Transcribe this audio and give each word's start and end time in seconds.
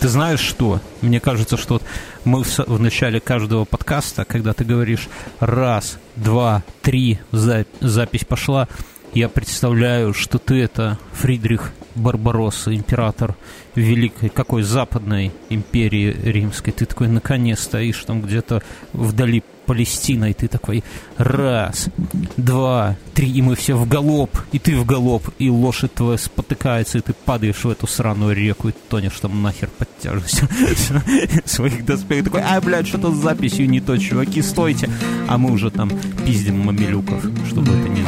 Ты 0.00 0.06
знаешь 0.08 0.40
что? 0.40 0.80
Мне 1.02 1.18
кажется, 1.18 1.56
что 1.56 1.82
мы 2.24 2.44
в, 2.44 2.80
начале 2.80 3.18
каждого 3.18 3.64
подкаста, 3.64 4.24
когда 4.24 4.52
ты 4.52 4.64
говоришь 4.64 5.08
раз, 5.40 5.98
два, 6.14 6.62
три, 6.82 7.18
за, 7.32 7.66
запись 7.80 8.24
пошла, 8.24 8.68
я 9.12 9.28
представляю, 9.28 10.14
что 10.14 10.38
ты 10.38 10.62
это 10.62 10.98
Фридрих 11.14 11.72
Барбаросса, 11.96 12.72
император 12.74 13.34
великой, 13.74 14.28
какой 14.28 14.62
западной 14.62 15.32
империи 15.50 16.16
римской. 16.22 16.72
Ты 16.72 16.86
такой 16.86 17.08
на 17.08 17.20
коне 17.20 17.56
стоишь 17.56 18.04
там 18.04 18.22
где-то 18.22 18.62
вдали 18.92 19.42
Палестина, 19.68 20.30
и 20.30 20.32
ты 20.32 20.48
такой 20.48 20.82
раз, 21.18 21.90
два, 22.38 22.96
три, 23.12 23.30
и 23.30 23.42
мы 23.42 23.54
все 23.54 23.76
в 23.76 23.86
галоп, 23.86 24.30
и 24.50 24.58
ты 24.58 24.74
в 24.78 24.86
галоп, 24.86 25.28
и 25.38 25.50
лошадь 25.50 25.92
твоя 25.92 26.16
спотыкается, 26.16 26.96
и 26.96 27.00
ты 27.02 27.12
падаешь 27.12 27.62
в 27.64 27.68
эту 27.68 27.86
сраную 27.86 28.34
реку, 28.34 28.70
и 28.70 28.72
тонешь 28.88 29.20
там 29.20 29.42
нахер 29.42 29.68
под 29.68 29.88
тяжестью 29.98 30.48
своих 31.44 31.84
доспехов. 31.84 32.32
Такой, 32.32 32.42
а, 32.48 32.58
блядь, 32.62 32.88
что-то 32.88 33.12
с 33.12 33.16
записью 33.18 33.68
не 33.68 33.82
то, 33.82 33.98
чуваки, 33.98 34.40
стойте. 34.40 34.88
А 35.28 35.36
мы 35.36 35.52
уже 35.52 35.70
там 35.70 35.90
пиздим 36.24 36.60
мамилюков, 36.60 37.22
чтобы 37.50 37.74
это 37.74 37.88
не 37.90 38.02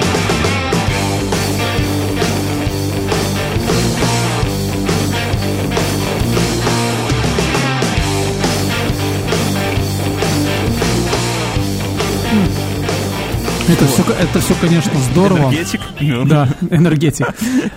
Это 13.71 13.87
все, 13.87 14.03
это 14.03 14.41
все, 14.41 14.55
конечно, 14.61 14.99
здорово. 14.99 15.53
Энергетик? 15.53 15.81
Да, 16.27 16.49
энергетик. 16.71 17.27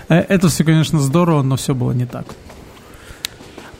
Э, 0.08 0.16
Это 0.28 0.48
все, 0.48 0.64
конечно, 0.64 0.98
здорово, 0.98 1.42
но 1.42 1.54
все 1.54 1.72
было 1.72 1.92
не 1.92 2.04
так. 2.04 2.26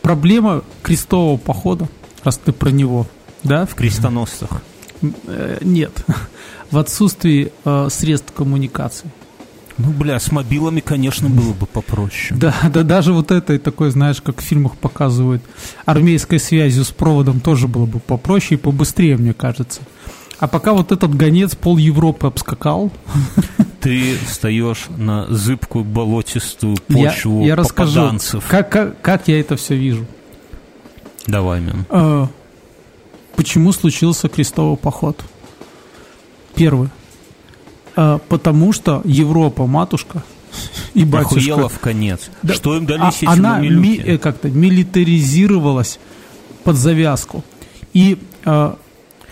Проблема 0.01 0.63
крестового 0.83 1.37
похода, 1.39 1.89
раз 2.23 2.39
ты 2.39 2.53
про 2.53 2.71
него, 2.71 3.09
да? 3.43 3.67
В 3.67 3.75
крестоносцах. 3.75 4.63
Э, 5.27 5.59
Нет. 5.63 6.05
В 6.71 6.79
отсутствии 6.79 7.53
э, 7.65 7.89
средств 7.91 8.33
коммуникации. 8.33 9.11
Ну, 9.77 9.91
бля, 9.91 10.21
с 10.21 10.31
мобилами, 10.31 10.79
конечно, 10.79 11.29
было 11.29 11.53
бы 11.53 11.67
попроще. 11.67 12.39
Да, 12.39 12.55
да, 12.73 12.85
даже 12.85 13.13
вот 13.13 13.33
этой 13.33 13.59
такой, 13.59 13.91
знаешь, 13.91 14.21
как 14.23 14.41
в 14.41 14.45
фильмах 14.45 14.77
показывают, 14.77 15.43
армейской 15.85 16.39
связью 16.39 16.85
с 16.85 16.93
проводом 16.93 17.41
тоже 17.41 17.67
было 17.67 17.87
бы 17.87 17.99
попроще 17.99 18.57
и 18.57 18.63
побыстрее, 18.63 19.17
мне 19.17 19.33
кажется. 19.33 19.81
А 20.45 20.47
пока 20.47 20.75
вот 20.75 20.93
этот 20.93 21.15
гонец 21.17 21.55
пол 21.55 21.79
Европы 21.79 22.27
обскакал, 22.27 22.91
Ты 23.81 24.15
встаешь 24.29 24.89
на 24.95 25.27
зыбкую 25.29 25.87
болотистую 25.87 26.77
я, 26.91 27.09
почву 27.11 27.47
я 27.47 27.57
расскажу, 27.57 27.95
попаданцев. 27.95 28.45
как, 28.47 28.71
как, 28.71 29.01
как 29.01 29.29
я 29.29 29.41
это 29.41 29.57
все 29.57 29.75
вижу. 29.75 30.05
Давай, 31.27 31.61
мен. 31.61 31.87
Э, 31.89 32.27
Почему 33.37 33.73
случился 33.73 34.29
крестовый 34.29 34.77
поход? 34.77 35.25
Первый. 36.55 36.91
Э, 37.97 38.19
Потому 38.29 38.75
что 38.75 39.01
Европа, 39.07 39.67
матушка 39.67 40.23
и 40.93 41.07
батюшка, 41.07 41.37
Охуела 41.39 41.69
в 41.71 41.79
конец. 41.79 42.29
Да, 42.43 42.53
Что 42.53 42.77
им 42.77 42.85
а- 42.85 42.87
дались 42.87 43.17
эти 43.23 43.25
она 43.25 43.61
ми- 43.61 43.97
э, 43.97 44.19
как-то 44.19 44.51
милитаризировалась 44.51 45.99
под 46.65 46.77
завязку. 46.77 47.43
И 47.95 48.19
э, 48.45 48.75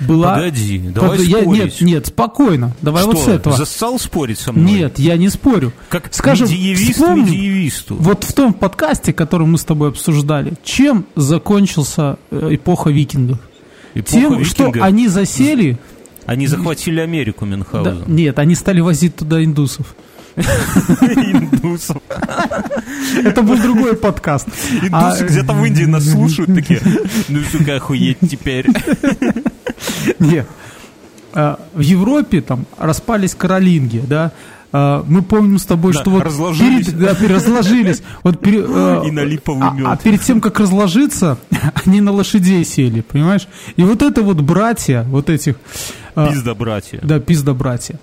была... 0.02 0.34
Погоди, 0.36 0.78
давай 0.78 1.18
Под- 1.18 1.26
я-. 1.26 1.40
Нет, 1.44 1.80
нет, 1.80 2.06
спокойно. 2.06 2.72
Давай 2.82 3.02
Что, 3.02 3.12
вот 3.12 3.24
с 3.24 3.28
этого. 3.28 3.56
зассал 3.56 3.98
спорить 3.98 4.38
со 4.38 4.52
мной? 4.52 4.70
Нет, 4.72 4.98
я 4.98 5.16
не 5.16 5.28
спорю. 5.28 5.72
Как 5.88 6.08
Скажем, 6.12 6.46
вспомним, 6.46 7.24
медиевисту. 7.26 7.96
Вот 7.96 8.24
в 8.24 8.32
том 8.32 8.52
подкасте, 8.54 9.12
который 9.12 9.46
мы 9.46 9.58
с 9.58 9.64
тобой 9.64 9.88
обсуждали, 9.88 10.54
чем 10.62 11.06
закончился 11.16 12.16
э, 12.30 12.48
эпоха 12.52 12.90
викингов? 12.90 13.38
Эпоха 13.94 14.10
Тем, 14.18 14.44
что 14.44 14.66
викингов. 14.66 14.82
они 14.86 15.08
засели... 15.08 15.78
Они 16.24 16.46
захватили 16.46 17.00
Америку, 17.00 17.44
Да, 17.44 17.50
Мюнхгаузен. 17.56 18.04
нет, 18.06 18.38
они 18.38 18.54
стали 18.54 18.80
возить 18.80 19.16
туда 19.16 19.42
индусов. 19.42 19.94
Индусов. 20.36 21.98
Это 23.22 23.42
был 23.42 23.58
другой 23.58 23.96
подкаст. 23.96 24.48
А, 24.90 25.08
Индусы 25.10 25.26
где-то 25.26 25.52
в 25.52 25.64
Индии 25.64 25.84
нас 25.84 26.08
слушают 26.10 26.54
такие. 26.54 26.80
Ну, 27.28 27.40
сука, 27.50 27.76
охуеть 27.76 28.18
теперь. 28.30 28.66
Нет. 30.18 30.46
А, 31.34 31.58
В 31.74 31.80
Европе 31.80 32.40
там 32.40 32.66
распались 32.78 33.34
каролинги, 33.34 34.02
да. 34.06 34.32
А, 34.74 35.04
Мы 35.06 35.22
помним 35.22 35.58
с 35.58 35.64
тобой, 35.66 35.92
Да, 35.92 36.00
что 36.00 36.10
вот 36.10 36.22
разложились. 36.24 36.86
перед- 36.86 36.98
да, 36.98 37.34
разложились. 37.34 38.02
Вот 38.22 38.40
пере- 38.40 38.64
э, 38.66 39.02
И 39.06 39.10
на 39.10 39.20
липовый 39.24 39.68
а, 39.68 39.72
мед. 39.72 39.86
а 39.86 39.96
перед 39.96 40.20
тем, 40.22 40.40
как 40.40 40.58
разложиться, 40.60 41.38
они 41.86 42.00
на 42.00 42.12
лошадей 42.12 42.64
сели, 42.64 43.00
понимаешь? 43.02 43.48
И 43.76 43.82
вот 43.84 44.02
это 44.02 44.22
вот 44.22 44.40
братья, 44.40 45.04
вот 45.08 45.28
этих, 45.30 45.56
а, 46.14 46.28
Пизда, 46.28 46.54
братья. 46.54 47.00
да, 47.02 47.18
пизда 47.20 47.54
братья. 47.54 47.98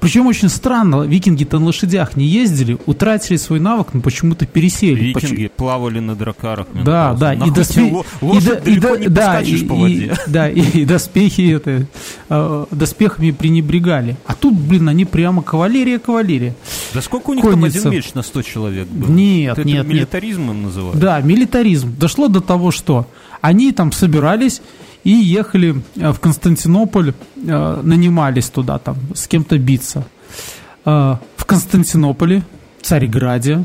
Причем 0.00 0.26
очень 0.26 0.48
странно, 0.48 1.02
викинги-то 1.02 1.58
на 1.58 1.66
лошадях 1.66 2.16
не 2.16 2.26
ездили, 2.26 2.78
утратили 2.86 3.36
свой 3.36 3.60
навык, 3.60 3.88
но 3.94 4.00
почему-то 4.00 4.46
пересели. 4.46 5.00
Викинги 5.06 5.48
плавали 5.48 5.98
на 6.00 6.14
дракарах. 6.14 6.66
Да, 6.84 7.14
да, 7.14 7.34
и 7.34 7.50
доспехи, 7.50 7.90
ло- 7.90 8.04
лошадь 8.20 8.62
далеко 8.64 8.96
не 8.96 9.08
поскачешь 9.08 9.66
по 9.66 9.74
воде. 9.74 10.14
да, 10.26 10.48
и, 10.48 10.60
и 10.60 10.84
доспехи 10.86 11.52
это, 11.54 11.86
э, 12.28 12.64
доспехами 12.70 13.30
пренебрегали. 13.30 14.16
А 14.26 14.34
тут, 14.34 14.54
блин, 14.54 14.88
они 14.88 15.04
прямо 15.04 15.42
кавалерия, 15.42 15.98
кавалерия. 15.98 16.54
Да 16.94 17.00
сколько 17.02 17.30
у 17.30 17.34
них 17.34 17.42
там 17.44 17.52
Конница. 17.54 17.78
один 17.80 17.90
меч 17.92 18.14
на 18.14 18.22
100 18.22 18.42
человек 18.42 18.88
был? 18.88 19.08
Нет, 19.08 19.54
Ты 19.56 19.60
это 19.62 19.68
нет, 19.68 19.76
нет. 19.78 19.86
милитаризмом 19.86 20.62
называешь? 20.62 20.98
Да, 20.98 21.20
милитаризм. 21.20 21.94
Дошло 21.98 22.28
до 22.28 22.40
того, 22.40 22.70
что 22.70 23.06
они 23.40 23.72
там 23.72 23.92
собирались 23.92 24.60
и 25.06 25.12
ехали 25.12 25.82
э, 25.96 26.10
в 26.12 26.18
Константинополь, 26.20 27.12
э, 27.36 27.80
нанимались 27.82 28.48
туда 28.50 28.78
там 28.78 28.96
с 29.14 29.26
кем-то 29.28 29.56
биться. 29.58 30.04
Э, 30.84 31.16
В 31.36 31.44
Константинополе, 31.44 32.42
Царьграде, 32.82 33.64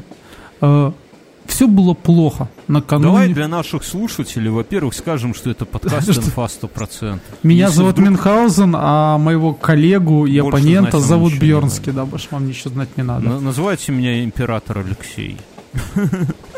все 1.47 1.67
было 1.67 1.93
плохо 1.95 2.47
накануне. 2.67 3.07
Давай 3.11 3.33
для 3.33 3.47
наших 3.47 3.83
слушателей, 3.83 4.49
во-первых, 4.49 4.93
скажем, 4.93 5.33
что 5.33 5.49
это 5.49 5.65
подкаст 5.65 6.09
инфа 6.09 6.45
100%. 6.45 7.19
Меня 7.43 7.65
Если 7.65 7.77
зовут 7.77 7.93
вдруг- 7.93 8.07
Мюнхгаузен, 8.09 8.75
а 8.77 9.17
моего 9.17 9.53
коллегу 9.53 10.25
и 10.27 10.39
Больше 10.39 10.57
оппонента 10.57 10.99
зовут 10.99 11.33
Бьернский. 11.39 11.91
Да, 11.91 12.05
больше 12.05 12.27
вам 12.31 12.47
ничего 12.47 12.69
знать 12.73 12.89
не 12.97 13.03
надо. 13.03 13.27
На- 13.29 13.39
Называйте 13.39 13.91
меня 13.91 14.23
император 14.23 14.77
Алексей. 14.79 15.37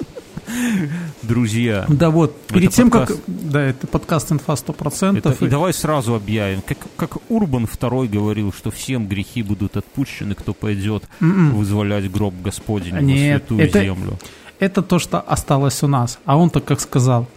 Друзья, 1.22 1.86
Да 1.90 2.09
вот, 2.09 2.36
Это 2.46 2.53
перед 2.53 2.72
тем, 2.72 2.90
как... 2.90 3.12
Да, 3.28 3.62
это 3.62 3.88
подкаст 3.88 4.31
«Инфа 4.31 4.53
100%». 4.53 5.18
это- 5.18 5.36
и 5.40 5.46
и- 5.46 5.50
давай 5.50 5.74
сразу 5.74 6.16
объявим. 6.16 6.62
Как, 6.62 6.78
как 6.96 7.18
Урбан 7.30 7.66
II 7.66 8.08
говорил, 8.08 8.52
что 8.53 8.72
всем 8.72 9.08
грехи 9.08 9.44
будут 9.44 9.78
отпущены, 9.78 10.36
кто 10.36 10.53
пойдет 10.53 11.03
вызволять 11.19 12.12
гроб 12.12 12.34
Господень 12.44 12.96
М-м. 12.96 13.06
Нет, 13.08 13.44
в 13.44 13.47
святую 13.47 13.62
это- 13.62 13.81
землю. 13.81 14.19
Это 14.59 14.81
то, 14.81 15.00
что 15.00 15.19
осталось 15.19 15.84
у 15.84 15.88
нас. 15.88 16.19
А 16.25 16.38
он-то 16.38 16.62
как 16.62 16.80
сказал? 16.80 17.28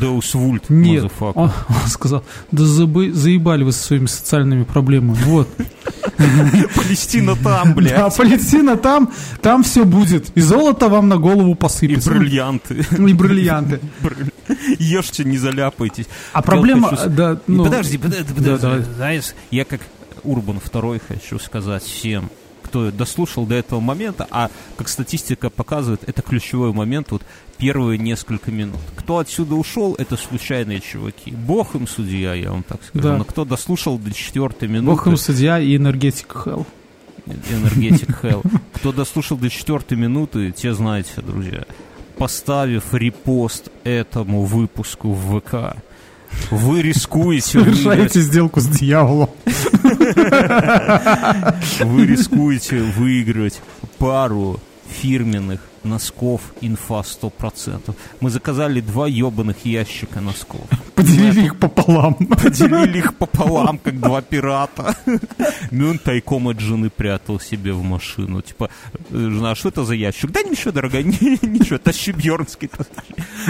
Деус 0.00 0.34
вульт, 0.34 0.70
Нет, 0.70 1.10
он, 1.20 1.34
он 1.68 1.88
сказал, 1.88 2.24
да 2.50 2.62
забы- 2.64 3.12
заебали 3.12 3.64
вы 3.64 3.72
со 3.72 3.82
своими 3.84 4.06
социальными 4.06 4.64
проблемами. 4.64 5.18
Вот. 5.24 5.48
Палестина 6.74 7.36
там, 7.36 7.76
А 7.96 8.10
Палестина 8.10 8.76
там, 8.76 9.12
там 9.40 9.62
все 9.62 9.84
будет. 9.84 10.30
И 10.36 10.40
золото 10.40 10.88
вам 10.88 11.08
на 11.08 11.16
голову 11.16 11.52
И 11.52 11.54
посыпется. 11.54 12.10
бриллианты. 12.10 12.84
И 12.92 13.12
бриллианты. 13.14 13.80
Ешьте, 14.78 15.24
не 15.24 15.38
заляпайтесь. 15.38 16.06
А 16.32 16.42
проблема, 16.42 16.92
да, 17.08 17.38
ну, 17.46 17.64
подожди, 17.64 17.98
подожди, 17.98 18.32
да, 18.38 18.56
подожди. 18.56 18.90
Знаешь, 18.96 19.34
я 19.50 19.64
как 19.64 19.80
Урбан 20.22 20.58
II 20.58 21.00
хочу 21.06 21.38
сказать 21.38 21.82
всем, 21.82 22.30
кто 22.74 22.90
дослушал 22.90 23.46
до 23.46 23.54
этого 23.54 23.78
момента, 23.78 24.26
а 24.32 24.50
как 24.76 24.88
статистика 24.88 25.48
показывает, 25.48 26.02
это 26.08 26.22
ключевой 26.22 26.72
момент, 26.72 27.12
вот 27.12 27.22
первые 27.56 27.98
несколько 27.98 28.50
минут. 28.50 28.80
Кто 28.96 29.18
отсюда 29.18 29.54
ушел, 29.54 29.94
это 29.96 30.16
случайные 30.16 30.80
чуваки. 30.80 31.30
Бог 31.30 31.76
им 31.76 31.86
судья, 31.86 32.34
я 32.34 32.50
вам 32.50 32.64
так 32.64 32.82
скажу. 32.82 33.04
Да. 33.04 33.16
Но 33.18 33.24
кто 33.24 33.44
дослушал 33.44 33.96
до 33.96 34.12
четвертой 34.12 34.66
минуты, 34.66 34.96
Бог 34.96 35.06
им 35.06 35.16
судья 35.16 35.60
и 35.60 35.76
энергетик 35.76 36.32
Хелл. 36.32 36.66
энергетик 37.26 38.08
Hell, 38.24 38.44
кто 38.72 38.90
дослушал 38.90 39.38
до 39.38 39.48
четвертой 39.50 39.96
минуты, 39.96 40.50
те 40.50 40.74
знаете, 40.74 41.20
друзья, 41.24 41.66
поставив 42.18 42.92
репост 42.92 43.70
этому 43.84 44.42
выпуску 44.42 45.12
в 45.12 45.38
ВК, 45.38 45.76
вы 46.50 46.82
рискуете 46.82 47.60
Совершаете 47.60 48.20
сделку 48.20 48.60
с 48.60 48.66
дьяволом. 48.66 49.30
вы 51.80 52.06
рискуете 52.06 52.82
выиграть 52.82 53.60
пару 53.98 54.60
фирменных 55.00 55.60
носков 55.84 56.40
инфа 56.60 57.02
100%. 57.02 57.94
Мы 58.20 58.30
заказали 58.30 58.80
два 58.80 59.06
ебаных 59.08 59.64
ящика 59.64 60.20
носков. 60.20 60.60
Поделили 60.94 61.44
их 61.44 61.58
пополам. 61.58 62.14
Поделили 62.14 62.98
их 62.98 63.14
пополам, 63.14 63.78
как 63.78 64.00
два 64.00 64.22
пирата. 64.22 64.96
Он 65.72 65.98
тайком 65.98 66.48
от 66.48 66.60
жены 66.60 66.90
прятал 66.90 67.40
себе 67.40 67.72
в 67.72 67.82
машину. 67.82 68.42
Типа, 68.42 68.70
жена, 69.10 69.50
а 69.50 69.54
что 69.54 69.68
это 69.68 69.84
за 69.84 69.94
ящик? 69.94 70.30
Да 70.30 70.42
ничего, 70.42 70.72
дорогая, 70.72 71.02
ничего, 71.02 71.78
тащи 71.78 72.12
Бьернский. 72.12 72.70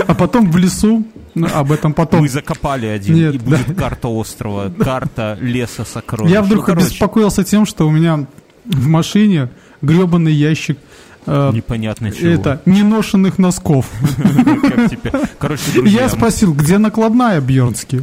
А 0.07 0.15
потом 0.15 0.51
в 0.51 0.57
лесу, 0.57 1.05
ну, 1.35 1.49
об 1.55 1.73
этом 1.73 1.93
потом. 1.93 2.21
Мы 2.21 2.29
закопали 2.29 2.87
один, 2.87 3.15
Нет, 3.15 3.35
и 3.35 3.39
будет 3.39 3.77
карта 3.77 4.09
острова, 4.09 4.71
карта 4.71 5.39
леса 5.41 5.85
сокровищ. 5.85 6.33
Я 6.33 6.43
вдруг 6.43 6.69
Ну, 6.69 6.75
обеспокоился 6.75 7.45
тем, 7.45 7.67
что 7.67 7.87
у 7.87 7.91
меня 7.91 8.27
в 8.65 8.87
машине 8.87 9.49
гребаный 9.85 10.33
ящик 10.33 10.79
э, 11.27 11.51
Непонятно 11.53 12.11
чего. 12.11 12.29
это 12.29 12.63
неношенных 12.67 13.39
носков. 13.39 13.91
Короче, 15.39 15.63
Я 15.85 16.09
спросил, 16.09 16.55
где 16.55 16.79
накладная 16.79 17.41
Бьернский? 17.41 18.01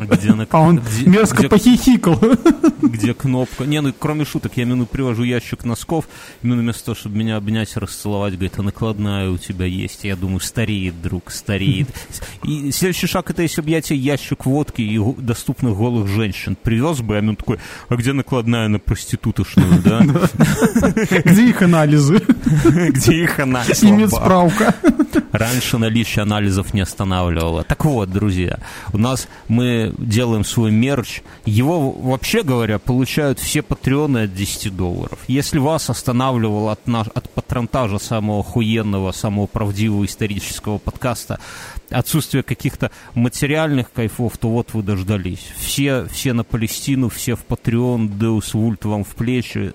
А 0.52 0.60
он 0.60 0.82
мерзко 1.06 1.48
похихикал. 1.48 2.20
где 2.82 3.14
кнопка. 3.14 3.66
Не, 3.66 3.82
ну 3.82 3.94
кроме 3.98 4.26
шуток, 4.26 4.54
я 4.56 4.64
именно 4.64 4.86
привожу 4.86 5.24
ящик 5.24 5.64
носков, 5.66 6.08
именно 6.44 6.62
вместо 6.62 6.86
того, 6.86 6.96
чтобы 6.96 7.18
меня 7.18 7.38
обнять 7.38 7.76
и 7.76 7.80
расцеловать, 7.80 8.34
говорит, 8.34 8.54
а 8.58 8.64
накладная 8.64 9.30
у 9.30 9.38
тебя 9.38 9.66
есть. 9.66 10.04
Я 10.04 10.16
думаю, 10.16 10.40
стареет, 10.40 11.02
друг, 11.02 11.32
стареет. 11.32 11.90
И 12.44 12.72
следующий 12.72 13.08
шаг, 13.08 13.30
это 13.30 13.42
если 13.44 13.62
бы 13.62 13.70
я 13.70 13.82
тебе 13.82 14.00
ящик 14.00 14.46
водки 14.46 14.82
и 14.82 15.00
доступных 15.18 15.78
голых 15.78 16.08
женщин 16.08 16.58
привез 16.62 17.02
бы, 17.02 17.18
а 17.18 17.20
он 17.20 17.36
такой, 17.36 17.60
а 17.88 17.96
где 17.96 18.14
накладная 18.14 18.68
на 18.68 18.80
проститутошную, 18.80 19.82
да? 19.84 20.02
Где 21.24 21.50
их 21.50 21.62
анализы? 21.72 22.20
Где 22.90 23.24
их 23.24 23.40
она? 23.40 23.64
И 23.64 23.92
медсправка. 23.92 24.76
Раньше 25.32 25.78
наличие 25.78 26.24
анализов 26.24 26.74
не 26.74 26.82
останавливало. 26.82 27.64
Так 27.64 27.86
вот, 27.86 28.12
друзья, 28.12 28.60
у 28.92 28.98
нас 28.98 29.28
мы 29.48 29.94
делаем 29.98 30.44
свой 30.44 30.72
мерч. 30.72 31.22
Его, 31.46 31.92
вообще 31.92 32.44
говоря, 32.44 32.80
получают 32.80 33.40
все 33.40 33.62
патреоны 33.62 34.24
от 34.24 34.34
10 34.34 34.76
долларов. 34.76 35.20
Если 35.28 35.58
вас 35.58 35.90
останавливал 35.90 36.70
от, 36.70 36.86
наш, 36.88 37.08
от 37.08 37.30
патронтажа 37.30 37.98
самого 38.00 38.42
охуенного, 38.42 39.12
самого 39.12 39.48
правдивого 39.48 40.06
исторического 40.06 40.78
подкаста 40.78 41.40
отсутствие 41.90 42.44
каких-то 42.44 42.92
материальных 43.16 43.92
кайфов, 43.92 44.38
то 44.38 44.50
вот 44.50 44.74
вы 44.74 44.84
дождались. 44.84 45.46
Все, 45.58 46.06
все 46.12 46.34
на 46.34 46.44
Палестину, 46.44 47.10
все 47.10 47.36
в 47.36 47.44
Патреон, 47.46 48.18
Деус 48.18 48.54
Вульт 48.54 48.86
вам 48.86 49.04
в 49.04 49.10
плечи. 49.10 49.74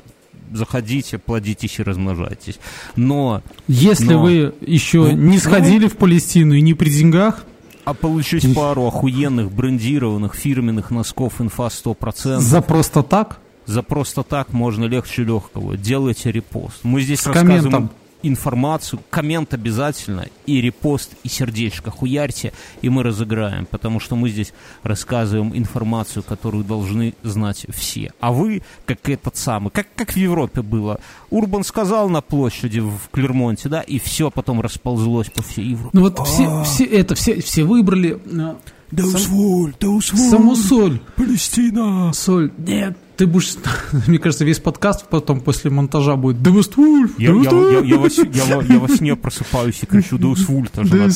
Заходите, 0.53 1.19
плодитесь 1.19 1.79
и 1.79 1.83
размножайтесь. 1.83 2.59
Но 2.97 3.43
Если 3.69 4.13
Но- 4.15 4.23
вы 4.23 4.55
еще 4.61 4.99
Ну, 4.99 5.11
не 5.13 5.39
сходили 5.39 5.89
в 5.89 5.97
Палестину 5.97 6.55
и 6.55 6.61
не 6.61 6.75
при 6.75 6.91
деньгах, 6.91 7.45
А 7.85 7.95
получить 7.95 8.55
пару 8.55 8.87
охуенных 8.87 9.53
брендированных 9.53 10.35
фирменных 10.35 10.91
носков 10.91 11.41
инфа 11.41 11.69
100% 11.71 12.41
за 12.41 12.61
просто 12.61 13.03
так, 13.03 13.39
за 13.65 13.83
просто 13.83 14.23
так 14.23 14.53
можно 14.53 14.85
легче 14.87 15.23
легкого. 15.25 15.77
Делайте 15.77 16.33
репост. 16.33 16.81
Мы 16.83 17.01
здесь 17.03 17.21
С 17.21 17.27
рассказываем 17.27 17.63
комментом. 17.63 17.91
Информацию, 18.23 19.01
коммент 19.11 19.55
обязательно, 19.55 20.27
и 20.47 20.61
репост, 20.61 21.13
и 21.23 21.29
сердечко 21.29 21.91
хуярьте, 21.91 22.53
и 22.83 22.89
мы 22.89 23.03
разыграем, 23.03 23.67
потому 23.67 24.01
что 24.01 24.17
мы 24.17 24.31
здесь 24.31 24.53
рассказываем 24.83 25.57
информацию, 25.57 26.23
которую 26.23 26.65
должны 26.65 27.15
знать 27.23 27.67
все. 27.69 28.13
А 28.21 28.33
вы, 28.33 28.63
как 28.85 29.09
этот 29.09 29.37
самый, 29.37 29.71
как, 29.71 29.87
как 29.95 30.13
в 30.13 30.17
Европе 30.17 30.63
было, 30.63 31.01
Урбан 31.31 31.65
сказал 31.65 32.09
на 32.09 32.21
площади 32.21 32.81
в 32.81 33.09
Клермонте, 33.11 33.69
да, 33.69 33.81
и 33.81 33.99
все 33.99 34.31
потом 34.31 34.61
расползлось 34.61 35.31
по 35.31 35.43
всей 35.43 35.71
Европе. 35.71 35.91
ну 35.93 36.03
вот 36.03 36.19
все, 36.27 36.63
все 36.65 36.85
это, 36.85 37.15
все, 37.15 37.41
все 37.41 37.65
выбрали 37.65 38.21
э, 38.25 38.55
Даусволь, 38.91 39.75
Даусволь, 39.81 40.31
саму 40.31 40.57
соль. 40.57 41.01
Палестина. 41.17 42.13
Соль. 42.13 42.53
Нет, 42.59 42.97
ты 43.17 43.27
будешь, 43.27 43.55
мне 44.07 44.19
кажется, 44.19 44.45
весь 44.45 44.59
подкаст 44.59 45.09
потом 45.09 45.41
после 45.41 45.71
монтажа 45.71 46.17
будет 46.17 46.43
Девествульф, 46.43 47.19
Я, 47.19 47.31
я, 47.33 47.51
я, 47.51 47.79
я, 47.81 47.97
во, 47.99 48.09
сне- 48.09 48.31
я, 48.35 48.57
во, 48.57 48.63
я 48.63 48.79
во 48.79 48.89
сне 48.89 49.17
просыпаюсь 49.17 49.79
и 49.83 49.87
кричу 49.87 50.19
Деус 50.19 50.41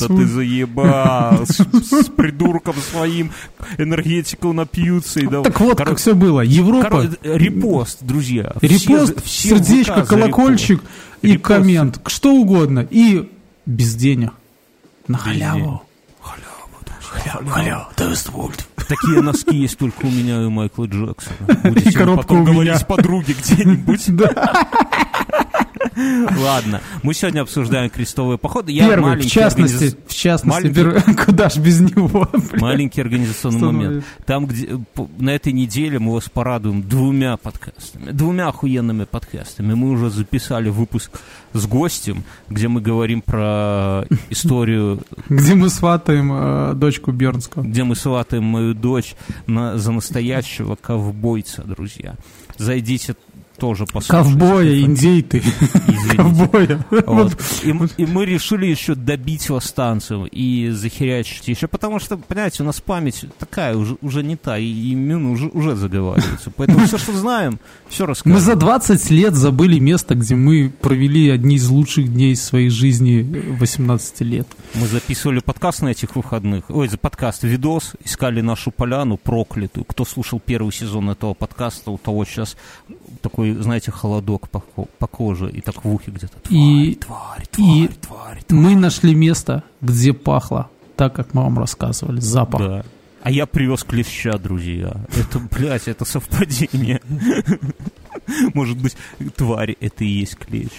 да 0.00 0.06
ты 0.08 0.12
Вульт». 0.14 0.28
заебал, 0.30 1.46
с, 1.46 1.58
с 2.02 2.08
придурком 2.08 2.74
своим 2.76 3.30
энергетиком 3.78 4.56
напьются. 4.56 5.20
И 5.20 5.26
да, 5.26 5.42
Так 5.42 5.60
вот, 5.60 5.78
как 5.78 5.98
все 5.98 6.14
было. 6.14 6.40
Европа, 6.40 7.08
репост, 7.22 7.98
друзья. 8.02 8.54
Репост, 8.60 9.22
все 9.24 9.58
сердечко, 9.58 10.04
колокольчик 10.04 10.82
и 11.22 11.32
Репост. 11.32 11.44
коммент, 11.46 12.00
что 12.06 12.32
угодно. 12.34 12.86
И 12.90 13.30
без 13.66 13.94
денег. 13.94 14.32
На 15.06 15.18
халяву. 15.18 15.82
Халява, 17.00 17.50
Халяву, 17.50 17.84
Девествульф. 17.96 18.50
репост. 18.52 18.69
Такие 18.90 19.22
носки 19.22 19.56
есть 19.56 19.78
только 19.78 20.06
у 20.06 20.10
меня 20.10 20.42
и 20.42 20.46
у 20.46 20.50
Майкла 20.50 20.86
Джексона. 20.86 21.36
Будете 21.62 21.92
коробка 21.92 22.22
потом 22.22 22.40
у 22.40 22.40
меня. 22.40 22.54
говорить 22.54 22.86
подруге 22.88 23.34
где-нибудь. 23.34 24.08
Ладно, 25.96 26.80
мы 27.02 27.14
сегодня 27.14 27.40
обсуждаем 27.40 27.90
крестовые 27.90 28.38
походы. 28.38 28.72
Я 28.72 28.88
Первый, 28.88 29.16
в 29.16 29.26
частности, 29.26 29.84
организ- 29.84 29.98
в 30.06 30.14
частности, 30.14 30.78
маленький- 30.78 31.14
куда 31.24 31.48
ж 31.48 31.56
без 31.56 31.80
него? 31.80 32.28
блин. 32.32 32.60
Маленький 32.60 33.00
организационный 33.00 33.58
Что 33.58 33.72
момент. 33.72 34.04
Там, 34.26 34.46
где 34.46 34.78
на 35.18 35.30
этой 35.30 35.52
неделе 35.52 35.98
мы 35.98 36.12
вас 36.14 36.28
порадуем 36.28 36.82
двумя 36.82 37.36
подкастами. 37.36 38.10
Двумя 38.10 38.48
охуенными 38.48 39.04
подкастами. 39.04 39.74
Мы 39.74 39.90
уже 39.90 40.10
записали 40.10 40.68
выпуск 40.68 41.10
с 41.52 41.66
гостем, 41.66 42.24
где 42.48 42.68
мы 42.68 42.80
говорим 42.80 43.22
про 43.22 44.04
историю, 44.28 45.00
Где 45.28 45.54
мы 45.54 45.68
сватаем 45.70 46.30
э, 46.32 46.74
дочку 46.74 47.10
Бернского. 47.12 47.62
где 47.62 47.84
мы 47.84 47.96
сватаем 47.96 48.44
мою 48.44 48.74
дочь 48.74 49.14
на, 49.46 49.78
за 49.78 49.92
настоящего 49.92 50.76
ковбойца, 50.76 51.62
друзья. 51.62 52.14
Зайдите 52.58 53.16
тоже 53.60 53.84
послушайте. 53.84 54.30
Ковбоя, 54.30 54.80
индей 54.80 55.22
ты. 55.22 55.38
Извините. 55.38 56.16
Ковбоя. 56.16 56.86
Вот. 57.06 57.36
И, 57.62 58.02
и 58.02 58.06
мы 58.06 58.24
решили 58.24 58.66
еще 58.66 58.94
добить 58.94 59.50
вас 59.50 59.70
танцем 59.70 60.26
и 60.26 60.70
захерячить 60.70 61.46
еще, 61.46 61.68
потому 61.68 62.00
что, 62.00 62.16
понимаете, 62.16 62.62
у 62.62 62.66
нас 62.66 62.80
память 62.80 63.26
такая 63.38 63.76
уже, 63.76 63.96
уже 64.00 64.22
не 64.22 64.36
та, 64.36 64.58
и 64.58 64.92
имена 64.94 65.30
уже, 65.30 65.48
уже 65.48 65.76
заговариваются. 65.76 66.50
Поэтому 66.56 66.86
все, 66.86 66.96
что 66.96 67.12
знаем, 67.12 67.60
все 67.88 68.06
рассказываем. 68.06 68.42
Мы 68.42 68.44
за 68.44 68.56
20 68.58 69.10
лет 69.10 69.34
забыли 69.34 69.78
место, 69.78 70.14
где 70.14 70.34
мы 70.34 70.72
провели 70.80 71.28
одни 71.28 71.56
из 71.56 71.68
лучших 71.68 72.12
дней 72.12 72.36
своей 72.36 72.70
жизни 72.70 73.22
18 73.58 74.20
лет. 74.22 74.48
Мы 74.74 74.86
записывали 74.86 75.40
подкаст 75.40 75.82
на 75.82 75.88
этих 75.88 76.16
выходных, 76.16 76.64
ой, 76.70 76.88
за 76.88 76.96
подкаст, 76.96 77.42
видос, 77.42 77.92
искали 78.02 78.40
нашу 78.40 78.70
поляну 78.70 79.18
проклятую. 79.18 79.84
Кто 79.84 80.06
слушал 80.06 80.40
первый 80.40 80.72
сезон 80.72 81.10
этого 81.10 81.34
подкаста, 81.34 81.90
у 81.90 81.98
того 81.98 82.24
сейчас 82.24 82.56
такой, 83.20 83.49
знаете, 83.54 83.90
холодок 83.90 84.48
по, 84.48 84.60
по 84.60 85.06
коже 85.06 85.50
и 85.50 85.60
так 85.60 85.84
в 85.84 85.92
ухе 85.92 86.10
где-то. 86.10 86.38
Тварь, 86.40 86.58
И- 86.58 86.94
тварь, 86.94 87.42
и- 87.56 87.88
тварь, 87.88 88.42
тварь, 88.46 88.60
Мы 88.60 88.76
нашли 88.76 89.14
место, 89.14 89.62
где 89.80 90.12
пахло 90.12 90.70
так, 90.96 91.14
как 91.14 91.34
мы 91.34 91.42
вам 91.42 91.58
рассказывали, 91.58 92.20
запах. 92.20 92.60
Да. 92.60 92.84
А 93.22 93.30
я 93.30 93.46
привез 93.46 93.84
клеща, 93.84 94.38
друзья. 94.38 95.04
Это, 95.14 95.38
блядь, 95.38 95.88
это 95.88 96.04
совпадение. 96.04 97.00
Может 98.54 98.78
быть, 98.78 98.96
тварь 99.36 99.76
это 99.80 100.04
и 100.04 100.08
есть 100.08 100.36
клещ. 100.36 100.70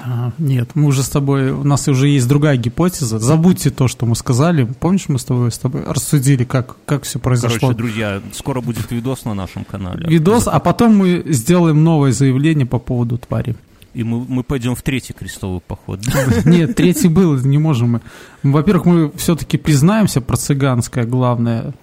А, 0.00 0.32
нет, 0.38 0.70
мы 0.74 0.86
уже 0.86 1.02
с 1.02 1.08
тобой, 1.08 1.50
у 1.50 1.64
нас 1.64 1.86
уже 1.88 2.08
есть 2.08 2.26
другая 2.26 2.56
гипотеза. 2.56 3.18
Забудьте 3.18 3.70
то, 3.70 3.88
что 3.88 4.06
мы 4.06 4.16
сказали. 4.16 4.64
Помнишь, 4.64 5.08
мы 5.08 5.18
с 5.18 5.24
тобой, 5.24 5.52
с 5.52 5.58
тобой 5.58 5.84
рассудили, 5.84 6.44
как, 6.44 6.76
как 6.86 7.04
все 7.04 7.18
произошло? 7.18 7.58
Короче, 7.60 7.78
друзья, 7.78 8.22
скоро 8.32 8.60
будет 8.60 8.90
видос 8.90 9.24
на 9.24 9.34
нашем 9.34 9.64
канале. 9.64 10.06
Видос, 10.08 10.48
а 10.48 10.58
потом 10.58 10.96
мы 10.96 11.22
сделаем 11.26 11.84
новое 11.84 12.12
заявление 12.12 12.66
по 12.66 12.78
поводу 12.78 13.18
твари. 13.18 13.54
И 13.94 14.04
мы, 14.04 14.24
мы 14.26 14.42
пойдем 14.42 14.74
в 14.74 14.82
третий 14.82 15.12
крестовый 15.12 15.60
поход. 15.60 16.00
Нет, 16.44 16.74
третий 16.76 17.08
был, 17.08 17.36
не 17.38 17.58
можем 17.58 17.92
мы. 17.92 18.00
Во-первых, 18.42 18.86
мы 18.86 19.12
все-таки 19.16 19.58
признаемся 19.58 20.20
про 20.20 20.36
цыганское 20.36 21.04
главное 21.04 21.74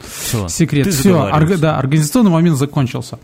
Все. 0.00 0.46
секрет. 0.48 0.88
Все, 0.88 1.14
заговариваешься. 1.14 1.62
да, 1.62 1.78
организационный 1.78 2.30
момент 2.30 2.58
закончился. 2.58 3.18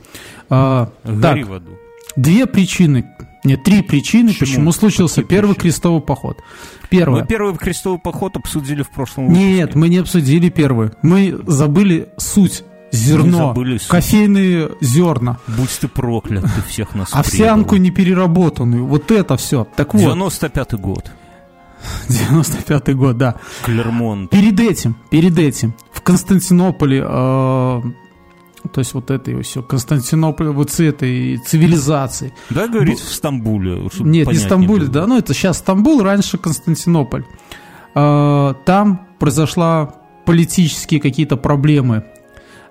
А, 0.48 0.90
так, 1.04 1.46
в 1.46 1.52
аду. 1.52 1.72
две 2.16 2.46
причины, 2.46 3.06
нет, 3.44 3.62
три 3.64 3.82
причины, 3.82 4.28
Почему? 4.28 4.46
почему, 4.46 4.72
случился 4.72 5.22
Какие 5.22 5.28
первый 5.36 5.54
причины? 5.54 5.62
крестовый 5.72 6.00
поход. 6.02 6.42
Первое. 6.88 7.22
Мы 7.22 7.26
первый 7.26 7.56
крестовый 7.56 7.98
поход 7.98 8.36
обсудили 8.36 8.82
в 8.82 8.90
прошлом 8.90 9.26
выпуске. 9.28 9.44
Нет, 9.52 9.74
мы 9.74 9.88
не 9.88 9.98
обсудили 9.98 10.48
первый. 10.50 10.90
Мы 11.02 11.38
забыли 11.46 12.08
суть, 12.18 12.64
зерно, 12.92 13.54
кофейные 13.88 14.70
зерна, 14.80 15.38
Будь 15.46 15.70
ты 15.80 15.88
проклят, 15.88 16.44
ты 16.44 16.62
всех 16.68 16.94
нас 16.94 17.08
овсянку 17.12 17.70
предал. 17.70 17.84
непереработанную. 17.84 18.84
Вот 18.86 19.10
это 19.10 19.36
все. 19.36 19.66
Так 19.76 19.94
вот, 19.94 20.16
95-й 20.16 20.76
год. 20.78 21.10
95-й 22.08 22.94
год, 22.94 23.16
да. 23.16 23.36
Клермонт. 23.64 24.30
Перед 24.30 24.58
этим, 24.60 24.96
перед 25.10 25.38
этим, 25.38 25.74
в 25.92 26.02
Константинополе 26.02 27.02
э, 27.06 27.82
то 28.72 28.78
есть 28.80 28.94
вот 28.94 29.10
этой 29.10 29.40
все, 29.42 29.62
Константинополь, 29.62 30.48
вот 30.48 30.70
с 30.70 30.80
этой 30.80 31.38
цивилизации. 31.38 32.32
Да, 32.50 32.68
говорить, 32.68 32.98
в 33.00 33.12
Стамбуле. 33.12 33.88
Нет, 34.00 34.28
не 34.28 34.34
Стамбуле, 34.34 34.82
было. 34.84 34.90
да, 34.92 35.06
ну 35.06 35.16
это 35.18 35.32
сейчас 35.34 35.58
Стамбул, 35.58 36.02
раньше 36.02 36.38
Константинополь. 36.38 37.24
А, 37.94 38.54
Там 38.66 39.06
произошла 39.18 39.94
политические 40.26 41.00
какие-то 41.00 41.36
проблемы. 41.36 42.04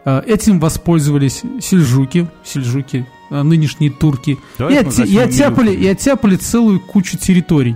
А, 0.05 0.22
Этим 0.25 0.60
воспользовались 0.60 1.41
сельджуки, 1.60 2.29
сельджуки, 2.43 3.05
а, 3.29 3.43
нынешние 3.43 3.91
турки, 3.91 4.38
Давай 4.58 4.75
и, 4.75 4.77
отте- 4.77 5.05
и 5.08 5.17
оттяпали, 5.17 6.34
и 6.34 6.38
целую 6.38 6.79
кучу 6.79 7.17
территорий. 7.17 7.75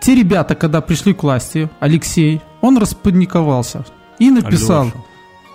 Те 0.00 0.14
ребята, 0.14 0.54
когда 0.54 0.80
пришли 0.80 1.14
к 1.14 1.22
власти, 1.22 1.68
Алексей, 1.80 2.40
он 2.60 2.78
распаниковался 2.78 3.84
и 4.18 4.30
написал, 4.30 4.82
Алёша. 4.84 4.96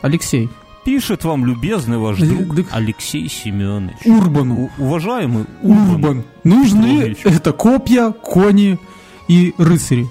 Алексей, 0.01 0.50
Пишет 0.83 1.23
вам 1.23 1.45
любезный 1.45 1.97
ваш 1.97 2.17
друг 2.17 2.55
так- 2.55 2.65
Алексей 2.71 3.29
Семенович. 3.29 3.97
Урбану, 4.05 4.71
У- 4.77 4.83
уважаемый 4.83 5.45
Урбан. 5.61 5.89
Урбан, 5.91 6.23
нужны 6.43 7.15
это 7.23 7.53
копья, 7.53 8.11
кони 8.11 8.79
и 9.27 9.53
рыцари. 9.59 10.09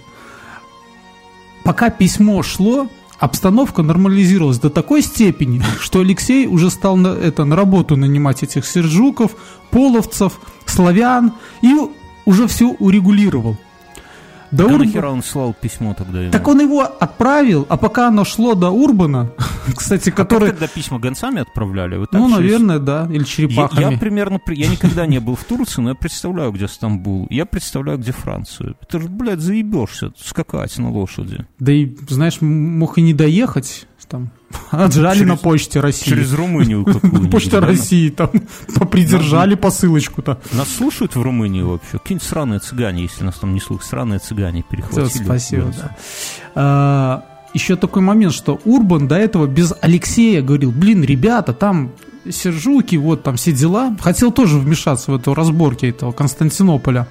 Пока 1.65 1.91
письмо 1.91 2.43
шло, 2.43 2.89
обстановка 3.19 3.83
нормализировалась 3.83 4.59
до 4.59 4.71
такой 4.71 5.03
степени, 5.03 5.61
что 5.81 6.01
Алексей 6.01 6.47
уже 6.47 6.71
стал 6.71 6.97
на, 6.97 7.09
это, 7.09 7.45
на 7.45 7.57
работу 7.57 7.97
нанимать 7.97 8.43
этих 8.45 8.65
сержуков, 8.65 9.33
половцев, 9.71 10.41
славян 10.67 11.33
и 11.63 11.75
уже 12.25 12.47
все 12.47 12.69
урегулировал. 12.79 13.57
Да 14.51 14.65
Урб- 14.67 14.79
нахера 14.85 15.09
он 15.11 15.23
слал 15.23 15.55
письмо 15.55 15.95
тогда 15.95 16.23
ему? 16.23 16.33
Так 16.33 16.47
он 16.49 16.61
его 16.61 16.81
отправил, 16.83 17.67
а 17.69 17.77
пока 17.77 18.09
оно 18.09 18.25
шло 18.25 18.55
до 18.55 18.71
Урбана, 18.71 19.31
кстати, 19.77 20.09
А 20.09 20.13
как 20.13 20.29
который... 20.29 20.51
тогда 20.51 20.67
письма 20.67 20.99
гонцами 20.99 21.41
отправляли? 21.43 21.97
Вот 21.97 22.11
так 22.11 22.21
Ну, 22.21 22.29
через- 22.31 22.41
наверное, 22.41 22.79
да, 22.79 23.07
или 23.11 23.19
Я, 23.19 23.25
черепахами. 23.25 23.93
я 23.93 23.99
примерно, 23.99 24.39
при- 24.39 24.57
я 24.57 24.69
никогда 24.69 25.07
не 25.07 25.21
был 25.21 25.37
в 25.37 25.45
Турции, 25.45 25.81
но 25.83 25.91
я 25.91 25.95
представляю, 25.95 26.51
где 26.53 26.67
Стамбул. 26.69 27.27
Я 27.31 27.47
представляю, 27.47 27.99
где 27.99 28.13
Францию. 28.13 28.77
Ты 28.89 29.01
же, 29.01 29.09
блядь, 29.09 29.41
заебешься 29.41 30.13
скакать 30.17 30.77
на 30.79 30.91
лошади. 30.91 31.47
Да 31.59 31.73
и, 31.73 31.95
знаешь, 32.09 32.41
мог 32.41 32.99
и 32.99 33.03
не 33.03 33.15
доехать, 33.15 33.87
там, 34.09 34.31
отжали 34.71 35.19
Через- 35.19 35.29
на 35.29 35.37
почте 35.37 35.81
России. 35.81 36.11
Через 36.11 36.33
Румынию 36.33 36.85
какую-нибудь. 36.87 37.31
Почта 37.31 37.61
да? 37.61 37.67
России, 37.67 38.11
там, 38.11 38.31
попридержали 38.77 39.55
посылочку-то. 39.55 40.41
Нас 40.53 40.69
слушают 40.69 41.17
в 41.17 41.23
Румынии 41.23 41.63
вообще? 41.63 41.99
Какие-нибудь 41.99 42.27
сраные 42.29 42.61
цыгане, 42.61 43.03
если 43.03 43.25
нас 43.25 43.37
там 43.37 43.55
не 43.55 43.61
слушают. 43.61 43.89
Сраные 43.89 44.19
цыгане 44.19 44.63
перехватили. 44.69 45.25
Спасибо, 45.25 45.73
да. 45.77 45.97
А, 46.55 47.25
еще 47.55 47.77
такой 47.77 48.03
момент, 48.03 48.33
что 48.33 48.61
Урбан 48.65 49.09
до 49.09 49.17
этого 49.17 49.47
без 49.47 49.73
Алексея 49.81 50.43
говорил, 50.43 50.71
блин, 50.71 51.03
ребята, 51.03 51.53
там 51.53 51.93
сержуки, 52.29 52.97
вот 52.97 53.23
там 53.23 53.37
все 53.37 53.53
дела. 53.53 53.97
Хотел 54.01 54.31
тоже 54.31 54.59
вмешаться 54.59 55.13
в 55.13 55.17
эту 55.17 55.35
разборки 55.35 55.87
этого 55.87 56.13
Константинополя. 56.13 57.09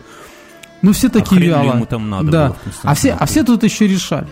Но 0.82 0.94
все 0.94 1.10
такие 1.10 1.42
ли 1.42 1.48
вяло. 1.50 1.76
ему 1.76 1.86
там 1.86 2.10
надо 2.10 2.32
да. 2.32 2.56
а, 2.84 2.96
все, 2.96 3.12
а 3.12 3.26
все 3.26 3.44
тут 3.44 3.64
еще 3.64 3.86
решали. 3.86 4.28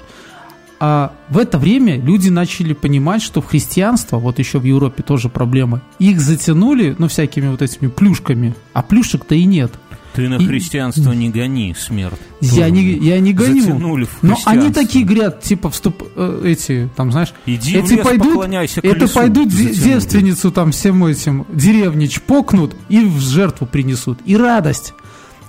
А 0.79 1.13
в 1.29 1.37
это 1.37 1.57
время 1.57 1.99
люди 1.99 2.29
начали 2.29 2.73
понимать, 2.73 3.21
что 3.23 3.41
в 3.41 3.47
христианство, 3.47 4.17
вот 4.17 4.37
еще 4.39 4.59
в 4.59 4.63
Европе 4.63 5.01
тоже 5.03 5.27
проблема, 5.29 5.81
их 5.97 6.21
затянули, 6.21 6.95
ну, 6.99 7.07
всякими 7.07 7.47
вот 7.47 7.61
этими 7.61 7.87
плюшками, 7.87 8.53
а 8.73 8.83
плюшек-то 8.83 9.33
и 9.33 9.45
нет. 9.45 9.71
Ты 10.13 10.29
на 10.29 10.35
И- 10.35 10.45
христианство 10.47 11.11
не 11.11 11.29
гони, 11.29 11.75
смерть. 11.77 12.17
Я 12.41 12.69
не, 12.71 12.83
я 12.93 13.19
не 13.19 13.33
гоню. 13.33 13.61
Затянули 13.61 14.05
в 14.05 14.17
Но 14.23 14.35
они 14.45 14.71
такие 14.71 15.05
говорят, 15.05 15.41
типа, 15.41 15.69
вступ, 15.69 16.03
э, 16.15 16.41
эти, 16.45 16.89
там, 16.95 17.11
знаешь, 17.11 17.33
Иди 17.45 17.79
в 17.79 17.83
эти 17.85 17.93
лес, 17.93 18.03
пойдут, 18.03 18.45
это 18.83 19.07
пойдут 19.07 19.51
Затянули. 19.51 19.75
девственницу 19.75 20.51
там 20.51 20.71
всем 20.71 21.05
этим 21.05 21.45
деревне 21.53 22.07
чпокнут 22.07 22.75
и 22.89 22.99
в 23.05 23.19
жертву 23.19 23.67
принесут. 23.67 24.17
И 24.25 24.35
радость 24.35 24.93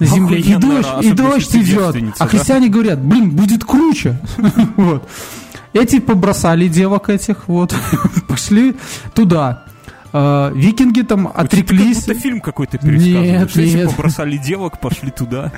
земле, 0.07 0.40
и 0.40 0.55
дождь, 0.55 0.88
и 1.02 1.12
дождь 1.12 1.57
идет. 1.57 1.97
А 2.19 2.26
христиане 2.26 2.69
говорят, 2.69 3.00
блин, 3.00 3.31
будет 3.31 3.64
круче. 3.64 4.21
Вот. 4.76 5.09
Эти 5.73 5.99
побросали 6.00 6.67
девок 6.69 7.11
этих, 7.11 7.47
вот, 7.49 7.75
пошли 8.28 8.76
туда. 9.14 9.64
А, 10.12 10.52
Викинги 10.54 11.02
там 11.02 11.30
отреклись. 11.34 12.06
будто 12.06 12.14
фильм 12.14 12.40
какой-то 12.40 12.78
пересказываешь. 12.78 13.54
Нет, 13.56 13.74
нет. 13.74 13.90
побросали 13.90 14.36
девок, 14.36 14.80
пошли 14.80 15.10
туда. 15.10 15.52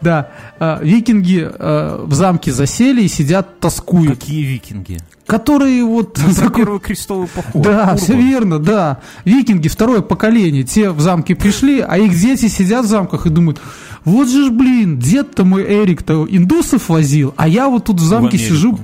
Да, 0.00 0.30
а, 0.58 0.80
викинги 0.82 1.48
а, 1.50 2.04
в 2.04 2.12
замке 2.14 2.52
засели 2.52 3.02
и 3.02 3.08
сидят, 3.08 3.60
тоскуют. 3.60 4.18
Какие 4.18 4.42
викинги? 4.42 4.98
Которые 5.26 5.84
вот... 5.84 6.18
Ну, 6.24 6.34
такой- 6.34 6.64
первый 6.64 6.80
крестовый 6.80 7.28
поход. 7.28 7.62
Да, 7.62 7.80
Урбан. 7.80 7.96
все 7.96 8.14
верно, 8.14 8.58
да. 8.58 9.00
Викинги, 9.24 9.68
второе 9.68 10.02
поколение, 10.02 10.64
те 10.64 10.90
в 10.90 11.00
замке 11.00 11.34
пришли, 11.34 11.80
а 11.80 11.96
их 11.96 12.14
дети 12.18 12.46
сидят 12.48 12.84
в 12.84 12.88
замках 12.88 13.24
и 13.26 13.30
думают, 13.30 13.60
вот 14.04 14.28
же 14.28 14.46
ж, 14.46 14.50
блин, 14.50 14.98
дед-то 14.98 15.44
мой 15.44 15.62
Эрик-то 15.62 16.26
индусов 16.28 16.90
возил, 16.90 17.32
а 17.36 17.48
я 17.48 17.68
вот 17.70 17.86
тут 17.86 18.00
в 18.00 18.04
замке 18.04 18.36
сижу, 18.36 18.78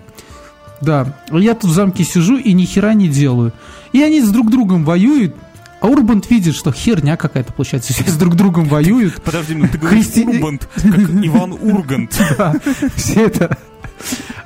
да, 0.81 1.17
я 1.31 1.55
тут 1.55 1.71
в 1.71 1.75
замке 1.75 2.05
сижу 2.05 2.37
и 2.37 2.53
ни 2.53 2.65
хера 2.65 2.95
не 2.95 3.09
делаю. 3.09 3.53
И 3.93 4.03
они 4.03 4.21
с 4.21 4.31
друг 4.31 4.51
другом 4.51 4.85
воюют, 4.85 5.35
а 5.81 5.89
Урбант 5.89 6.31
видит, 6.31 6.55
что 6.55 6.73
херня 6.73 7.17
какая-то 7.17 7.53
получается, 7.53 7.93
все 7.95 8.05
с 8.05 8.17
друг 8.17 8.35
другом 8.35 8.65
воюют, 8.65 9.21
Подожди, 9.23 9.55
ну 9.55 9.69
ты 9.69 9.79
говоришь 9.79 10.07
Христи- 10.07 10.25
Ургант, 10.25 10.69
как 10.75 10.85
Иван 11.25 11.53
Ургант. 11.53 12.19
да, 12.39 12.55
все 12.97 13.27
это 13.27 13.59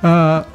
а, 0.01 0.47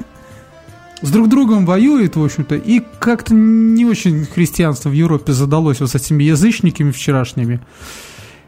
с 1.01 1.09
друг 1.09 1.29
другом 1.29 1.65
воюет, 1.65 2.15
в 2.15 2.23
общем-то, 2.23 2.55
и 2.55 2.81
как-то 2.99 3.33
не 3.33 3.85
очень 3.85 4.25
христианство 4.25 4.89
в 4.89 4.93
Европе 4.93 5.33
задалось 5.33 5.79
вот 5.79 5.89
с 5.89 5.95
этими 5.95 6.23
язычниками 6.23 6.91
вчерашними. 6.91 7.59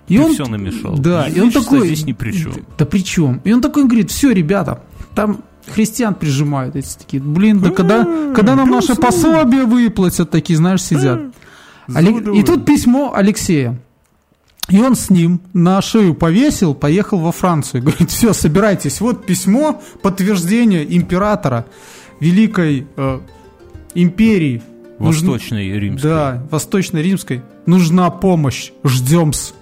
И 0.07 0.17
Ты 0.17 0.33
всё 0.33 0.45
намешал. 0.45 0.97
Да, 0.97 1.27
и 1.27 1.39
он 1.39 1.51
такой... 1.51 1.87
здесь 1.87 2.05
ни 2.05 2.13
при 2.13 2.31
чем. 2.31 2.53
Да 2.77 2.85
при 2.85 3.03
чем? 3.03 3.41
И 3.43 3.53
он 3.53 3.61
такой 3.61 3.85
говорит, 3.85 4.11
все, 4.11 4.31
ребята, 4.31 4.83
там 5.15 5.43
христиан 5.67 6.13
прижимают 6.15 6.75
эти 6.75 6.97
такие, 6.97 7.21
блин, 7.21 7.59
да 7.59 7.71
когда, 7.71 8.03
когда 8.35 8.55
нам 8.55 8.69
наше 8.69 8.95
пособие 8.95 9.65
выплатят, 9.65 10.29
такие, 10.29 10.57
знаешь, 10.57 10.81
сидят. 10.81 11.21
Олег- 11.93 12.33
И 12.35 12.43
тут 12.43 12.65
письмо 12.65 13.13
Алексея. 13.15 13.77
И 14.69 14.79
он 14.79 14.95
с 14.95 15.09
ним 15.09 15.41
на 15.53 15.81
шею 15.81 16.13
повесил, 16.15 16.73
поехал 16.73 17.19
во 17.19 17.31
Францию. 17.33 17.81
Говорит, 17.83 18.09
все, 18.09 18.33
собирайтесь, 18.33 19.01
вот 19.01 19.25
письмо, 19.25 19.81
подтверждение 20.01 20.85
императора 20.97 21.65
Великой 22.19 22.87
э, 22.95 23.19
империи. 23.95 24.61
Восточной 24.99 25.77
римской. 25.79 26.09
Да, 26.09 26.43
Восточно-Римской. 26.49 27.41
Нужна 27.65 28.09
помощь, 28.09 28.71
ждем-с. 28.85 29.53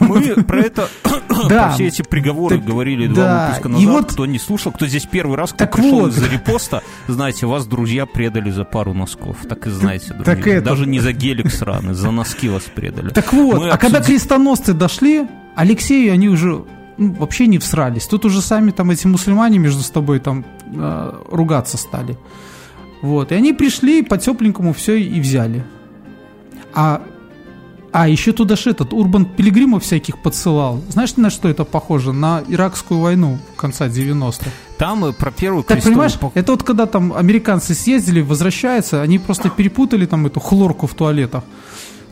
Мы 0.00 0.34
про 0.46 0.60
это, 0.60 0.88
про 1.48 1.72
все 1.72 1.86
эти 1.86 2.02
приговоры 2.02 2.58
говорили 2.58 3.06
два 3.06 3.46
выпуска 3.46 3.68
назад. 3.68 4.12
Кто 4.12 4.26
не 4.26 4.38
слушал, 4.38 4.72
кто 4.72 4.86
здесь 4.86 5.06
первый 5.06 5.36
раз, 5.36 5.52
кто 5.52 5.66
пришел 5.66 6.06
из-за 6.08 6.28
репоста, 6.28 6.82
знаете, 7.08 7.46
вас 7.46 7.66
друзья 7.66 8.06
предали 8.06 8.50
за 8.50 8.64
пару 8.64 8.94
носков. 8.94 9.38
Так 9.48 9.66
и 9.66 9.70
знаете, 9.70 10.14
друзья. 10.14 10.60
Даже 10.60 10.86
не 10.86 11.00
за 11.00 11.12
гелик 11.12 11.50
сраный, 11.50 11.94
за 11.94 12.10
носки 12.10 12.48
вас 12.48 12.64
предали. 12.74 13.10
Так 13.10 13.32
вот, 13.32 13.62
а 13.70 13.76
когда 13.76 14.00
крестоносцы 14.00 14.72
дошли, 14.72 15.26
Алексею 15.56 16.12
они 16.12 16.28
уже 16.28 16.64
ну, 16.96 17.12
вообще 17.14 17.46
не 17.46 17.58
всрались. 17.58 18.06
Тут 18.06 18.24
уже 18.24 18.40
сами 18.40 18.70
там 18.70 18.90
эти 18.90 19.06
мусульмане 19.06 19.58
между 19.58 19.82
собой 19.82 20.20
там 20.20 20.44
э, 20.66 21.12
ругаться 21.30 21.76
стали. 21.76 22.16
Вот. 23.02 23.32
И 23.32 23.34
они 23.34 23.52
пришли, 23.52 24.02
по 24.02 24.16
тепленькому 24.16 24.72
все 24.72 25.00
и 25.00 25.20
взяли. 25.20 25.64
А, 26.72 27.02
а 27.96 28.08
еще 28.08 28.32
туда 28.32 28.56
же 28.56 28.70
этот 28.70 28.92
Урбан 28.92 29.24
Пилигримов 29.24 29.84
всяких 29.84 30.18
подсылал. 30.18 30.82
Знаешь, 30.88 31.16
на 31.16 31.30
что 31.30 31.48
это 31.48 31.62
похоже? 31.64 32.12
На 32.12 32.42
Иракскую 32.48 32.98
войну 32.98 33.38
конца 33.56 33.86
90-х. 33.86 34.50
Там 34.78 35.04
э, 35.04 35.12
про 35.12 35.30
первый 35.30 35.62
Так, 35.62 35.80
понимаешь, 35.80 36.14
поход- 36.14 36.32
это 36.34 36.50
вот 36.50 36.64
когда 36.64 36.86
там 36.86 37.12
американцы 37.12 37.72
съездили, 37.72 38.20
возвращаются, 38.20 39.00
они 39.00 39.20
просто 39.20 39.48
перепутали 39.48 40.06
там 40.06 40.26
эту 40.26 40.40
хлорку 40.40 40.88
в 40.88 40.94
туалетах. 40.94 41.44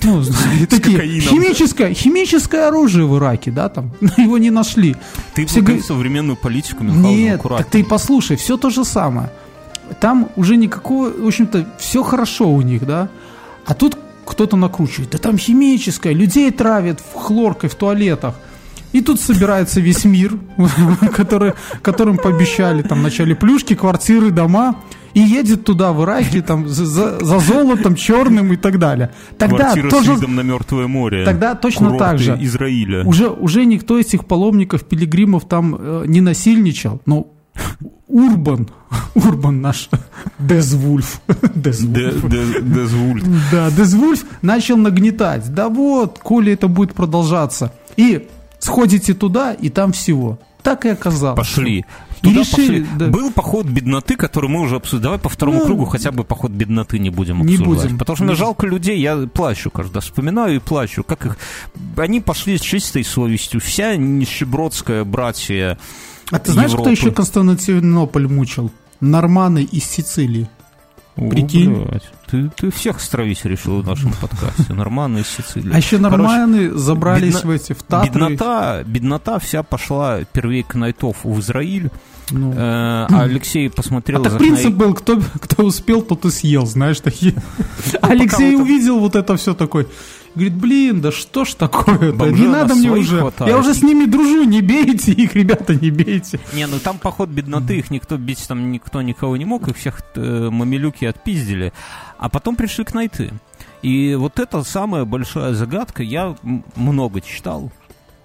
Ну, 0.05 0.23
такие, 0.71 0.97
кокаином. 0.99 1.21
химическое, 1.21 1.93
химическое 1.95 2.69
оружие 2.69 3.05
в 3.05 3.17
Ираке, 3.19 3.51
да, 3.51 3.69
там, 3.69 3.91
его 4.17 4.39
не 4.39 4.51
нашли. 4.51 4.95
Ты 5.35 5.47
все 5.47 5.63
говорят- 5.63 5.85
современную 5.85 6.37
политику, 6.37 6.85
Мюнхгаузен, 6.85 7.19
Нет, 7.19 7.43
так 7.43 7.69
ты 7.69 7.83
послушай, 7.83 8.37
все 8.37 8.57
то 8.57 8.71
же 8.71 8.85
самое. 8.85 9.31
Там 10.01 10.29
уже 10.37 10.57
никакого, 10.57 11.11
в 11.11 11.27
общем-то, 11.27 11.67
все 11.81 12.05
хорошо 12.05 12.49
у 12.49 12.63
них, 12.63 12.87
да. 12.87 13.09
А 13.67 13.75
тут 13.75 13.97
кто-то 14.25 14.57
накручивает, 14.57 15.11
да 15.11 15.19
там 15.19 15.39
химическое, 15.39 16.13
людей 16.13 16.51
травят 16.51 17.01
в 17.01 17.17
хлоркой 17.19 17.71
в 17.71 17.75
туалетах. 17.75 18.35
И 18.93 19.01
тут 19.01 19.21
собирается 19.21 19.81
весь 19.81 20.05
мир, 20.05 20.35
который, 21.17 21.55
которым 21.81 22.19
пообещали 22.19 22.83
там 22.83 23.01
вначале 23.01 23.35
плюшки, 23.35 23.75
квартиры, 23.75 24.31
дома, 24.31 24.77
и 25.15 25.21
едет 25.21 25.65
туда, 25.65 25.93
в 25.93 26.05
Ираке, 26.05 26.43
там, 26.43 26.69
за, 26.69 26.87
за- 26.87 27.41
золотом 27.41 27.95
черным 27.95 28.53
и 28.53 28.57
так 28.57 28.79
далее. 28.79 29.11
Тогда 29.39 29.65
Квартира 29.65 29.91
тоже 29.91 30.13
с 30.13 30.17
видом 30.17 30.35
на 30.35 30.41
Мертвое 30.41 30.87
море. 30.87 31.25
Тогда 31.25 31.55
точно 31.55 31.97
так 31.99 32.19
же. 32.19 32.37
Израиля. 32.41 33.05
уже, 33.05 33.29
уже 33.29 33.65
никто 33.65 33.99
этих 33.99 34.25
паломников, 34.25 34.85
пилигримов 34.85 35.47
там 35.47 35.77
э, 35.79 36.05
не 36.07 36.21
насильничал. 36.21 37.01
Ну, 37.07 37.33
Урбан, 38.09 38.69
Урбан 39.15 39.61
наш, 39.61 39.89
Дезвульф, 40.39 41.21
Дезвульф. 41.55 42.29
Дезвульф. 42.29 43.25
Да, 43.51 43.71
Дезвульф 43.71 44.25
начал 44.43 44.77
нагнетать. 44.77 45.53
Да 45.55 45.69
вот, 45.69 46.19
коли 46.19 46.53
это 46.53 46.69
будет 46.69 46.95
продолжаться. 46.95 47.73
И 47.97 48.29
сходите 48.59 49.15
туда, 49.15 49.53
и 49.55 49.71
там 49.71 49.93
всего. 49.93 50.39
Так 50.63 50.85
и 50.85 50.91
оказалось. 50.91 51.39
Пошли. 51.39 51.85
Туда 52.21 52.41
решили, 52.43 52.83
пошли. 52.83 52.87
да. 52.99 53.07
Был 53.09 53.33
поход 53.33 53.67
бедноты, 53.67 54.15
который 54.17 54.49
мы 54.49 54.61
уже 54.61 54.77
обсудили. 54.77 55.03
Давай 55.03 55.19
по 55.19 55.29
второму 55.29 55.59
Ну, 55.59 55.65
кругу 55.67 55.87
хотя 55.87 56.13
бы 56.13 56.23
поход 56.23 56.53
бедноты 56.53 57.01
не 57.01 57.11
будем 57.11 57.39
не 57.45 57.55
обсуждать. 57.55 57.67
будем. 57.85 57.99
Потому 57.99 58.17
что 58.17 58.25
мне 58.27 58.35
жалко 58.37 58.65
людей, 58.67 59.01
я 59.01 59.17
плачу 59.27 59.71
каждый 59.73 59.95
раз. 59.97 60.05
Вспоминаю 60.05 60.55
и 60.57 60.59
плачу. 60.61 61.03
Как 61.03 61.27
их... 61.27 61.37
Они 61.97 62.21
пошли 62.21 62.59
с 62.59 62.61
чистой 62.61 63.03
совестью. 63.03 63.61
Вся 63.61 63.97
нищебродская 63.97 65.03
братья 65.03 65.79
А 66.31 66.39
ты 66.39 66.53
знаешь, 66.53 66.71
кто 66.71 66.81
Европы. 66.83 66.99
еще 66.99 67.11
Константинополь 67.11 68.27
мучил? 68.29 68.71
Норманы 69.01 69.63
из 69.65 69.85
Сицилии. 69.85 70.49
О, 71.17 71.29
Прикинь. 71.29 71.75
блядь. 71.85 72.09
Ты, 72.31 72.51
ты 72.57 72.71
всех 72.71 72.99
стравить 73.01 73.45
решил 73.45 73.83
в 73.83 73.87
нашем 73.87 74.13
подкасте. 74.15 74.73
Нормально 74.73 75.19
из 75.19 75.27
Сицилии. 75.27 75.71
А 75.75 75.77
еще 75.77 75.99
Короче, 75.99 76.17
норманы 76.17 76.71
забрались 76.71 77.35
бедно- 77.35 77.47
в 77.47 77.51
эти, 77.51 77.73
в 77.75 77.83
Татры. 77.83 78.11
Беднота, 78.11 78.83
беднота 78.87 79.39
вся 79.39 79.63
пошла 79.63 80.21
первей 80.25 80.63
Кнайтов 80.63 81.19
в 81.25 81.39
Израиль. 81.41 81.91
Ну. 82.31 82.53
Э, 82.55 82.57
а 83.11 83.23
Алексей 83.25 83.69
посмотрел 83.69 84.23
А 84.23 84.31
так 84.31 84.39
принцип 84.39 84.71
и- 84.71 84.75
был, 84.75 84.95
кто, 84.95 85.21
кто 85.39 85.65
успел, 85.65 86.01
тот 86.01 86.25
и 86.25 86.31
съел, 86.31 86.65
знаешь, 86.65 87.01
такие. 87.01 87.35
Алексей 88.01 88.53
вот 88.53 88.55
это- 88.55 88.63
увидел 88.63 88.99
вот 88.99 89.15
это 89.17 89.37
все 89.37 89.53
такой. 89.53 89.89
Говорит, 90.35 90.55
блин, 90.55 91.01
да 91.01 91.13
что 91.13 91.45
ж 91.45 91.55
такое-то, 91.55 92.31
не 92.31 92.47
надо 92.47 92.75
мне 92.75 92.91
уже. 92.91 93.21
хватает. 93.21 93.51
Я 93.51 93.59
уже 93.59 93.75
с 93.75 93.83
ними 93.83 94.07
дружу, 94.07 94.45
не 94.45 94.63
бейте 94.63 95.13
их, 95.13 95.35
ребята, 95.35 95.75
не 95.75 95.91
бейте. 95.91 96.41
Не, 96.55 96.67
ну 96.67 96.79
там 96.79 96.99
поход 96.99 97.29
бедноты, 97.29 97.79
их 97.79 97.91
никто 97.91 98.17
бить 98.17 98.47
там 98.49 98.73
никто 98.73 99.03
никого 99.03 99.37
не 99.37 99.45
мог, 99.45 99.69
их 99.69 99.77
всех 99.77 100.03
э, 100.15 100.49
мамилюки 100.51 101.05
отпиздили. 101.05 101.73
А 102.19 102.29
потом 102.29 102.57
пришли 102.57 102.85
к 102.85 102.95
найты. 102.95 103.33
И 103.83 104.15
вот 104.15 104.39
это 104.39 104.63
самая 104.63 105.05
большая 105.05 105.55
загадка. 105.55 106.03
Я 106.03 106.37
много 106.77 107.21
читал. 107.21 107.71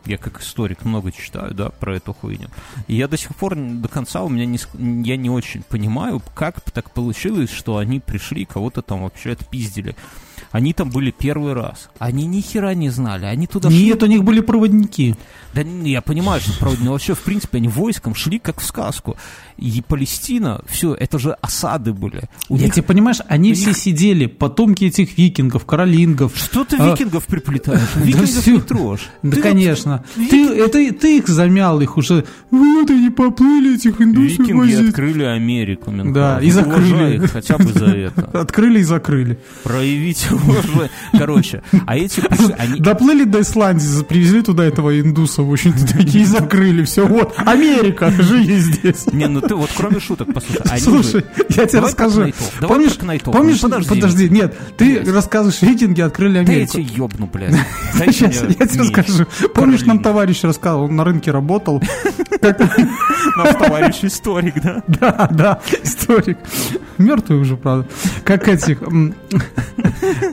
Я 0.06 0.18
как 0.18 0.40
историк 0.40 0.86
много 0.86 1.12
читаю, 1.12 1.54
да, 1.54 1.70
про 1.70 1.98
эту 1.98 2.14
хуйню. 2.14 2.48
И 2.88 2.96
я 2.96 3.10
до 3.10 3.18
сих 3.18 3.36
пор 3.36 3.56
до 3.56 3.90
конца 3.90 4.24
у 4.24 4.30
меня 4.30 4.46
не, 4.46 4.58
я 5.06 5.18
не 5.18 5.30
очень 5.30 5.64
понимаю, 5.64 6.22
как 6.34 6.62
так 6.62 6.92
получилось, 6.92 7.52
что 7.52 7.76
они 7.76 8.00
пришли, 8.00 8.46
кого-то 8.46 8.82
там 8.82 9.04
вообще 9.04 9.32
отпиздили. 9.32 9.98
Они 10.51 10.74
там 10.74 10.89
были 10.89 11.12
первый 11.12 11.54
раз. 11.54 11.89
Они 12.00 12.25
ни 12.25 12.42
хера 12.42 12.74
не 12.74 12.89
знали. 12.89 13.25
Они 13.25 13.48
туда 13.48 13.70
шли 13.70 13.86
Нет, 13.86 14.01
у 14.04 14.06
них 14.06 14.24
были 14.24 14.39
проводники. 14.42 15.16
да 15.54 15.62
я 15.84 16.01
понимаю, 16.01 16.42
что 16.42 16.54
но 16.82 16.92
вообще, 16.92 17.13
в 17.16 17.20
принципе, 17.20 17.58
они 17.58 17.68
войском 17.68 18.16
шли 18.16 18.39
как 18.39 18.62
в 18.62 18.66
сказку. 18.66 19.18
И 19.58 19.84
Палестина, 19.88 20.62
все, 20.68 20.94
это 20.94 21.18
же 21.20 21.32
осады 21.42 21.94
были. 21.94 22.24
У 22.50 22.58
Я 22.58 22.66
них- 22.66 22.74
тебе 22.75 22.84
понимаешь, 22.84 23.18
они 23.27 23.51
у 23.51 23.56
все 23.56 23.68
них- 23.68 23.77
потомки 23.77 24.27
потомки 24.27 24.86
этих 24.86 25.18
викингов, 25.18 25.66
каролингов. 25.66 26.34
Что 26.36 26.63
ты 26.63 26.77
А, 26.77 26.92
викингов 26.92 27.25
приплетаешь? 27.25 27.80
да 27.96 28.01
Викингов 28.01 28.30
всё. 28.30 28.51
не 28.54 28.60
трожь. 28.62 29.10
Да, 29.24 29.36
Ты 29.36 29.42
конечно. 29.42 30.04
вот- 30.16 30.30
Ты, 30.30 30.48
это, 30.56 30.94
ты 30.94 31.18
их 31.18 31.27
замял, 31.27 31.80
их 31.82 31.98
уже. 31.98 32.25
Вот 32.51 32.89
они 32.89 33.10
поплыли, 33.10 33.75
этих 33.75 34.00
индусов 34.01 34.32
Викинги 34.39 34.51
возить. 34.54 34.89
открыли 34.89 35.24
Америку. 35.24 35.92
Да, 36.06 36.39
и 36.42 36.50
закрыли. 36.51 37.24
Их 37.24 37.32
хотя 37.32 37.58
бы 37.58 37.72
за 37.74 37.86
это. 37.88 38.22
Открыли 38.42 38.80
и 38.80 38.84
закрыли. 38.84 39.39
Уважение. 39.66 40.37
Короче, 41.17 41.62
а 41.86 41.98
эти 41.98 42.22
они... 42.58 42.79
Доплыли 42.79 43.24
до 43.24 43.41
Исландии, 43.41 44.03
привезли 44.03 44.41
туда 44.41 44.63
этого 44.65 45.00
индуса, 45.00 45.41
в 45.44 45.51
общем-то, 45.51 45.86
такие 45.98 46.25
закрыли. 46.25 46.84
Все, 46.84 47.06
вот, 47.08 47.34
Америка, 47.38 48.12
живи 48.20 48.58
здесь. 48.60 49.08
Не, 49.12 49.27
ну 49.27 49.41
ты 49.41 49.56
вот 49.56 49.70
кроме 49.75 50.00
шуток, 50.00 50.34
послушай. 50.34 50.62
они 50.70 50.82
Слушай, 50.82 51.12
же- 51.12 51.25
я 51.50 51.65
тебе 51.65 51.79
Давай 51.79 51.89
расскажу. 51.89 52.32
Помнишь, 52.62 52.98
помнишь, 53.24 53.60
подожди. 53.60 53.89
подожди, 53.89 54.29
нет, 54.29 54.58
ты 54.77 54.86
Есть. 54.86 55.12
рассказываешь, 55.12 55.62
викинги 55.62 56.01
открыли 56.01 56.34
Да 56.44 56.51
я 56.51 56.58
Америку. 56.58 56.74
тебе 56.74 56.84
ёбну, 56.84 57.27
блядь. 57.34 57.56
Сейчас, 57.94 58.44
я 58.60 58.67
тебе 58.67 58.82
расскажу. 58.82 59.25
Помнишь, 59.53 59.82
нам 59.86 60.00
товарищ 60.00 60.44
рассказывал, 60.44 60.86
он 60.86 60.96
на 60.96 61.03
рынке 61.03 61.32
работал. 61.32 61.82
Наш 62.41 63.56
товарищ 63.56 63.96
историк, 64.03 64.62
да? 64.62 64.84
Да, 64.88 65.27
да, 65.32 65.60
историк. 65.84 66.38
Мертвый 66.98 67.39
уже, 67.39 67.58
правда. 67.58 67.88
Как 68.24 68.48
этих... 68.48 68.79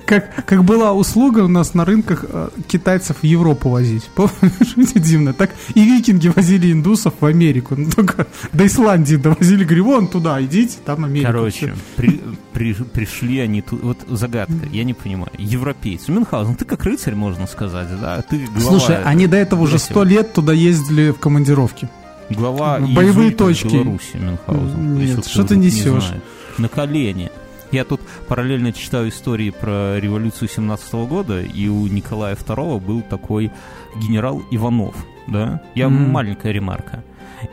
Как, 0.06 0.44
как 0.44 0.64
была 0.64 0.92
услуга 0.92 1.40
у 1.40 1.48
нас 1.48 1.74
на 1.74 1.84
рынках 1.84 2.24
э, 2.28 2.48
китайцев 2.66 3.18
в 3.22 3.24
Европу 3.24 3.68
возить. 3.70 4.04
Помнишь, 4.14 4.74
дивно. 4.94 5.32
Так 5.32 5.50
и 5.74 5.82
викинги 5.84 6.28
возили 6.28 6.72
индусов 6.72 7.14
в 7.20 7.24
Америку. 7.26 7.74
Ну, 7.76 7.90
только 7.90 8.26
до 8.52 8.66
Исландии 8.66 9.16
довозили. 9.16 9.64
Говорю, 9.64 9.84
вон 9.84 10.08
туда, 10.08 10.42
идите, 10.42 10.78
там 10.84 11.04
Америка. 11.04 11.32
Короче, 11.32 11.74
при- 11.96 12.20
при- 12.52 12.74
пришли 12.74 13.38
они 13.40 13.62
тут. 13.62 13.82
Вот 13.82 13.98
загадка, 14.08 14.54
я 14.72 14.84
не 14.84 14.94
понимаю. 14.94 15.30
Европейцы. 15.38 16.10
Мюнхгаузен, 16.12 16.56
ты 16.56 16.64
как 16.64 16.84
рыцарь, 16.84 17.14
можно 17.14 17.46
сказать, 17.46 17.88
да? 18.00 18.22
Ты 18.22 18.38
глава, 18.46 18.60
Слушай, 18.60 19.02
они 19.04 19.26
до 19.26 19.36
этого 19.36 19.62
уже 19.62 19.78
сто 19.78 20.04
лет 20.04 20.32
туда 20.32 20.52
ездили 20.52 21.10
в 21.10 21.18
командировки. 21.18 21.88
глава 22.30 22.78
боевые 22.80 23.30
точки. 23.30 23.68
Беларуси 23.74 24.16
Мюнхгаузен. 24.16 24.98
Нет, 24.98 25.26
что 25.26 25.44
ты 25.44 25.56
не 25.56 25.66
несешь? 25.66 26.04
знает. 26.04 26.22
На 26.58 26.68
колени. 26.68 27.30
Я 27.72 27.84
тут 27.84 28.00
параллельно 28.28 28.72
читаю 28.72 29.08
истории 29.08 29.50
про 29.50 29.98
революцию 29.98 30.48
17 30.48 30.94
года, 31.08 31.40
и 31.40 31.68
у 31.68 31.86
Николая 31.86 32.36
II 32.36 32.80
был 32.80 33.02
такой 33.02 33.50
генерал 33.96 34.42
Иванов, 34.50 34.94
да? 35.26 35.60
Я 35.74 35.88
Мгм. 35.88 36.10
маленькая 36.10 36.52
ремарка. 36.52 37.02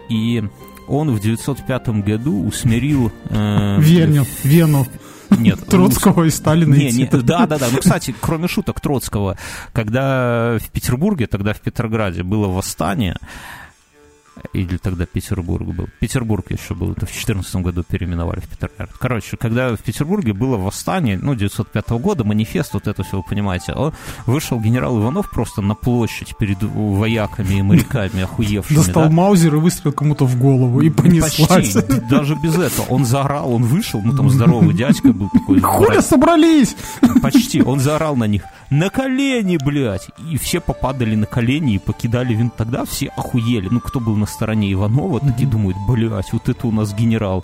И 0.10 0.44
он 0.88 1.10
в 1.12 1.20
905 1.20 1.90
году 2.04 2.46
усмирил... 2.46 3.12
э, 3.30 3.78
Вену, 3.82 4.26
Вену. 4.44 4.86
Нет, 5.32 5.66
Троцкого 5.68 6.26
и 6.26 6.30
Сталина. 6.30 6.76
не, 6.76 6.92
не, 6.92 7.06
да, 7.06 7.46
да, 7.48 7.58
да. 7.58 7.68
Ну, 7.72 7.78
кстати, 7.80 8.14
кроме 8.20 8.48
шуток 8.48 8.80
Троцкого, 8.82 9.38
когда 9.74 10.58
в 10.60 10.70
Петербурге, 10.72 11.26
тогда 11.28 11.54
в 11.54 11.62
Петрограде 11.62 12.22
было 12.24 12.48
восстание, 12.48 13.16
или 14.54 14.78
тогда 14.78 15.06
Петербург 15.06 15.68
был. 15.68 15.88
Петербург 16.00 16.50
еще 16.52 16.74
был, 16.76 16.92
это 16.92 17.06
в 17.06 17.12
14 17.12 17.56
году 17.58 17.84
переименовали 17.84 18.40
в 18.40 18.48
Петроград. 18.48 18.90
Короче, 19.00 19.38
когда 19.38 19.76
в 19.76 19.80
Петербурге 19.80 20.34
было 20.34 20.58
восстание, 20.58 21.18
ну, 21.22 21.36
905 21.36 21.90
года, 21.92 22.24
манифест, 22.24 22.74
вот 22.74 22.88
это 22.88 23.04
все, 23.04 23.18
вы 23.18 23.24
понимаете, 23.24 23.74
он 23.74 23.94
вышел 24.26 24.60
генерал 24.60 25.00
Иванов 25.00 25.30
просто 25.30 25.62
на 25.62 25.76
площадь 25.76 26.36
перед 26.38 26.62
вояками 26.62 27.56
и 27.56 27.62
моряками 27.62 28.24
охуевшими, 28.24 28.78
Достал 28.78 29.04
да? 29.04 29.10
маузер 29.10 29.56
и 29.56 29.60
выстрелил 29.60 29.94
кому-то 29.94 30.26
в 30.26 30.38
голову 30.40 30.82
и 30.82 30.90
понеслась. 30.90 31.74
Почти, 31.74 32.00
даже 32.10 32.36
без 32.36 32.56
этого. 32.58 32.86
Он 32.90 33.06
заорал, 33.06 33.54
он 33.54 33.64
вышел, 33.64 34.02
ну 34.02 34.16
там 34.16 34.30
здоровый 34.30 34.74
дядька 34.74 35.14
был 35.14 35.30
такой. 35.30 35.60
Хуля 35.60 36.02
собрались! 36.02 36.76
Почти. 37.22 37.62
Он 37.62 37.80
заорал 37.80 38.16
на 38.16 38.26
них. 38.26 38.44
На 38.72 38.90
колени, 38.90 39.58
блядь! 39.64 40.08
И 40.32 40.38
все 40.38 40.60
попадали 40.62 41.14
на 41.16 41.26
колени 41.28 41.76
и 41.76 41.78
покидали 41.78 42.34
винт. 42.34 42.56
Тогда 42.56 42.86
все 42.86 43.08
охуели. 43.18 43.68
Ну, 43.70 43.80
кто 43.82 44.00
был 44.00 44.16
на 44.16 44.26
стороне 44.26 44.72
Иванова, 44.74 45.20
такие 45.20 45.48
думают, 45.48 45.78
блядь, 45.88 46.32
вот 46.34 46.50
это 46.50 46.66
у 46.68 46.72
нас 46.72 46.94
генерал. 46.94 47.44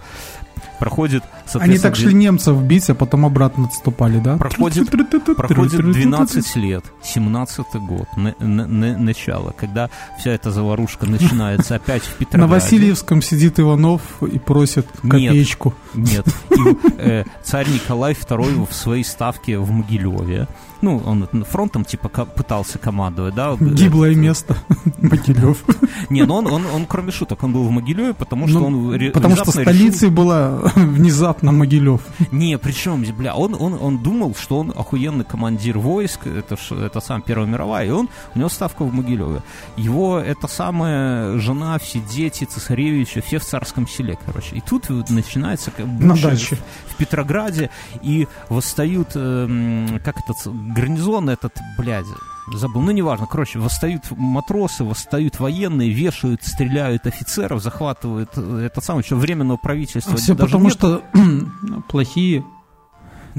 Проходит, 0.80 1.24
Они 1.56 1.78
так 1.80 1.96
шли 1.96 2.14
немцев 2.14 2.62
бить, 2.62 2.88
а 2.92 2.96
потом 2.96 3.26
обратно 3.26 3.66
отступали, 3.66 4.20
да? 4.20 4.38
Проходит- 4.38 4.90
Проходит 5.36 5.72
12 5.92 6.56
лет, 6.56 6.84
17 7.04 7.80
год, 7.80 8.08
на- 8.16 8.36
на- 8.40 8.68
на- 8.68 8.98
начало, 8.98 9.52
когда 9.58 9.90
вся 10.20 10.32
эта 10.32 10.52
заварушка 10.52 11.08
начинается 11.08 11.76
опять 11.76 12.04
в 12.04 12.14
Петрограде. 12.18 12.42
На 12.42 12.48
Васильевском 12.48 13.22
сидит 13.24 13.60
Иванов 13.60 14.02
и 14.22 14.38
просит 14.38 14.86
Нет. 15.04 15.12
копеечку. 15.12 15.74
Нет. 15.96 16.28
И, 16.52 16.78
э, 17.00 17.24
царь 17.44 17.68
Николай 17.70 18.14
II 18.14 18.68
в 18.70 18.74
своей 18.74 19.04
ставке 19.04 19.58
в 19.58 19.72
Могилеве. 19.72 20.48
Ну, 20.82 21.02
он 21.06 21.28
фронтом 21.50 21.86
типа 21.86 22.10
пытался 22.10 22.78
командовать, 22.80 23.36
да? 23.36 23.56
Гиблое 23.60 24.16
место. 24.16 24.56
Могилев. 25.02 25.64
Не, 26.10 26.24
ну 26.26 26.36
он, 26.36 26.48
он, 26.48 26.66
он, 26.66 26.86
кроме 26.86 27.12
шуток, 27.12 27.44
он 27.44 27.54
был 27.54 27.64
в 27.68 27.72
Могилеве, 27.72 28.14
потому 28.14 28.48
что 28.48 28.60
Ну, 28.60 28.66
он 28.90 29.12
Потому 29.12 29.36
что 29.36 29.52
столицей 29.52 30.10
была 30.10 30.58
внезапно 30.76 31.52
Могилев. 31.52 32.02
решил- 32.20 32.28
Не, 32.38 32.58
причем, 32.58 33.04
бля, 33.18 33.36
он, 33.36 33.56
он, 33.60 33.74
он 33.82 33.98
думал, 34.00 34.36
что 34.36 34.60
он 34.60 34.72
охуенный 34.76 35.26
командир 35.26 35.78
войск, 35.80 36.28
это, 36.28 36.58
это 36.76 37.00
сам 37.02 37.22
Первая 37.22 37.48
мировая, 37.48 37.88
и 37.88 37.90
он, 37.92 38.10
у 38.36 38.40
него 38.40 38.50
ставка 38.50 38.84
в 38.86 38.94
Могилеве. 38.94 39.42
Его, 39.78 40.20
это 40.20 40.48
самая 40.48 41.38
жена, 41.40 41.78
все 41.80 42.00
дети, 42.00 42.44
цесаревича, 42.46 43.22
все 43.22 43.40
в 43.40 43.44
царском 43.46 43.88
селе, 43.88 44.18
короче. 44.26 44.56
И 44.56 44.62
тут 44.62 44.90
начинается 45.10 45.72
как 45.72 45.86
На 45.86 46.16
даче. 46.16 46.58
в 46.88 46.96
Петрограде, 46.96 47.70
и 48.02 48.28
восстают, 48.50 49.10
эм, 49.16 50.00
как 50.04 50.18
этот, 50.20 50.38
гарнизон 50.68 51.30
этот, 51.30 51.58
блядь, 51.78 52.06
забыл, 52.54 52.82
ну 52.82 52.92
неважно, 52.92 53.28
короче, 53.28 53.60
восстают 53.60 54.04
матросы, 54.12 54.84
восстают 54.84 55.40
военные, 55.40 55.90
вешают, 55.90 56.44
стреляют 56.44 57.06
офицеров, 57.08 57.62
захватывают 57.62 58.32
э, 58.36 58.66
это 58.66 58.82
самое, 58.82 59.04
еще 59.04 59.16
временного 59.16 59.58
правительства. 59.58 60.18
Все 60.18 60.34
даже 60.34 60.52
потому, 60.52 60.66
нет. 60.66 60.74
что 60.74 61.04
плохие 61.90 62.44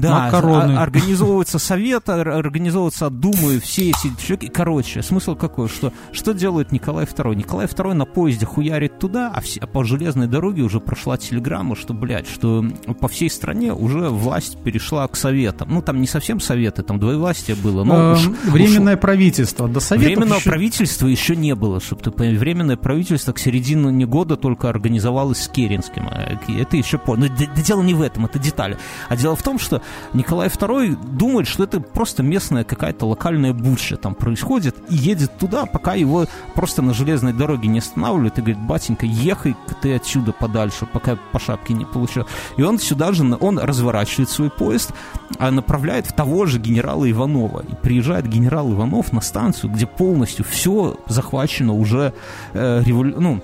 Да, 0.01 0.25
макароны. 0.25 0.73
а- 0.77 0.81
организовывается 0.83 1.59
совет, 1.59 2.07
ор- 2.09 2.29
организовывается 2.29 3.09
думы, 3.09 3.59
все 3.59 3.89
эти. 3.91 4.47
Короче, 4.47 5.01
смысл 5.01 5.35
какой, 5.35 5.67
что 5.69 5.93
что 6.11 6.33
делает 6.33 6.71
Николай 6.71 7.05
II? 7.05 7.35
Николай 7.35 7.65
II 7.67 7.93
на 7.93 8.05
поезде 8.05 8.45
хуярит 8.45 8.99
туда, 8.99 9.31
а, 9.33 9.41
все- 9.41 9.59
а 9.61 9.67
по 9.67 9.83
железной 9.83 10.27
дороге 10.27 10.61
уже 10.63 10.79
прошла 10.79 11.17
телеграмма, 11.17 11.75
что, 11.75 11.93
блядь, 11.93 12.27
что 12.27 12.65
по 12.99 13.07
всей 13.07 13.29
стране 13.29 13.73
уже 13.73 14.09
власть 14.09 14.57
перешла 14.63 15.07
к 15.07 15.15
советам. 15.15 15.69
Ну, 15.71 15.81
там 15.81 16.01
не 16.01 16.07
совсем 16.07 16.39
советы, 16.39 16.83
там 16.83 16.99
двоевластие 16.99 17.55
было, 17.55 17.83
но 17.83 18.13
уж- 18.13 18.25
Эм, 18.27 18.35
Временное 18.45 18.97
правительство. 18.97 19.67
До 19.67 19.79
советов 19.79 20.15
Временного 20.17 20.39
еще- 20.39 20.49
правительства 20.49 21.07
еще 21.07 21.35
не 21.35 21.55
было, 21.55 21.79
чтобы 21.79 22.01
ты 22.01 22.11
понял. 22.11 22.39
Временное 22.39 22.77
правительство 22.77 23.33
к 23.33 23.39
середине 23.39 24.05
года 24.05 24.35
только 24.35 24.69
организовалось 24.69 25.41
с 25.43 25.47
Керенским. 25.47 26.07
А 26.09 26.37
Это 26.59 26.77
еще 26.77 26.97
поздно. 26.97 27.27
Но 27.29 27.35
да 27.55 27.61
дело 27.61 27.81
не 27.81 27.93
в 27.93 28.01
этом, 28.01 28.25
это 28.25 28.39
детали. 28.39 28.77
А 29.07 29.15
дело 29.15 29.35
в 29.35 29.43
том, 29.43 29.59
что 29.59 29.81
Николай 30.13 30.47
II 30.47 30.95
думает, 31.15 31.47
что 31.47 31.63
это 31.63 31.79
просто 31.79 32.23
местная 32.23 32.63
какая-то 32.63 33.05
локальная 33.05 33.53
буча 33.53 33.97
там 33.97 34.15
происходит, 34.15 34.75
и 34.89 34.95
едет 34.95 35.37
туда, 35.37 35.65
пока 35.65 35.93
его 35.93 36.25
просто 36.55 36.81
на 36.81 36.93
железной 36.93 37.33
дороге 37.33 37.67
не 37.67 37.79
останавливают, 37.79 38.37
и 38.37 38.41
говорит, 38.41 38.59
батенька, 38.59 39.05
ехай 39.05 39.55
ты 39.81 39.95
отсюда 39.95 40.31
подальше, 40.31 40.87
пока 40.91 41.17
по 41.31 41.39
шапке 41.39 41.73
не 41.73 41.85
получил. 41.85 42.25
И 42.57 42.63
он 42.63 42.79
сюда 42.79 43.11
же, 43.11 43.37
он 43.39 43.59
разворачивает 43.59 44.29
свой 44.29 44.49
поезд, 44.49 44.91
а 45.37 45.51
направляет 45.51 46.07
в 46.07 46.13
того 46.13 46.45
же 46.45 46.59
генерала 46.59 47.09
Иванова. 47.09 47.63
И 47.67 47.75
приезжает 47.75 48.27
генерал 48.27 48.71
Иванов 48.73 49.13
на 49.13 49.21
станцию, 49.21 49.71
где 49.71 49.85
полностью 49.85 50.45
все 50.45 50.97
захвачено 51.07 51.73
уже 51.73 52.13
э, 52.53 52.83
револю- 52.83 53.19
ну, 53.19 53.41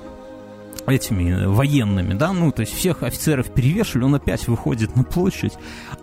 этими 0.88 1.32
э, 1.32 1.48
военными, 1.48 2.14
да, 2.14 2.34
ну, 2.34 2.52
то 2.52 2.62
есть 2.62 2.74
всех 2.74 3.04
офицеров 3.04 3.52
перевешивали, 3.52 4.06
он 4.06 4.16
опять 4.16 4.48
выходит 4.48 4.96
на 4.96 5.04
площадь, 5.04 5.54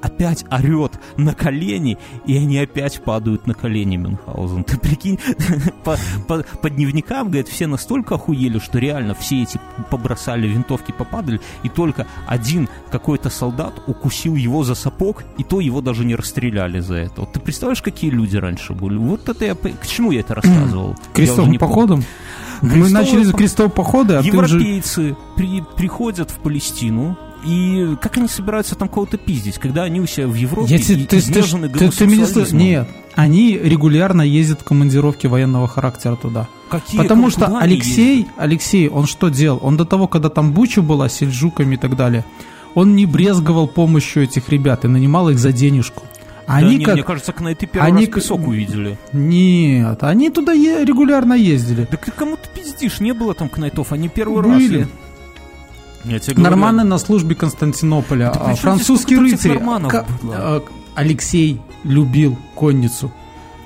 опять 0.02 0.44
орет 0.50 0.92
на 1.16 1.34
колени, 1.34 1.96
и 2.26 2.36
они 2.36 2.58
опять 2.58 3.02
падают 3.02 3.46
на 3.46 3.54
колени 3.54 3.96
Мюнхгаузен. 3.96 4.64
Ты 4.64 4.78
прикинь, 4.78 5.18
по, 5.84 5.96
по- 6.28 6.42
по 6.60 6.70
дневникам, 6.70 7.28
говорят, 7.28 7.48
все 7.48 7.66
настолько 7.66 8.16
охуели, 8.16 8.58
что 8.58 8.78
реально 8.78 9.14
все 9.14 9.42
эти 9.42 9.60
побросали 9.90 10.46
винтовки, 10.48 10.92
попадали, 10.92 11.40
и 11.62 11.68
только 11.68 12.06
один 12.26 12.68
какой-то 12.90 13.30
солдат 13.30 13.82
укусил 13.86 14.34
его 14.36 14.64
за 14.64 14.74
сапог, 14.74 15.24
и 15.38 15.44
то 15.44 15.60
его 15.60 15.80
даже 15.80 16.04
не 16.04 16.14
расстреляли 16.14 16.80
за 16.80 16.96
это. 16.96 17.20
Вот 17.22 17.32
ты 17.32 17.40
представляешь, 17.40 17.82
какие 17.82 18.10
люди 18.10 18.36
раньше 18.36 18.72
были? 18.74 18.96
Вот 18.96 19.28
это 19.28 19.44
я... 19.44 19.54
К 19.54 19.86
чему 19.86 20.10
я 20.12 20.20
это 20.20 20.34
рассказывал? 20.34 20.96
Крестовым 21.14 21.50
не 21.52 21.58
помню. 21.58 21.74
походом? 21.74 22.04
Мы 22.62 22.88
начали 22.90 23.24
с 23.24 23.32
крестового 23.32 23.72
похода, 23.72 24.18
а 24.20 24.22
ты 24.22 24.28
уже... 24.30 24.54
Европейцы 24.56 25.16
при- 25.36 25.62
приходят 25.76 26.30
в 26.30 26.38
Палестину, 26.38 27.16
и 27.44 27.96
как 28.00 28.16
они 28.18 28.28
собираются 28.28 28.74
там 28.74 28.88
кого-то 28.88 29.16
пиздить, 29.18 29.58
когда 29.58 29.82
они 29.84 30.00
у 30.00 30.06
себя 30.06 30.26
в 30.26 30.34
Европе 30.34 30.70
Я 30.70 30.76
и- 30.76 30.82
ты, 30.82 30.96
ты- 31.06 31.20
ты- 31.20 31.90
ты 31.90 32.06
меня 32.06 32.26
слышишь? 32.26 32.52
Нет, 32.52 32.88
они 33.14 33.58
регулярно 33.58 34.22
ездят 34.22 34.60
в 34.60 34.64
командировки 34.64 35.26
военного 35.26 35.66
характера 35.68 36.16
туда. 36.16 36.48
Какие, 36.70 37.00
Потому 37.00 37.30
куда 37.30 37.46
что 37.48 37.58
Алексей, 37.58 38.18
ездят? 38.18 38.34
Алексей, 38.38 38.88
он 38.88 39.06
что 39.06 39.28
делал? 39.28 39.58
Он 39.62 39.76
до 39.76 39.84
того, 39.84 40.06
когда 40.08 40.28
там 40.28 40.52
Буча 40.52 40.82
была 40.82 41.08
с 41.08 41.14
сельджуками 41.14 41.74
и 41.74 41.78
так 41.78 41.96
далее, 41.96 42.24
он 42.74 42.96
не 42.96 43.04
брезговал 43.06 43.68
помощью 43.68 44.22
этих 44.24 44.48
ребят 44.48 44.84
и 44.84 44.88
нанимал 44.88 45.28
их 45.28 45.38
за 45.38 45.52
денежку. 45.52 46.04
Да 46.46 46.54
Они 46.56 46.76
не, 46.78 46.84
как... 46.84 46.94
Мне 46.94 47.02
кажется, 47.04 47.32
на 47.38 47.48
это 47.48 47.66
первый 47.66 47.86
они 47.86 48.06
раз 48.06 48.14
песок 48.14 48.46
увидели. 48.46 48.98
Нет, 49.12 50.02
они 50.02 50.28
туда 50.30 50.52
е- 50.52 50.84
регулярно 50.84 51.34
ездили. 51.34 51.86
Да 51.90 51.96
ты 51.96 52.10
кому 52.10 52.36
ты 52.36 52.48
пиздишь? 52.54 53.00
Не 53.00 53.12
было 53.12 53.32
там 53.34 53.48
кнайтов, 53.48 53.92
они 53.92 54.08
первый 54.08 54.42
Были. 54.42 54.80
раз. 54.80 54.88
Я 56.04 56.18
тебе 56.18 56.34
говорю, 56.36 56.50
Норманы 56.50 56.84
на 56.84 56.98
службе 56.98 57.34
Константинополя. 57.34 58.32
Да 58.34 58.54
французский 58.54 59.16
рыцарь. 59.16 59.58
было? 59.58 60.00
а, 60.34 60.62
Алексей 60.94 61.60
любил 61.84 62.36
конницу. 62.54 63.12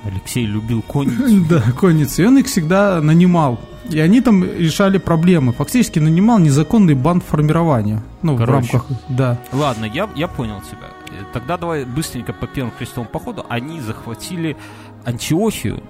Алексей 0.04 0.46
любил 0.46 0.82
конницу. 0.82 1.46
Да, 1.48 1.62
конницу. 1.72 2.22
И 2.22 2.26
он 2.26 2.38
их 2.38 2.46
всегда 2.46 3.00
нанимал. 3.00 3.58
И 3.88 3.98
они 3.98 4.20
там 4.20 4.44
решали 4.44 4.98
проблемы. 4.98 5.52
Фактически 5.52 5.98
нанимал 5.98 6.38
незаконный 6.38 6.94
банд 6.94 7.24
формирования. 7.24 8.02
Ну, 8.22 8.36
Короче. 8.36 8.68
в 8.68 8.72
рамках... 8.72 8.86
Да. 9.08 9.38
Ладно, 9.52 9.84
я, 9.84 10.08
я 10.16 10.28
понял 10.28 10.60
тебя. 10.60 10.88
Тогда 11.32 11.56
давай 11.56 11.84
быстренько 11.84 12.32
по 12.32 12.46
первому 12.46 12.72
крестовому 12.76 13.08
походу. 13.08 13.46
Они 13.48 13.80
захватили 13.80 14.56
Антиохию. 15.04 15.82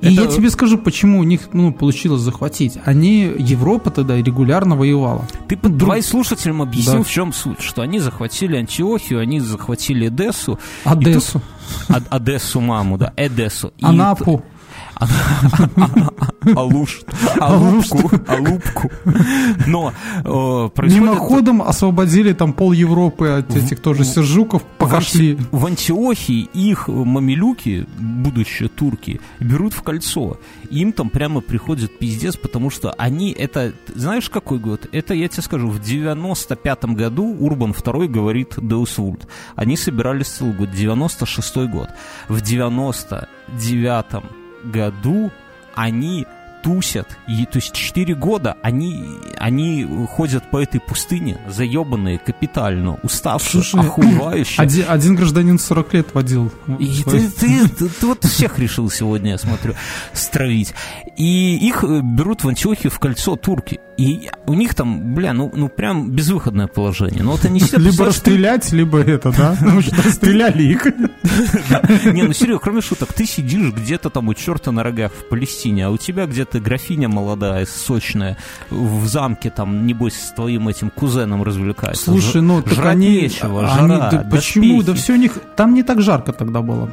И 0.00 0.12
Это- 0.12 0.22
я 0.22 0.26
тебе 0.26 0.50
скажу, 0.50 0.78
почему 0.78 1.20
у 1.20 1.24
них 1.24 1.48
ну, 1.52 1.72
получилось 1.72 2.20
захватить. 2.20 2.78
Они, 2.84 3.22
Европа 3.38 3.90
тогда 3.90 4.16
регулярно 4.16 4.76
воевала. 4.76 5.26
Ты 5.48 5.56
под- 5.56 5.76
давай 5.76 6.02
слушателям 6.02 6.62
объяснил, 6.62 6.98
Да. 6.98 7.02
в 7.04 7.10
чем 7.10 7.32
суть. 7.32 7.60
Что 7.60 7.82
они 7.82 7.98
захватили 7.98 8.56
Антиохию, 8.56 9.20
они 9.20 9.40
захватили 9.40 10.08
Эдессу. 10.08 10.58
Одессу, 10.84 11.40
тут- 11.88 11.96
Од- 11.96 12.04
Одессу 12.10 12.60
маму, 12.60 12.98
да, 12.98 13.12
Эдессу. 13.16 13.72
И 13.78 13.84
Анапу. 13.84 14.42
Алуш, 16.54 17.02
Алупку, 17.38 18.10
Алупку. 18.26 18.90
Но 19.66 19.92
э. 20.24 20.86
Мимоходом 20.86 21.62
освободили 21.62 22.32
там 22.32 22.52
пол 22.52 22.72
Европы 22.72 23.28
от 23.28 23.54
этих 23.54 23.80
тоже 23.80 24.04
сержуков, 24.04 24.62
пока 24.78 25.00
В 25.00 25.66
Антиохии 25.66 26.48
их 26.54 26.88
мамилюки, 26.88 27.86
будущие 27.98 28.68
турки, 28.68 29.20
берут 29.40 29.74
в 29.74 29.82
кольцо. 29.82 30.38
Им 30.70 30.92
там 30.92 31.10
прямо 31.10 31.40
приходит 31.40 31.98
пиздец, 31.98 32.36
потому 32.36 32.70
что 32.70 32.92
они 32.92 33.32
это... 33.32 33.72
Знаешь, 33.94 34.30
какой 34.30 34.58
год? 34.58 34.88
Это, 34.92 35.14
я 35.14 35.28
тебе 35.28 35.42
скажу, 35.42 35.68
в 35.68 35.80
95-м 35.80 36.94
году 36.94 37.36
Урбан 37.38 37.72
II 37.72 38.08
говорит 38.08 38.54
Деус 38.56 38.96
Вульт. 38.98 39.26
Они 39.56 39.76
собирались 39.76 40.28
целый 40.28 40.54
год, 40.54 40.70
96-й 40.70 41.68
год. 41.68 41.90
В 42.28 42.38
99-м 42.38 44.45
году 44.64 45.30
они 45.74 46.26
тусят, 46.62 47.06
и, 47.28 47.44
то 47.46 47.58
есть 47.58 47.72
4 47.72 48.14
года 48.16 48.56
они, 48.60 49.04
они 49.38 49.86
ходят 50.10 50.50
по 50.50 50.56
этой 50.60 50.80
пустыне, 50.80 51.38
заебанные, 51.48 52.18
капитально, 52.18 52.98
уставшие, 53.04 53.62
Слушай, 53.62 53.86
охуевающие. 53.86 54.60
Один, 54.64 54.84
один 54.88 55.14
гражданин 55.14 55.58
40 55.60 55.94
лет 55.94 56.08
водил. 56.14 56.50
И 56.80 57.04
ты, 57.04 57.28
ты, 57.30 57.68
ты- 57.68 57.88
ты 57.88 58.06
вот 58.06 58.24
всех 58.24 58.58
решил 58.58 58.90
сегодня, 58.90 59.32
я 59.32 59.38
смотрю, 59.38 59.74
стравить. 60.12 60.74
И 61.16 61.56
их 61.56 61.84
берут 61.84 62.42
в 62.42 62.48
Антиохию 62.48 62.90
в 62.90 62.98
кольцо 62.98 63.36
турки. 63.36 63.78
И 63.96 64.30
у 64.46 64.52
них 64.52 64.74
там, 64.74 65.14
бля, 65.14 65.32
ну, 65.32 65.50
ну 65.54 65.68
прям 65.68 66.10
безвыходное 66.10 66.66
положение. 66.66 67.22
Ну 67.22 67.32
вот 67.32 67.44
они 67.46 67.60
сидят... 67.60 67.80
Либо 67.80 68.04
расстрелять, 68.04 68.70
либо 68.72 68.98
это, 69.00 69.32
да? 69.32 69.56
Потому 69.58 69.80
что 69.82 70.02
расстреляли 70.02 70.64
их. 70.64 70.84
Не, 72.04 72.24
ну 72.24 72.32
серьезно, 72.32 72.60
кроме 72.62 72.80
шуток, 72.82 73.12
ты 73.14 73.24
сидишь 73.24 73.72
где-то 73.72 74.10
там 74.10 74.28
у 74.28 74.34
черта 74.34 74.70
на 74.70 74.82
рогах 74.82 75.12
в 75.12 75.28
Палестине, 75.28 75.86
а 75.86 75.90
у 75.90 75.96
тебя 75.96 76.26
где-то 76.26 76.60
графиня 76.60 77.08
молодая, 77.08 77.64
сочная, 77.64 78.36
в 78.70 79.06
замке 79.06 79.50
там, 79.50 79.86
небось, 79.86 80.14
с 80.14 80.32
твоим 80.32 80.68
этим 80.68 80.90
кузеном 80.90 81.42
развлекается. 81.42 82.04
Слушай, 82.04 82.42
ну 82.42 82.60
так 82.60 82.84
они... 82.84 83.30
жара, 83.30 84.26
почему? 84.30 84.82
Да 84.82 84.92
все 84.94 85.14
у 85.14 85.16
них... 85.16 85.38
Там 85.56 85.72
не 85.72 85.82
так 85.82 86.02
жарко 86.02 86.32
тогда 86.32 86.60
было. 86.60 86.90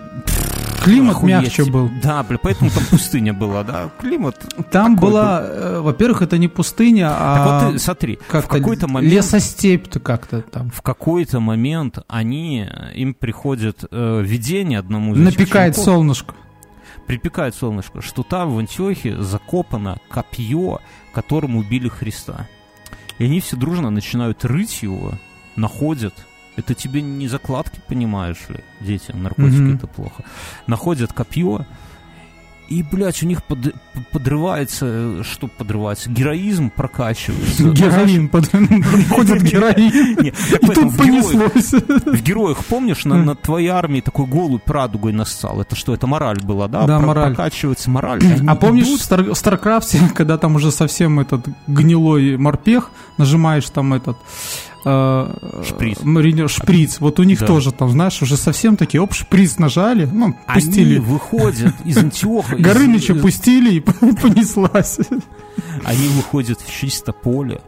Климат 0.84 1.16
Охуеть. 1.18 1.44
мягче 1.44 1.66
был. 1.66 1.90
Да, 2.02 2.24
бля, 2.24 2.38
поэтому 2.38 2.70
там 2.70 2.84
пустыня 2.90 3.34
была, 3.34 3.64
да? 3.64 3.90
Климат 4.00 4.38
Там 4.72 4.96
была, 4.96 5.42
э, 5.44 5.80
во-первых, 5.80 6.22
это 6.22 6.38
не 6.38 6.48
пустыня, 6.48 7.10
Так 7.10 7.18
а 7.20 7.60
вот 7.66 7.74
ты 7.74 7.80
смотри, 7.80 8.16
в 8.18 8.28
как-то 8.28 8.58
какой-то 8.60 8.88
момент, 8.88 9.14
лесостепь-то 9.14 10.00
как-то 10.00 10.42
там. 10.42 10.70
в 10.72 10.82
какой-то 10.82 11.40
момент 11.40 12.00
они, 12.08 12.68
им 12.96 13.14
приходит 13.14 13.86
э, 13.90 14.22
видение 14.24 14.80
одному 14.80 15.14
из 15.16 15.20
Напекает 15.20 15.76
чуваков, 15.76 15.94
солнышко. 15.94 16.36
припекает 17.08 17.56
солнышко, 17.56 18.02
что 18.02 18.24
там 18.24 18.52
в 18.54 18.60
Антиохе 18.60 19.22
закопано 19.22 19.98
копье, 20.10 20.80
которым 21.14 21.56
убили 21.56 21.88
Христа. 21.88 22.48
И 23.20 23.26
они 23.26 23.40
все 23.40 23.56
дружно 23.56 23.90
начинают 23.90 24.44
рыть 24.44 24.82
его, 24.84 25.14
находят. 25.56 26.14
Это 26.56 26.74
тебе 26.76 27.02
не 27.02 27.28
закладки, 27.28 27.80
понимаешь 27.88 28.38
ли, 28.50 28.60
дети, 28.80 29.12
наркотики 29.12 29.60
Мгм. 29.60 29.76
это 29.78 29.88
плохо. 29.88 30.24
Находят 30.68 31.12
копье, 31.12 31.66
и, 32.70 32.82
блядь, 32.82 33.22
у 33.22 33.26
них 33.28 33.44
под- 33.44 33.76
подрывается, 34.12 35.24
что 35.24 35.48
подрывается, 35.48 36.10
героизм 36.10 36.70
прокачивается. 36.70 37.64
Героин, 37.72 38.30
под- 38.30 38.48
ходит 39.10 39.44
героин. 39.44 40.26
И 40.26 40.32
тут 40.74 40.98
понеслось. 40.98 41.74
в 41.74 42.22
героях, 42.24 42.64
помнишь, 42.66 43.06
на, 43.06 43.18
на 43.24 43.36
твоей 43.36 43.68
армии 43.68 44.02
такой 44.02 44.26
голубь 44.28 44.68
радугой 44.70 45.12
нассал? 45.12 45.62
Это 45.62 45.76
что, 45.76 45.94
это 45.94 46.08
мораль 46.08 46.40
была, 46.42 46.68
да? 46.68 46.86
Да, 46.88 47.00
мораль. 47.00 47.36
Прокачивается 47.36 47.90
мораль. 47.90 48.22
А 48.48 48.56
помнишь 48.56 48.88
в, 48.88 49.02
Стар- 49.02 49.24
в 49.32 49.36
Старкрафте, 49.36 50.00
когда 50.16 50.38
там 50.38 50.56
уже 50.56 50.72
совсем 50.72 51.20
этот 51.20 51.46
гнилой 51.68 52.38
морпех, 52.38 52.92
нажимаешь 53.18 53.70
там 53.70 53.94
этот 53.94 54.18
Шприц. 54.84 56.00
маринер- 56.04 56.48
шприц. 56.50 57.00
Вот 57.00 57.20
у 57.20 57.24
них 57.24 57.40
Да. 57.40 57.48
тоже 57.48 57.72
там, 57.72 57.90
знаешь, 57.90 58.22
уже 58.22 58.38
совсем 58.38 58.76
такие, 58.78 59.02
оп, 59.02 59.14
шприц 59.14 59.58
нажали, 59.58 60.06
ну, 60.12 60.36
они 60.48 60.66
пустили. 60.66 60.98
выходят 61.00 61.74
из 61.86 61.98
Антиоха. 61.98 62.56
Горыныча 62.58 63.16
пустили 63.16 63.76
и 63.76 63.80
понеслась. 64.22 65.00
Они 65.86 66.08
выходят 66.10 66.60
в 66.62 66.72
чисто 66.72 67.14
поле, 67.14 67.62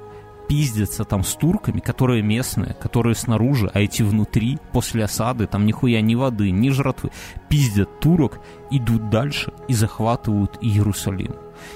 пиздятся 0.48 1.04
там 1.06 1.24
с 1.24 1.34
турками, 1.36 1.80
которые 1.80 2.22
местные, 2.22 2.74
которые 2.74 3.16
снаружи, 3.16 3.70
а 3.74 3.80
эти 3.80 4.04
внутри, 4.04 4.60
после 4.72 5.04
осады, 5.04 5.48
там 5.48 5.66
нихуя 5.66 6.02
ни 6.02 6.16
воды, 6.16 6.52
ни 6.52 6.70
жратвы, 6.70 7.12
пиздят 7.50 8.00
турок, 8.00 8.40
идут 8.72 9.10
дальше 9.10 9.54
и 9.68 9.74
захватывают 9.74 10.58
Иерусалим. 10.62 11.34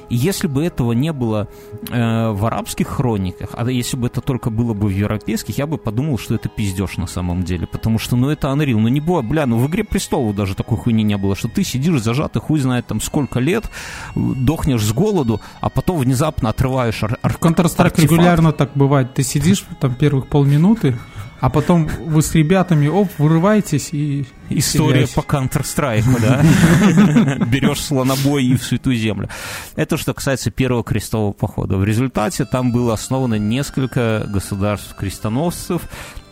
И 0.09 0.15
если 0.15 0.47
бы 0.47 0.63
этого 0.63 0.93
не 0.93 1.13
было 1.13 1.47
э, 1.89 2.31
в 2.31 2.45
арабских 2.45 2.87
хрониках, 2.87 3.49
а 3.53 3.69
если 3.69 3.97
бы 3.97 4.07
это 4.07 4.21
только 4.21 4.49
было 4.49 4.73
бы 4.73 4.87
в 4.87 4.91
европейских, 4.91 5.57
я 5.57 5.67
бы 5.67 5.77
подумал, 5.77 6.17
что 6.17 6.35
это 6.35 6.49
пиздеж 6.49 6.97
на 6.97 7.07
самом 7.07 7.43
деле. 7.43 7.67
Потому 7.67 7.99
что, 7.99 8.15
ну, 8.15 8.29
это 8.29 8.47
Unreal. 8.47 8.77
Ну, 8.77 8.87
не 8.87 8.99
было, 8.99 9.21
бля, 9.21 9.45
ну, 9.45 9.57
в 9.57 9.67
«Игре 9.67 9.83
престолов» 9.83 10.35
даже 10.35 10.55
такой 10.55 10.77
хуйни 10.77 11.03
не 11.03 11.17
было, 11.17 11.35
что 11.35 11.47
ты 11.47 11.63
сидишь 11.63 12.01
зажатый, 12.01 12.41
хуй 12.41 12.59
знает 12.59 12.87
там 12.87 13.01
сколько 13.01 13.39
лет, 13.39 13.69
дохнешь 14.15 14.83
с 14.83 14.91
голоду, 14.93 15.41
а 15.61 15.69
потом 15.69 15.99
внезапно 15.99 16.49
отрываешь 16.49 17.03
ар- 17.03 17.19
ар- 17.21 17.37
Counter-Strike 17.39 18.01
регулярно 18.01 18.51
так 18.51 18.71
бывает. 18.75 19.13
Ты 19.13 19.23
сидишь 19.23 19.65
там 19.79 19.95
первых 19.95 20.27
полминуты, 20.27 20.97
а 21.39 21.49
потом 21.49 21.87
вы 21.87 22.21
с 22.21 22.35
ребятами, 22.35 22.87
оп, 22.87 23.09
вырываетесь 23.17 23.89
и... 23.93 24.25
История 24.51 25.05
стреляете. 25.05 25.13
по 25.13 25.19
Counter-Strike, 25.19 26.21
да? 26.21 27.45
Берешь 27.45 27.81
слонобой 27.81 28.45
и 28.45 28.55
в 28.57 28.63
святую 28.63 28.95
землю. 28.95 29.29
Это 29.75 29.95
что 29.95 30.15
касается 30.15 30.49
первого 30.49 30.83
крестового 30.83 31.33
похода. 31.33 31.77
В 31.77 31.83
результате 31.83 32.45
там 32.45 32.71
было 32.71 32.93
основано 32.93 33.35
несколько 33.35 34.25
государств-крестоносцев, 34.27 35.83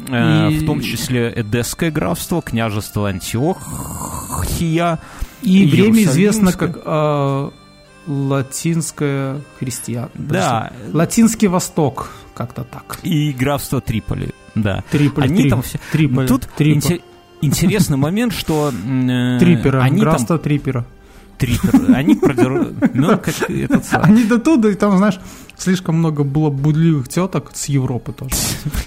э, 0.08 0.50
в 0.50 0.65
том 0.65 0.82
числе 0.82 1.32
Эдесское 1.36 1.91
графство, 1.91 2.41
княжество 2.41 3.08
Антиохия. 3.08 5.00
И 5.43 5.67
время 5.67 6.04
известно 6.04 6.52
как 6.54 6.80
э, 6.84 7.50
латинское 8.08 9.41
христиан. 9.60 10.10
Да. 10.15 10.72
Латинский 10.91 11.48
Восток, 11.48 12.10
как-то 12.38 12.63
так. 12.63 13.00
И 13.04 13.32
графство 13.34 13.82
Триполи, 13.82 14.30
да. 14.56 14.84
Триполь, 14.91 15.23
Они 15.23 15.41
Трип- 15.43 15.50
там 15.50 15.62
все... 15.63 15.80
Триполь, 15.91 16.28
Тут 16.28 16.47
Трипа. 16.56 16.78
инте- 16.78 17.02
интересный 17.41 17.97
момент, 17.97 18.34
что... 18.34 18.69
э, 18.71 19.38
Трипера, 19.39 19.82
Они 19.82 19.97
там... 20.00 20.10
графство 20.10 20.38
Трипера. 20.38 20.86
Трипер, 21.38 21.95
они 21.95 22.15
продерут... 22.15 22.73
Ну, 22.95 23.10
как 23.10 23.50
этот 23.50 23.86
самый... 23.86 24.06
Они 24.08 24.23
до 24.23 24.39
туда, 24.39 24.69
и 24.71 24.73
там, 24.76 24.97
знаешь, 24.97 25.19
слишком 25.56 25.95
много 25.95 26.23
было 26.23 26.50
будливых 26.50 27.08
теток 27.10 27.52
с 27.54 27.65
Европы 27.65 28.12
тоже. 28.12 28.34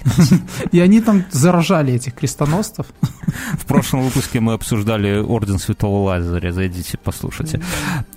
И 0.71 0.79
они 0.81 0.99
там 1.01 1.23
заражали 1.31 1.93
этих 1.93 2.13
крестоносцев. 2.13 2.87
В 3.53 3.65
прошлом 3.65 4.01
выпуске 4.01 4.39
мы 4.39 4.53
обсуждали 4.53 5.19
Орден 5.19 5.59
Святого 5.59 6.05
Лазаря, 6.05 6.51
зайдите, 6.51 6.97
послушайте. 7.03 7.61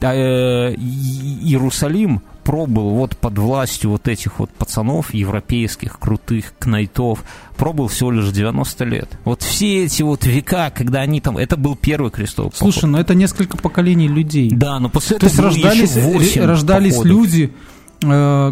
А, 0.01 0.15
э, 0.15 0.75
Иерусалим 0.75 2.23
пробыл 2.45 2.91
вот 2.91 3.17
под 3.17 3.39
властью 3.39 3.91
вот 3.91 4.07
этих 4.07 4.39
вот 4.39 4.51
пацанов 4.51 5.15
европейских, 5.15 5.99
крутых, 5.99 6.53
кнайтов, 6.59 7.25
пробыл 7.57 7.89
всего 7.89 8.11
лишь 8.11 8.31
90 8.31 8.85
лет. 8.85 9.09
Вот 9.25 9.43
все 9.43 9.85
эти 9.85 10.03
вот 10.03 10.27
века, 10.27 10.71
когда 10.71 11.01
они 11.01 11.21
там... 11.21 11.39
Это 11.39 11.57
был 11.57 11.75
первый 11.75 12.11
крестовый 12.11 12.51
поход. 12.51 12.75
Слушай, 12.75 12.87
ну 12.91 12.99
это 12.99 13.15
несколько 13.15 13.57
поколений 13.57 14.09
людей. 14.09 14.51
Да, 14.51 14.79
но 14.79 14.91
после 14.91 15.17
То 15.19 15.27
этого 15.27 15.49
есть 15.49 15.63
рождались, 15.63 15.91
еще 15.97 16.01
8 16.01 16.41
ре- 16.41 16.47
рождались 16.47 16.95
походов. 16.97 17.13
люди 17.13 17.53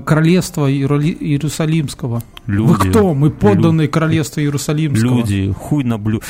королевства 0.05 0.71
Иероли- 0.71 1.17
Иерусалимского. 1.21 2.23
Люди. 2.47 2.69
Вы 2.69 2.77
кто? 2.91 3.15
Мы 3.15 3.31
подданные 3.31 3.89
королевства 3.89 4.41
Иерусалимского. 4.41 5.17
Люди, 5.19 5.53
хуй 5.53 5.85
на 5.85 5.99
блю. 5.99 6.21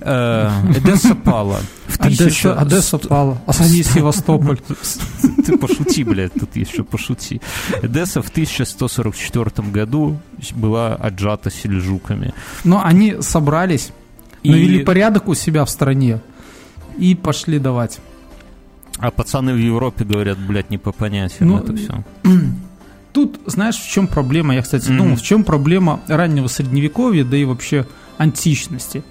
Э, 0.00 0.50
Эдесса 0.76 1.14
пала. 1.14 1.60
Одесса, 1.98 2.22
1000 2.24 2.54
Одесса 2.54 2.98
пала, 2.98 3.38
а 3.46 3.52
Севастополь. 3.52 4.58
Ты 5.46 5.58
пошути, 5.58 6.04
блядь, 6.04 6.32
тут 6.34 6.56
еще 6.56 6.82
пошути. 6.84 7.40
Эдесса 7.82 8.22
в 8.22 8.28
1144 8.30 9.68
году 9.68 10.18
была 10.54 10.94
отжата 10.94 11.50
сельджуками. 11.50 12.32
Но 12.64 12.82
они 12.84 13.16
собрались, 13.20 13.90
И- 14.42 14.50
навели 14.50 14.84
порядок 14.84 15.28
у 15.28 15.34
себя 15.34 15.64
в 15.64 15.70
стране 15.70 16.20
и 16.98 17.14
пошли 17.14 17.58
давать. 17.58 17.98
А 18.98 19.10
пацаны 19.10 19.54
в 19.54 19.58
Европе 19.58 20.04
говорят, 20.04 20.38
блядь, 20.38 20.70
не 20.70 20.76
по 20.78 20.92
понятиям 20.92 21.48
Ну, 21.50 21.58
это 21.58 21.74
все. 21.74 22.04
Тут, 23.12 23.40
знаешь, 23.46 23.76
в 23.76 23.90
чем 23.90 24.06
проблема? 24.06 24.54
Я, 24.54 24.62
кстати, 24.62 24.88
думал, 24.88 25.16
в 25.16 25.22
чем 25.22 25.44
проблема 25.44 26.00
раннего 26.06 26.46
средневековья, 26.46 27.24
да 27.24 27.36
и 27.36 27.44
вообще 27.44 27.86
античности. 28.18 29.02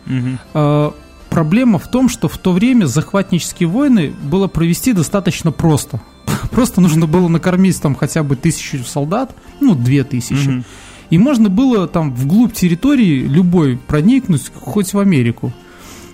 Э, 0.53 0.91
проблема 1.29 1.79
в 1.79 1.89
том, 1.89 2.09
что 2.09 2.27
в 2.27 2.37
то 2.37 2.51
время 2.53 2.85
захватнические 2.85 3.67
войны 3.67 4.13
было 4.23 4.47
провести 4.47 4.93
достаточно 4.93 5.51
просто. 5.51 6.01
Просто 6.51 6.79
нужно 6.81 7.07
было 7.07 7.27
накормить 7.27 7.81
там 7.81 7.95
хотя 7.95 8.23
бы 8.23 8.35
тысячу 8.35 8.83
солдат, 8.83 9.35
ну, 9.59 9.75
две 9.75 10.03
тысячи. 10.03 10.63
И 11.09 11.17
можно 11.17 11.49
было 11.49 11.87
там 11.87 12.13
вглубь 12.13 12.53
территории 12.53 13.25
любой 13.27 13.77
проникнуть, 13.77 14.51
хоть 14.53 14.93
в 14.93 14.99
Америку. 14.99 15.51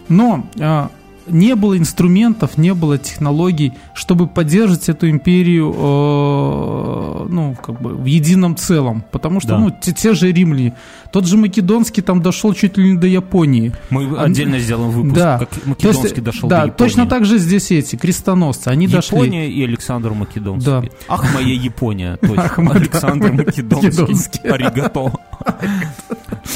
Но 0.08 0.50
а, 0.60 0.90
не 1.28 1.56
было 1.56 1.78
инструментов, 1.78 2.58
не 2.58 2.74
было 2.74 2.98
технологий, 2.98 3.74
чтобы 3.94 4.28
поддерживать 4.28 4.90
эту 4.90 5.10
империю 5.10 5.74
э, 5.76 7.26
ну, 7.30 7.56
как 7.62 7.82
бы 7.82 7.90
в 7.96 8.06
едином 8.06 8.56
целом. 8.56 9.04
Потому 9.12 9.40
что 9.40 9.50
Да. 9.50 9.58
ну, 9.60 9.70
те, 9.72 9.92
те 9.92 10.14
же 10.14 10.32
римляне, 10.32 10.74
тот 11.12 11.26
же 11.26 11.38
Македонский 11.38 12.02
там 12.02 12.22
дошел 12.22 12.54
чуть 12.54 12.78
ли 12.78 12.92
не 12.94 12.98
до 12.98 13.08
Японии. 13.08 13.74
Мы 13.90 14.18
отдельно 14.18 14.60
сделаем 14.60 14.92
выпуск, 14.92 15.16
Да. 15.16 15.40
как 15.40 15.50
То 15.50 15.56
есть, 15.56 15.68
Македонский 15.68 16.22
дошел 16.22 16.50
да, 16.50 16.62
до 16.62 16.68
Японии. 16.68 16.78
точно 16.78 17.06
так 17.08 17.26
же 17.26 17.38
здесь 17.40 17.72
эти 17.72 17.96
крестоносцы, 17.96 18.68
они 18.68 18.88
дошли. 18.88 19.18
Япония 19.18 19.50
и 19.50 19.64
Александр 19.64 20.12
Македонский. 20.12 20.66
Да. 20.70 20.84
Ах, 21.08 21.34
моя 21.34 21.54
Япония. 21.54 22.18
Точно. 22.18 22.44
Ах, 22.44 22.60
Александр 22.60 23.32
Македонский. 23.32 23.88
Македонский. 23.88 24.48
Аригато. 24.48 25.12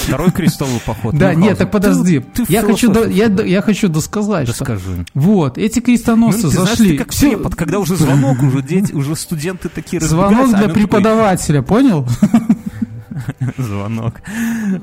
Второй 0.09 0.31
крестовый 0.31 0.79
поход. 0.85 1.13
Да, 1.15 1.27
Мюнхгаузен. 1.33 1.41
нет, 1.41 1.57
так 1.57 1.71
подожди. 1.71 2.23
Я, 2.47 2.61
хочу, 2.61 2.91
я, 3.09 3.61
хочу 3.61 3.87
досказать, 3.87 4.47
Да 4.47 4.53
что 4.53 4.65
скажи. 4.65 5.05
вот, 5.13 5.57
эти 5.57 5.79
Ну, 5.79 5.85
крестоносцы 5.85 6.47
знаешь, 6.49 6.69
зашли. 6.71 6.97
как 6.97 7.09
препод, 7.13 7.55
когда 7.55 7.79
уже 7.79 7.95
звонок, 7.95 8.41
уже 8.43 8.61
дети, 8.61 8.93
уже 8.93 9.15
студенты 9.15 9.69
такие 9.69 9.99
Звонок 10.01 10.31
а 10.31 10.35
для 10.35 10.43
он 10.43 10.51
такой, 10.67 10.73
преподавателя, 10.73 11.61
понял? 11.61 12.07
Звонок. 13.57 14.15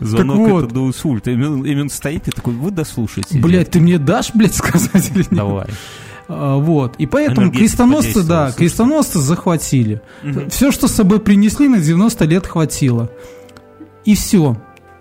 Звонок 0.00 0.38
вот. 0.50 0.64
это 0.64 0.74
до 0.74 0.86
инсульта. 0.86 1.30
Именно, 1.30 1.64
именно 1.66 1.88
стоит 1.88 2.28
и 2.28 2.30
такой, 2.30 2.54
вы 2.54 2.70
дослушайте. 2.70 3.38
Блять, 3.38 3.70
ты 3.70 3.80
мне 3.80 3.98
дашь, 3.98 4.30
блядь, 4.34 4.54
сказать 4.54 5.10
или 5.10 5.18
нет? 5.18 5.28
Давай. 5.30 5.66
А, 6.28 6.56
Вот. 6.58 6.96
И 6.98 7.06
поэтому 7.06 7.46
Энергетика 7.46 7.64
крестоносцы, 7.66 8.22
да, 8.22 8.52
крестоносцы 8.52 9.18
захватили. 9.20 10.00
Все, 10.50 10.70
что 10.72 10.88
с 10.88 10.92
собой 10.92 11.20
принесли, 11.20 11.68
на 11.68 11.78
90 11.78 12.24
лет 12.24 12.46
хватило. 12.46 13.10
И 14.04 14.14
все. 14.14 14.56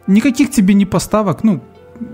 Никаких 0.08 0.52
тебе 0.52 0.74
не 0.74 0.86
поставок, 0.86 1.44
ну, 1.44 1.62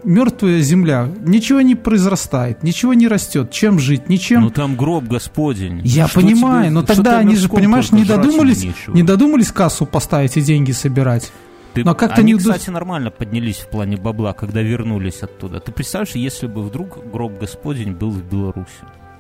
мертвая 0.04 0.62
земля. 0.62 1.10
Ничего 1.22 1.62
не 1.62 1.76
произрастает, 1.76 2.64
ничего 2.64 2.94
не 2.94 3.08
растет. 3.08 3.52
Чем 3.52 3.80
жить? 3.80 4.08
Ничем. 4.10 4.42
Ну 4.42 4.50
там 4.50 4.76
гроб 4.76 5.06
Господень. 5.06 5.82
Я 5.84 6.08
Что 6.08 6.22
понимаю, 6.22 6.66
тебе- 6.66 6.74
но 6.74 6.84
тогда 6.84 7.18
они 7.20 7.36
же, 7.36 7.50
понимаешь, 7.50 7.92
не 7.92 8.06
додумались, 8.06 8.64
нечего? 8.64 8.96
не 8.96 9.04
додумались 9.04 9.52
кассу 9.52 9.86
поставить 9.86 10.38
и 10.38 10.42
деньги 10.42 10.72
собирать. 10.72 11.32
Ты- 11.74 11.84
но 11.86 11.96
как-то 11.96 12.20
Они, 12.22 12.34
не 12.34 12.38
кстати, 12.40 12.70
нормально 12.70 13.12
поднялись 13.12 13.58
в 13.58 13.70
плане 13.70 13.96
бабла, 13.98 14.34
когда 14.34 14.62
вернулись 14.62 15.24
оттуда. 15.24 15.60
Ты 15.62 15.72
представляешь, 15.72 16.16
если 16.16 16.48
бы 16.48 16.64
вдруг 16.64 17.00
гроб 17.12 17.40
Господень 17.40 17.94
был 17.94 18.12
в 18.12 18.24
Беларуси? 18.24 18.68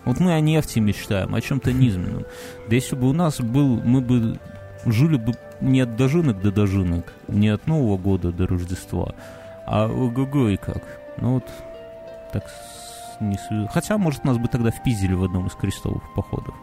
Вот 0.03 0.19
мы 0.19 0.33
о 0.33 0.39
нефти 0.41 0.79
мечтаем, 0.79 1.33
о 1.33 1.41
чем-то 1.41 1.71
низменном. 1.71 2.25
Да 2.69 2.75
если 2.75 2.95
бы 2.95 3.07
у 3.09 3.13
нас 3.13 3.39
был, 3.39 3.79
мы 3.85 4.01
бы 4.01 4.37
жили 4.85 5.17
бы 5.17 5.33
не 5.59 5.81
от 5.81 5.95
дожинок 5.95 6.41
до 6.41 6.51
дожинок, 6.51 7.13
не 7.27 7.49
от 7.49 7.67
Нового 7.67 7.97
года 7.97 8.31
до 8.31 8.47
Рождества, 8.47 9.15
а 9.65 9.87
ого-го 9.87 10.49
и 10.49 10.57
как. 10.57 10.83
Ну 11.17 11.35
вот, 11.35 11.45
так 12.33 12.43
не 13.19 13.37
Хотя, 13.67 13.97
может, 13.97 14.23
нас 14.23 14.37
бы 14.37 14.47
тогда 14.47 14.71
впиздили 14.71 15.13
в 15.13 15.23
одном 15.23 15.47
из 15.47 15.53
крестовых 15.53 16.03
походов. 16.15 16.55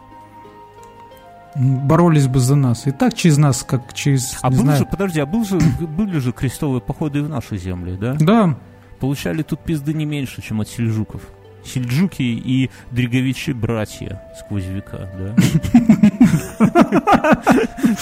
Боролись 1.54 2.26
бы 2.26 2.40
за 2.40 2.56
нас. 2.56 2.86
И 2.86 2.92
так 2.92 3.14
через 3.14 3.38
нас, 3.38 3.62
как 3.62 3.92
через, 3.94 4.38
А 4.42 4.50
был 4.50 4.58
знаю. 4.58 4.78
же, 4.78 4.86
подожди, 4.86 5.20
а 5.20 5.26
был 5.26 5.44
же, 5.44 5.58
были 5.80 6.18
же 6.18 6.32
крестовые 6.32 6.80
походы 6.80 7.20
и 7.20 7.22
в 7.22 7.28
нашей 7.28 7.58
земле, 7.58 7.96
да? 7.96 8.16
Да, 8.18 8.56
Получали 9.00 9.42
тут 9.42 9.60
пизды 9.60 9.94
не 9.94 10.04
меньше, 10.04 10.42
чем 10.42 10.60
от 10.60 10.68
сельджуков. 10.68 11.22
Сельджуки 11.68 12.22
и 12.22 12.70
Дриговичи 12.90 13.50
братья 13.52 14.22
сквозь 14.40 14.64
века, 14.64 15.08
да? 15.18 15.34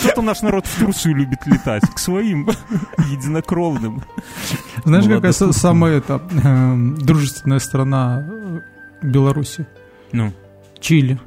Кто-то 0.01 0.23
наш 0.23 0.43
народ 0.43 0.67
в 0.67 0.79
Турцию 0.79 1.17
любит 1.17 1.47
летать, 1.47 1.83
к 1.95 1.99
своим 1.99 2.49
единокровным. 3.11 4.03
Знаешь, 4.85 5.05
какая 5.07 5.33
самая 5.33 6.03
эм, 6.07 6.97
дружественная 6.99 7.59
страна 7.59 8.27
э, 8.29 8.61
Беларуси? 9.03 9.67
Ну, 10.13 10.33
Чили. 10.81 11.19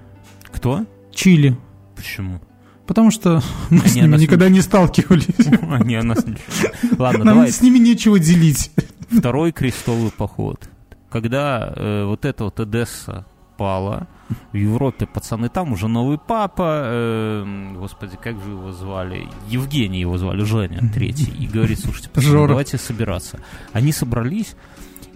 кто? 0.51 0.85
Чили. 1.13 1.57
Почему? 1.95 2.39
Потому 2.87 3.11
что 3.11 3.41
мы 3.69 3.79
с 3.79 3.91
Они 3.91 4.01
о 4.01 4.07
ними 4.07 4.21
никогда 4.21 4.49
не 4.49 4.61
сталкивались. 4.61 5.27
Они 5.69 5.95
о 5.95 6.03
нас 6.03 6.25
ничего. 6.25 6.95
Ладно, 6.97 7.23
Нам 7.23 7.35
давай 7.35 7.51
с 7.51 7.61
ними 7.61 7.77
нечего 7.77 8.19
делить. 8.19 8.71
второй 9.11 9.51
крестовый 9.51 10.11
поход. 10.11 10.68
Когда 11.09 11.73
э, 11.75 12.05
вот 12.05 12.25
эта 12.25 12.43
вот 12.43 12.59
Эдесса 12.59 13.25
совпало. 13.59 14.07
В 14.53 14.57
Европе 14.57 15.05
пацаны 15.05 15.49
там 15.49 15.73
уже 15.73 15.87
новый 15.87 16.17
папа, 16.17 16.81
э, 16.83 17.73
господи, 17.75 18.17
как 18.21 18.39
же 18.41 18.51
его 18.51 18.71
звали? 18.71 19.27
Евгений 19.47 19.99
его 19.99 20.17
звали, 20.17 20.43
Женя, 20.43 20.81
третий. 20.93 21.31
И 21.31 21.47
говорит, 21.47 21.79
слушайте, 21.79 22.09
пацаны, 22.13 22.47
давайте 22.47 22.77
собираться. 22.77 23.39
Они 23.73 23.91
собрались, 23.91 24.55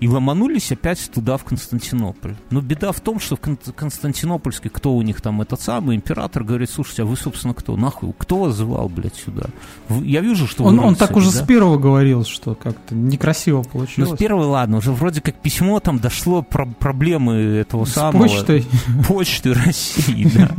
и 0.03 0.07
ломанулись 0.07 0.69
опять 0.71 1.09
туда, 1.13 1.37
в 1.37 1.45
Константинополь. 1.45 2.35
Но 2.49 2.59
беда 2.59 2.91
в 2.91 2.99
том, 2.99 3.21
что 3.21 3.37
в 3.37 3.39
Кон- 3.39 3.57
Константинопольске, 3.57 4.69
кто 4.69 4.93
у 4.93 5.01
них 5.01 5.21
там 5.21 5.41
этот 5.41 5.61
самый 5.61 5.95
император, 5.95 6.43
говорит, 6.43 6.69
слушайте, 6.69 7.03
а 7.03 7.05
вы, 7.05 7.15
собственно, 7.15 7.53
кто? 7.53 7.77
Нахуй, 7.77 8.13
кто 8.17 8.39
вас 8.39 8.55
звал, 8.55 8.89
блядь, 8.89 9.15
сюда? 9.15 9.45
Я 9.89 10.19
вижу, 10.19 10.45
что 10.45 10.63
вы 10.63 10.69
Он, 10.71 10.79
он 10.79 10.95
так 10.95 11.15
уже 11.15 11.31
да? 11.31 11.37
с 11.43 11.47
первого 11.47 11.77
говорил, 11.77 12.25
что 12.25 12.53
как-то 12.55 12.93
некрасиво 12.95 13.59
Ну, 13.59 13.63
получилось. 13.63 14.09
с 14.11 14.17
первой, 14.17 14.45
ладно, 14.45 14.77
уже 14.77 14.91
вроде 14.91 15.21
как 15.21 15.35
письмо 15.41 15.79
там 15.79 15.99
дошло 15.99 16.41
про 16.41 16.65
проблемы 16.65 17.33
этого 17.35 17.85
С 17.85 17.93
самого... 17.93 18.23
почтой. 18.23 18.65
Почты 19.07 19.53
России, 19.53 20.27
да. 20.35 20.51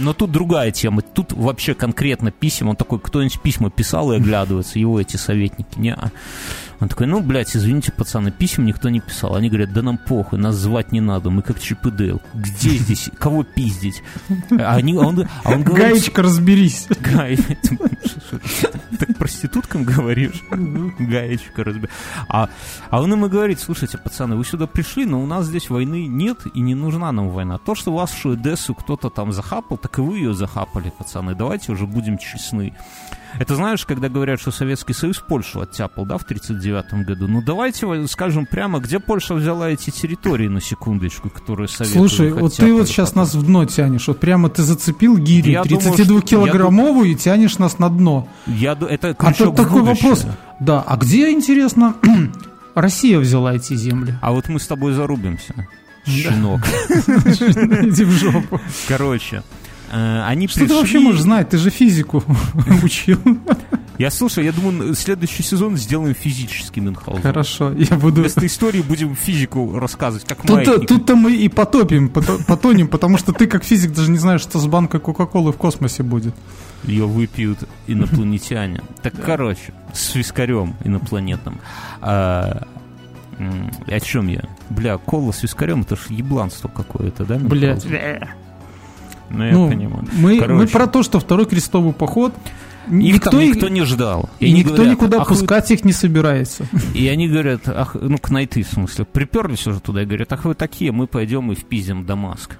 Но 0.00 0.12
тут 0.12 0.30
другая 0.32 0.70
тема. 0.70 1.00
Тут 1.02 1.32
вообще 1.32 1.74
конкретно 1.74 2.30
писем. 2.30 2.68
Он 2.68 2.76
такой, 2.76 3.00
кто-нибудь 3.00 3.40
письма 3.40 3.70
писал 3.70 4.12
и 4.12 4.16
оглядывается, 4.16 4.78
его 4.78 5.00
эти 5.00 5.16
советники. 5.16 5.78
Не, 5.78 5.96
он 6.82 6.88
такой, 6.88 7.06
ну, 7.06 7.20
блядь, 7.20 7.56
извините, 7.56 7.92
пацаны, 7.92 8.32
писем 8.32 8.66
никто 8.66 8.88
не 8.88 8.98
писал. 8.98 9.36
Они 9.36 9.48
говорят, 9.48 9.72
да 9.72 9.82
нам 9.82 9.98
похуй, 9.98 10.40
нас 10.40 10.56
звать 10.56 10.90
не 10.90 11.00
надо, 11.00 11.30
мы 11.30 11.42
как 11.42 11.60
Чип 11.60 11.86
и 11.86 11.92
Дейл. 11.92 12.20
Где 12.34 12.70
здесь, 12.70 13.08
кого 13.20 13.44
пиздить? 13.44 14.02
А, 14.50 14.74
они, 14.74 14.96
он, 14.96 15.28
а 15.44 15.52
он 15.52 15.62
говорит, 15.62 15.92
Гаечка, 15.92 16.22
разберись. 16.22 16.88
Гай, 16.98 17.38
так 18.98 19.16
проституткам 19.16 19.84
говоришь? 19.84 20.42
Гаечка 20.50 21.62
разбил. 21.62 21.88
А, 22.26 22.50
а 22.90 23.00
он 23.00 23.12
им 23.12 23.26
и 23.26 23.28
говорит, 23.28 23.60
слушайте, 23.60 23.96
пацаны, 23.96 24.34
вы 24.34 24.44
сюда 24.44 24.66
пришли, 24.66 25.04
но 25.04 25.22
у 25.22 25.26
нас 25.26 25.46
здесь 25.46 25.70
войны 25.70 26.08
нет 26.08 26.38
и 26.52 26.60
не 26.60 26.74
нужна 26.74 27.12
нам 27.12 27.28
война. 27.28 27.58
То, 27.58 27.76
что 27.76 27.94
вашу 27.94 28.34
Эдессу 28.34 28.74
кто-то 28.74 29.08
там 29.08 29.32
захапал, 29.32 29.78
так 29.78 29.96
и 29.98 30.00
вы 30.00 30.18
ее 30.18 30.34
захапали, 30.34 30.90
пацаны. 30.90 31.36
Давайте 31.36 31.70
уже 31.70 31.86
будем 31.86 32.18
честны. 32.18 32.74
Это 33.38 33.56
знаешь, 33.56 33.84
когда 33.86 34.08
говорят, 34.08 34.40
что 34.40 34.50
Советский 34.50 34.92
Союз 34.92 35.18
Польшу 35.18 35.60
оттяпал, 35.60 36.04
да, 36.06 36.18
в 36.18 36.22
1939 36.22 37.06
году. 37.06 37.28
Ну 37.28 37.42
давайте 37.42 38.06
скажем 38.06 38.46
прямо, 38.46 38.78
где 38.78 38.98
Польша 38.98 39.34
взяла 39.34 39.70
эти 39.70 39.90
территории, 39.90 40.48
на 40.48 40.60
секундочку, 40.60 41.30
которые 41.30 41.68
Советы 41.68 41.98
Слушай, 41.98 42.32
вот 42.32 42.56
ты 42.56 42.72
вот 42.72 42.88
сейчас 42.88 43.10
потом. 43.10 43.22
нас 43.22 43.34
в 43.34 43.46
дно 43.46 43.64
тянешь. 43.64 44.08
Вот 44.08 44.20
прямо 44.20 44.48
ты 44.48 44.62
зацепил 44.62 45.16
что- 45.80 45.90
32-килограммовую 45.90 47.08
и 47.08 47.14
тянешь 47.14 47.58
нас 47.58 47.78
на 47.78 47.88
дно. 47.88 48.28
Я, 48.46 48.72
это 48.72 49.16
А 49.18 49.32
тут 49.32 49.56
такой 49.56 49.82
вопрос. 49.82 50.26
Да, 50.60 50.82
а 50.86 50.96
где, 50.96 51.30
интересно, 51.30 51.96
Россия 52.74 53.18
взяла 53.18 53.54
эти 53.54 53.74
земли? 53.74 54.14
А 54.20 54.32
вот 54.32 54.48
мы 54.48 54.60
с 54.60 54.66
тобой 54.66 54.92
зарубимся. 54.92 55.66
Щенок. 56.06 56.60
Иди 56.88 58.04
в 58.04 58.10
жопу. 58.10 58.60
Короче, 58.88 59.42
они 59.92 60.48
Что 60.48 60.60
пришли... 60.60 60.74
ты 60.74 60.80
вообще 60.80 61.00
можешь 61.00 61.20
знать? 61.22 61.50
Ты 61.50 61.58
же 61.58 61.70
физику 61.70 62.24
учил. 62.82 63.18
Я 63.98 64.10
слушай, 64.10 64.44
я 64.44 64.52
думаю, 64.52 64.94
следующий 64.94 65.42
сезон 65.42 65.76
сделаем 65.76 66.14
физический 66.14 66.80
Мюнхгаузен. 66.80 67.22
Хорошо, 67.22 67.72
я 67.72 67.96
буду... 67.96 68.22
Вместо 68.22 68.44
истории 68.46 68.80
будем 68.80 69.14
физику 69.14 69.78
рассказывать, 69.78 70.26
как 70.26 70.38
Тут, 70.42 70.50
маятник. 70.56 70.88
тут-то 70.88 71.14
мы 71.14 71.34
и 71.36 71.48
потопим, 71.48 72.08
пото- 72.08 72.42
потонем, 72.46 72.88
потому 72.88 73.18
что 73.18 73.32
ты 73.32 73.46
как 73.46 73.64
физик 73.64 73.92
даже 73.92 74.10
не 74.10 74.18
знаешь, 74.18 74.40
что 74.40 74.58
с 74.58 74.66
банкой 74.66 74.98
Кока-Колы 74.98 75.52
в 75.52 75.56
космосе 75.56 76.02
будет. 76.02 76.34
Ее 76.84 77.06
выпьют 77.06 77.58
инопланетяне. 77.86 78.80
Так, 79.02 79.14
короче, 79.22 79.72
с 79.92 80.14
вискарем 80.14 80.74
инопланетным. 80.84 81.60
А, 82.00 82.66
о 83.86 84.00
чем 84.00 84.26
я? 84.26 84.42
Бля, 84.70 84.96
кола 84.98 85.32
с 85.32 85.42
вискарем, 85.42 85.82
это 85.82 85.96
ж 85.96 86.06
ебланство 86.08 86.68
какое-то, 86.68 87.24
да? 87.24 87.36
Блядь. 87.38 87.86
Ну, 89.32 89.44
я 89.44 89.52
Ну, 89.52 89.68
понимаю. 89.68 90.04
мы, 90.12 90.38
Короче. 90.38 90.54
мы 90.60 90.66
про 90.66 90.86
то, 90.86 91.02
что 91.02 91.18
второй 91.20 91.46
крестовый 91.46 91.92
поход 91.92 92.34
Их 92.86 92.92
никто, 93.14 93.30
там 93.30 93.40
и- 93.40 93.48
никто 93.48 93.68
не 93.68 93.82
ждал. 93.84 94.28
и 94.40 94.52
никто 94.52 94.74
говорят, 94.76 94.92
никуда 94.92 95.20
«Ах 95.22 95.30
вы 95.30 95.36
пускать 95.36 95.70
их 95.70 95.84
не 95.84 95.92
собирается. 95.92 96.66
И 96.94 97.06
они 97.08 97.28
говорят, 97.28 97.62
ах, 97.68 97.94
ну, 98.00 98.18
к 98.18 98.30
найты, 98.30 98.62
в 98.62 98.68
смысле, 98.68 99.04
приперлись 99.04 99.66
уже 99.66 99.80
туда 99.80 100.02
и 100.02 100.04
говорят, 100.06 100.32
ах 100.32 100.44
вы 100.44 100.54
такие, 100.54 100.92
мы 100.92 101.06
пойдем 101.06 101.50
и 101.52 101.54
впиздим 101.54 102.04
Дамаск. 102.04 102.58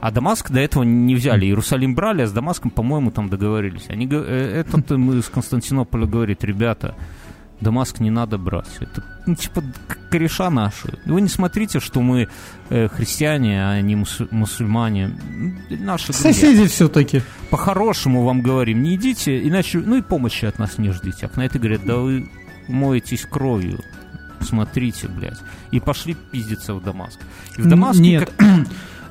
А 0.00 0.10
Дамаск 0.10 0.50
до 0.50 0.60
этого 0.60 0.82
не 0.82 1.14
взяли. 1.14 1.44
Иерусалим 1.44 1.94
брали, 1.94 2.22
а 2.22 2.26
с 2.26 2.32
Дамаском, 2.32 2.70
по-моему, 2.70 3.10
там 3.10 3.28
договорились. 3.28 3.84
Они, 3.90 4.08
э, 4.10 4.62
этот 4.64 4.90
им 4.92 5.12
из 5.18 5.28
Константинополя 5.28 6.06
говорит, 6.06 6.42
ребята, 6.42 6.94
Дамаск 7.60 8.00
не 8.00 8.10
надо 8.10 8.38
брать. 8.38 8.68
Это, 8.80 9.02
ну, 9.26 9.34
типа, 9.34 9.62
кореша 10.10 10.48
наши. 10.50 10.98
Вы 11.04 11.20
не 11.20 11.28
смотрите, 11.28 11.78
что 11.80 12.00
мы 12.00 12.28
э, 12.70 12.88
христиане, 12.88 13.62
а 13.68 13.80
не 13.80 13.96
мусу- 13.96 14.28
мусульмане. 14.30 15.16
Наши 15.70 16.12
друзья. 16.12 16.32
Соседи 16.32 16.66
все-таки. 16.66 17.22
По-хорошему 17.50 18.24
вам 18.24 18.40
говорим, 18.42 18.82
не 18.82 18.94
идите, 18.96 19.46
иначе, 19.46 19.78
ну 19.78 19.96
и 19.96 20.02
помощи 20.02 20.46
от 20.46 20.58
нас 20.58 20.78
не 20.78 20.90
ждите. 20.90 21.28
А 21.32 21.38
на 21.38 21.44
это 21.44 21.58
говорят, 21.58 21.84
да 21.84 21.96
вы 21.96 22.30
моетесь 22.68 23.26
кровью. 23.28 23.80
Смотрите, 24.40 25.06
блядь. 25.08 25.38
И 25.70 25.80
пошли 25.80 26.14
пиздиться 26.32 26.72
в 26.74 26.82
Дамаск. 26.82 27.18
И 27.58 27.62
в 27.62 27.68
Дамаске 27.68 28.02
Нет, 28.02 28.32
как- 28.36 28.48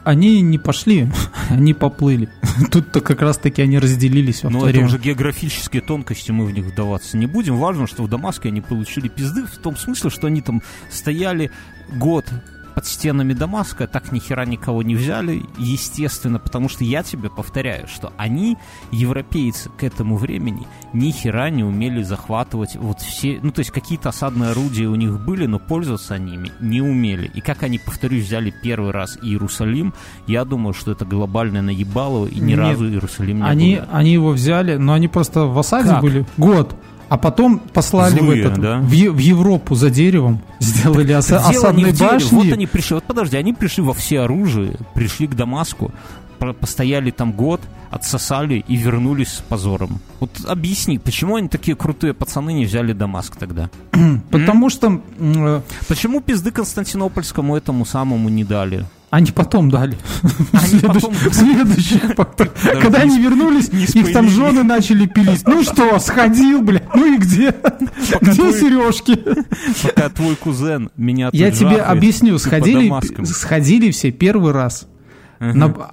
они 0.03 0.41
не 0.41 0.57
пошли, 0.57 1.09
они 1.49 1.73
поплыли. 1.73 2.29
Тут-то 2.71 3.01
как 3.01 3.21
раз-таки 3.21 3.62
они 3.62 3.79
разделились 3.79 4.43
Ну, 4.43 4.65
это 4.65 4.79
уже 4.79 4.97
географические 4.97 5.81
тонкости, 5.81 6.31
мы 6.31 6.45
в 6.45 6.51
них 6.51 6.65
вдаваться 6.65 7.17
не 7.17 7.25
будем. 7.25 7.57
Важно, 7.57 7.88
что 7.88 8.03
в 8.03 8.09
Дамаске 8.09 8.49
они 8.49 8.62
получили 8.62 9.07
пизды 9.07 9.45
в 9.45 9.57
том 9.57 9.75
смысле, 9.77 10.09
что 10.09 10.27
они 10.27 10.41
там 10.41 10.62
стояли 10.89 11.51
год 11.93 12.25
под 12.79 12.87
стенами 12.87 13.33
Дамаска, 13.33 13.87
так 13.87 14.13
ни 14.13 14.19
хера 14.19 14.45
никого 14.45 14.83
не 14.83 14.95
взяли, 14.95 15.43
естественно, 15.57 16.39
потому 16.39 16.69
что 16.69 16.85
я 16.85 17.03
тебе 17.03 17.29
повторяю, 17.29 17.89
что 17.89 18.13
они, 18.15 18.57
европейцы, 18.89 19.69
к 19.77 19.83
этому 19.83 20.15
времени 20.15 20.65
ни 20.93 21.11
хера 21.11 21.49
не 21.49 21.65
умели 21.65 22.03
захватывать 22.03 22.77
вот 22.77 23.01
все, 23.01 23.41
ну, 23.43 23.51
то 23.51 23.59
есть 23.59 23.71
какие-то 23.71 24.07
осадные 24.07 24.51
орудия 24.51 24.87
у 24.87 24.95
них 24.95 25.19
были, 25.19 25.45
но 25.45 25.59
пользоваться 25.59 26.13
они 26.13 26.35
ими 26.35 26.53
не 26.61 26.79
умели. 26.79 27.29
И 27.33 27.41
как 27.41 27.63
они, 27.63 27.79
повторюсь, 27.79 28.23
взяли 28.23 28.53
первый 28.63 28.91
раз 28.91 29.17
Иерусалим, 29.21 29.93
я 30.25 30.45
думаю, 30.45 30.73
что 30.73 30.93
это 30.93 31.03
глобальное 31.03 31.61
наебалово, 31.61 32.27
и 32.27 32.39
ни 32.39 32.51
Нет. 32.51 32.59
разу 32.59 32.87
Иерусалим 32.87 33.39
не 33.39 33.43
Они, 33.43 33.75
был. 33.75 33.83
они 33.91 34.13
его 34.13 34.29
взяли, 34.29 34.77
но 34.77 34.93
они 34.93 35.09
просто 35.09 35.41
в 35.41 35.59
осаде 35.59 35.89
Как? 35.89 36.01
были 36.01 36.25
год. 36.37 36.77
А 37.10 37.17
потом 37.17 37.60
послали 37.60 38.19
Злые, 38.19 38.43
в, 38.43 38.45
этот, 38.45 38.62
да? 38.62 38.80
в, 38.80 38.89
в 38.89 39.17
Европу 39.17 39.76
за 39.76 39.89
деревом, 39.89 40.41
сделали 40.60 41.08
не 41.08 41.13
осадные 41.13 41.93
башни. 41.93 42.36
Вот 42.36 42.54
они 42.54 42.67
пришли. 42.67 42.93
Вот 42.95 43.04
подожди, 43.04 43.36
они 43.36 43.54
пришли 43.54 43.84
во 43.84 43.93
все 43.93 44.22
оружие, 44.22 44.78
пришли 44.93 45.28
к 45.28 45.36
Дамаску, 45.36 45.91
постояли 46.60 47.12
там 47.12 47.32
год, 47.32 47.62
отсосали 47.89 48.63
и 48.67 48.76
вернулись 48.76 49.34
с 49.34 49.41
позором. 49.41 50.00
Вот 50.19 50.30
объясни, 50.48 51.00
почему 51.00 51.36
они 51.36 51.48
такие 51.48 51.76
крутые 51.76 52.13
пацаны 52.13 52.54
не 52.54 52.65
взяли 52.65 52.93
Дамаск 52.93 53.36
тогда? 53.36 53.69
Потому 54.32 54.69
что 54.69 55.02
э, 55.19 55.62
Почему 55.88 56.22
пизды 56.22 56.52
Константинопольскому 56.52 57.58
этому 57.58 57.86
самому 57.86 58.30
не 58.30 58.43
дали? 58.43 58.86
Они 59.10 59.32
потом 59.32 59.69
дали. 59.72 59.98
Они 60.52 60.62
Следующий- 60.80 60.88
потом- 61.08 61.13
следующий 61.34 62.00
потом. 62.15 62.48
Когда 62.82 63.00
они 63.00 63.19
вернулись, 63.19 63.69
их 63.69 64.13
там 64.13 64.30
жены 64.30 64.63
начали 64.63 65.08
пилить. 65.08 65.43
Ну 65.48 65.63
что, 65.63 65.98
сходил, 66.00 66.62
бля, 66.62 66.82
ну 66.93 67.13
и 67.13 67.17
где? 67.17 67.56
Где 68.22 68.54
сережки? 68.54 69.19
Пока 69.84 70.10
твой 70.10 70.36
кузен 70.36 70.89
меня 70.95 71.30
Я 71.34 71.52
тебе 71.52 71.78
объясню, 71.78 72.38
сходили, 72.38 72.91
сходили 73.26 73.91
все 73.91 74.12
первый 74.12 74.52
раз. 74.54 74.88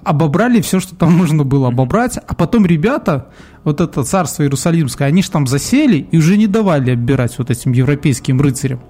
Обобрали 0.03 0.61
все, 0.61 0.79
что 0.79 0.95
там 0.95 1.17
нужно 1.17 1.43
было 1.43 1.69
обобрать, 1.69 2.17
а 2.27 2.33
потом 2.35 2.65
ребята, 2.65 3.29
вот 3.63 3.81
это 3.81 4.03
царство 4.03 4.43
Иерусалимское, 4.43 5.07
они 5.07 5.23
же 5.23 5.31
там 5.31 5.47
засели 5.47 6.07
и 6.11 6.17
уже 6.17 6.37
не 6.37 6.47
давали 6.47 6.91
оббирать 6.91 7.37
вот 7.37 7.49
этим 7.49 7.71
европейским 7.71 8.39
рыцарям. 8.41 8.81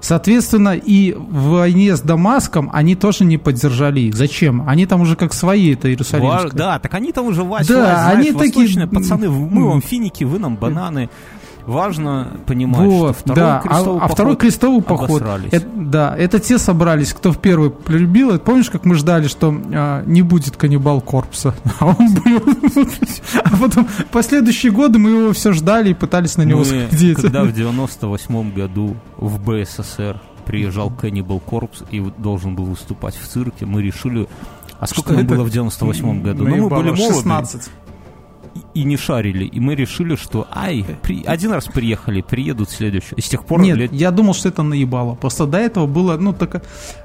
Соответственно, 0.00 0.76
и 0.76 1.12
в 1.12 1.50
войне 1.50 1.96
с 1.96 2.00
Дамаском 2.00 2.70
они 2.72 2.94
тоже 2.94 3.24
не 3.24 3.38
поддержали 3.38 4.00
их. 4.00 4.14
Зачем? 4.16 4.68
Они 4.68 4.86
там 4.86 5.00
уже 5.00 5.16
как 5.16 5.32
свои, 5.34 5.72
это 5.74 5.88
Иерусалимское. 5.88 6.50
Ва- 6.50 6.56
Да, 6.56 6.78
так 6.78 6.94
они 6.94 7.12
там 7.12 7.26
уже 7.26 7.42
Вась, 7.42 7.66
Да, 7.66 7.74
Вась, 7.80 8.00
знаешь, 8.02 8.18
они 8.18 8.32
такие, 8.32 8.86
пацаны, 8.86 9.28
мы 9.30 9.68
вам 9.68 9.82
финики, 9.82 10.24
вы 10.24 10.38
нам 10.38 10.56
бананы. 10.56 11.08
Важно 11.68 12.28
понимать, 12.46 12.80
Вот, 12.80 13.14
что 13.14 13.24
второй 13.24 13.44
да, 13.44 13.60
крестовый 13.60 14.00
а, 14.00 14.04
а 14.04 14.08
второй 14.08 14.32
поход 14.32 14.40
крестовый 14.40 14.82
поход, 14.82 15.22
обосрались. 15.22 15.52
это, 15.52 15.66
да, 15.76 16.16
это 16.16 16.40
те 16.40 16.56
собрались, 16.56 17.12
кто 17.12 17.30
в 17.30 17.38
первый 17.38 17.68
полюбил. 17.68 18.30
Это 18.30 18.38
Помнишь, 18.38 18.70
как 18.70 18.86
мы 18.86 18.94
ждали, 18.94 19.28
что 19.28 19.54
а, 19.74 20.02
не 20.06 20.22
будет 20.22 20.56
каннибал 20.56 21.02
корпуса, 21.02 21.54
а 21.78 21.88
он 21.88 22.14
был. 22.14 22.42
А 23.44 23.56
потом 23.58 23.86
последующие 24.10 24.72
годы 24.72 24.98
мы 24.98 25.10
его 25.10 25.32
все 25.34 25.52
ждали 25.52 25.90
и 25.90 25.94
пытались 25.94 26.38
на 26.38 26.42
него 26.42 26.64
сходить. 26.64 27.20
когда 27.20 27.44
в 27.44 27.52
98 27.52 28.54
году 28.54 28.96
в 29.18 29.38
БССР 29.38 30.22
приезжал 30.46 30.90
Cannibal 30.90 31.42
Corpse 31.46 31.84
и 31.90 32.00
должен 32.16 32.56
был 32.56 32.64
выступать 32.64 33.14
в 33.14 33.28
цирке, 33.28 33.66
мы 33.66 33.82
решили... 33.82 34.26
А 34.80 34.86
сколько 34.86 35.12
нам 35.12 35.26
было 35.26 35.44
в 35.44 35.50
98 35.50 36.22
году? 36.22 36.44
Ну, 36.44 36.56
мы 36.56 36.68
были 36.70 36.90
молоды. 36.92 36.96
16. 36.96 37.70
И 38.74 38.84
не 38.84 38.96
шарили. 38.96 39.44
И 39.44 39.60
мы 39.60 39.74
решили, 39.74 40.16
что 40.16 40.46
ай, 40.54 40.84
при... 41.02 41.24
один 41.24 41.52
раз 41.52 41.66
приехали, 41.66 42.20
приедут 42.22 42.70
следующий. 42.70 43.14
И 43.16 43.20
с 43.20 43.28
тех 43.28 43.44
пор... 43.44 43.60
Нет, 43.60 43.76
лет- 43.76 43.92
я 43.92 44.10
думал, 44.10 44.34
что 44.34 44.48
это 44.48 44.62
наебало. 44.62 45.14
Просто 45.14 45.46
до 45.46 45.58
этого 45.58 45.86
было, 45.86 46.16
ну, 46.16 46.32
так... 46.32 46.62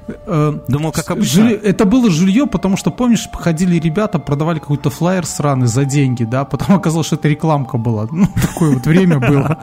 э, 0.08 0.58
Думал, 0.68 0.92
как 0.92 1.10
обычно. 1.10 1.42
жилье- 1.42 1.60
это 1.62 1.84
было 1.84 2.10
жилье, 2.10 2.46
потому 2.46 2.76
что, 2.76 2.90
помнишь, 2.90 3.28
ходили 3.32 3.78
ребята, 3.78 4.18
продавали 4.18 4.58
какой-то 4.58 4.90
флаер 4.90 5.26
сраный 5.26 5.66
за 5.66 5.84
деньги, 5.84 6.24
да, 6.24 6.44
потом 6.44 6.76
оказалось, 6.76 7.06
что 7.06 7.16
это 7.16 7.28
рекламка 7.28 7.78
была. 7.78 8.06
Ну, 8.12 8.26
такое 8.40 8.74
вот 8.74 8.86
время 8.86 9.18
было. 9.18 9.58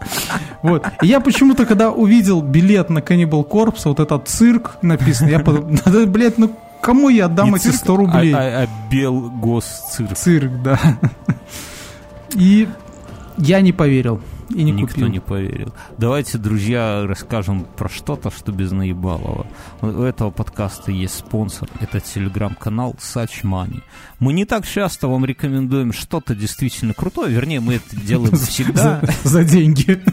Вот. 0.62 0.84
И 1.02 1.06
я 1.06 1.20
почему-то, 1.20 1.64
когда 1.66 1.90
увидел 1.90 2.40
билет 2.42 2.90
на 2.90 2.98
Cannibal 2.98 3.46
Corpse, 3.48 3.82
вот 3.84 4.00
этот 4.00 4.26
цирк 4.28 4.78
написано, 4.82 5.28
я 5.28 5.38
подумал, 5.38 5.78
блядь, 6.06 6.38
ну, 6.38 6.50
кому 6.80 7.08
я 7.08 7.26
отдам 7.26 7.50
Не 7.50 7.56
эти 7.56 7.62
цирк, 7.64 7.76
100 7.76 7.96
рублей? 7.96 8.32
А, 8.32 8.38
а, 8.38 8.62
а 8.62 8.90
Белгосцирк. 8.90 10.16
Цирк, 10.16 10.62
да. 10.62 10.78
И 12.34 12.68
я 13.38 13.60
не 13.60 13.72
поверил. 13.72 14.20
И 14.50 14.62
не 14.62 14.70
Никто 14.70 14.94
купил. 14.94 15.08
не 15.08 15.20
поверил. 15.20 15.72
Давайте, 15.98 16.38
друзья, 16.38 17.04
расскажем 17.06 17.66
про 17.76 17.88
что-то, 17.88 18.30
что 18.30 18.52
без 18.52 18.70
наебалова. 18.72 19.46
У 19.82 20.02
этого 20.02 20.30
подкаста 20.30 20.92
есть 20.92 21.14
спонсор. 21.18 21.68
Это 21.80 22.00
телеграм-канал 22.00 22.94
Such 22.98 23.42
Money. 23.42 23.82
Мы 24.20 24.32
не 24.32 24.44
так 24.44 24.66
часто 24.66 25.08
вам 25.08 25.24
рекомендуем 25.24 25.92
что-то 25.92 26.34
действительно 26.34 26.94
крутое. 26.94 27.30
Вернее, 27.32 27.60
мы 27.60 27.74
это 27.74 27.96
делаем 27.96 28.36
всегда. 28.36 29.00
За, 29.24 29.30
за 29.30 29.44
деньги. 29.44 30.00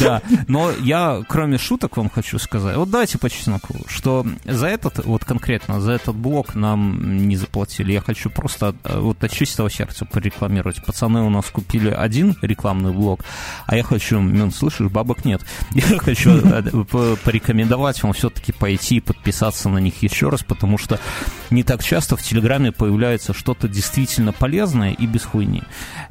Да, 0.00 0.22
но 0.48 0.70
я, 0.80 1.22
кроме 1.28 1.58
шуток, 1.58 1.96
вам 1.96 2.10
хочу 2.10 2.38
сказать, 2.38 2.76
вот 2.76 2.90
давайте 2.90 3.18
по 3.18 3.28
чесноку, 3.30 3.74
что 3.86 4.26
за 4.44 4.66
этот, 4.66 5.04
вот 5.04 5.24
конкретно, 5.24 5.80
за 5.80 5.92
этот 5.92 6.14
блок 6.16 6.54
нам 6.54 7.26
не 7.28 7.36
заплатили. 7.36 7.92
Я 7.92 8.00
хочу 8.00 8.30
просто 8.30 8.74
э, 8.84 8.98
вот 8.98 9.22
от 9.22 9.30
чистого 9.30 9.70
сердца 9.70 10.04
порекламировать. 10.04 10.84
Пацаны 10.84 11.22
у 11.22 11.30
нас 11.30 11.46
купили 11.46 11.90
один 11.90 12.36
рекламный 12.42 12.92
блок, 12.92 13.20
а 13.66 13.76
я 13.76 13.82
хочу, 13.82 14.20
Мин, 14.20 14.50
слышишь, 14.50 14.88
бабок 14.88 15.24
нет. 15.24 15.42
Я 15.72 15.82
хочу 15.98 16.30
э, 16.30 16.62
по- 16.84 17.16
порекомендовать 17.24 18.02
вам 18.02 18.12
все-таки 18.12 18.52
пойти 18.52 18.96
и 18.96 19.00
подписаться 19.00 19.68
на 19.68 19.78
них 19.78 20.02
еще 20.02 20.28
раз, 20.28 20.42
потому 20.42 20.78
что 20.78 20.98
не 21.50 21.62
так 21.62 21.82
часто 21.82 22.16
в 22.16 22.22
Телеграме 22.22 22.72
появляется 22.72 23.32
что-то 23.32 23.68
действительно 23.68 24.32
полезное 24.32 24.92
и 24.92 25.06
без 25.06 25.24
хуйни. 25.24 25.62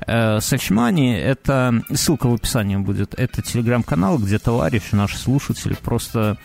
Э, 0.05 0.39
Сачмани— 0.39 1.13
это, 1.15 1.81
ссылка 1.93 2.27
в 2.27 2.33
описании 2.33 2.77
будет, 2.77 3.13
это 3.17 3.41
телеграм-канал, 3.41 4.17
где 4.17 4.39
товарищ, 4.39 4.83
наши 4.91 5.17
слушатели 5.17 5.73
просто 5.73 6.37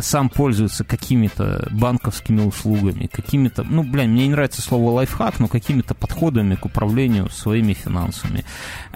сам 0.00 0.28
пользуется 0.28 0.84
какими-то 0.84 1.68
банковскими 1.70 2.42
услугами, 2.42 3.06
какими-то, 3.06 3.62
ну, 3.62 3.82
бля, 3.82 4.04
мне 4.04 4.26
не 4.26 4.32
нравится 4.32 4.62
слово 4.62 4.90
лайфхак, 4.90 5.40
но 5.40 5.48
какими-то 5.48 5.94
подходами 5.94 6.54
к 6.54 6.64
управлению 6.64 7.30
своими 7.30 7.72
финансами, 7.72 8.44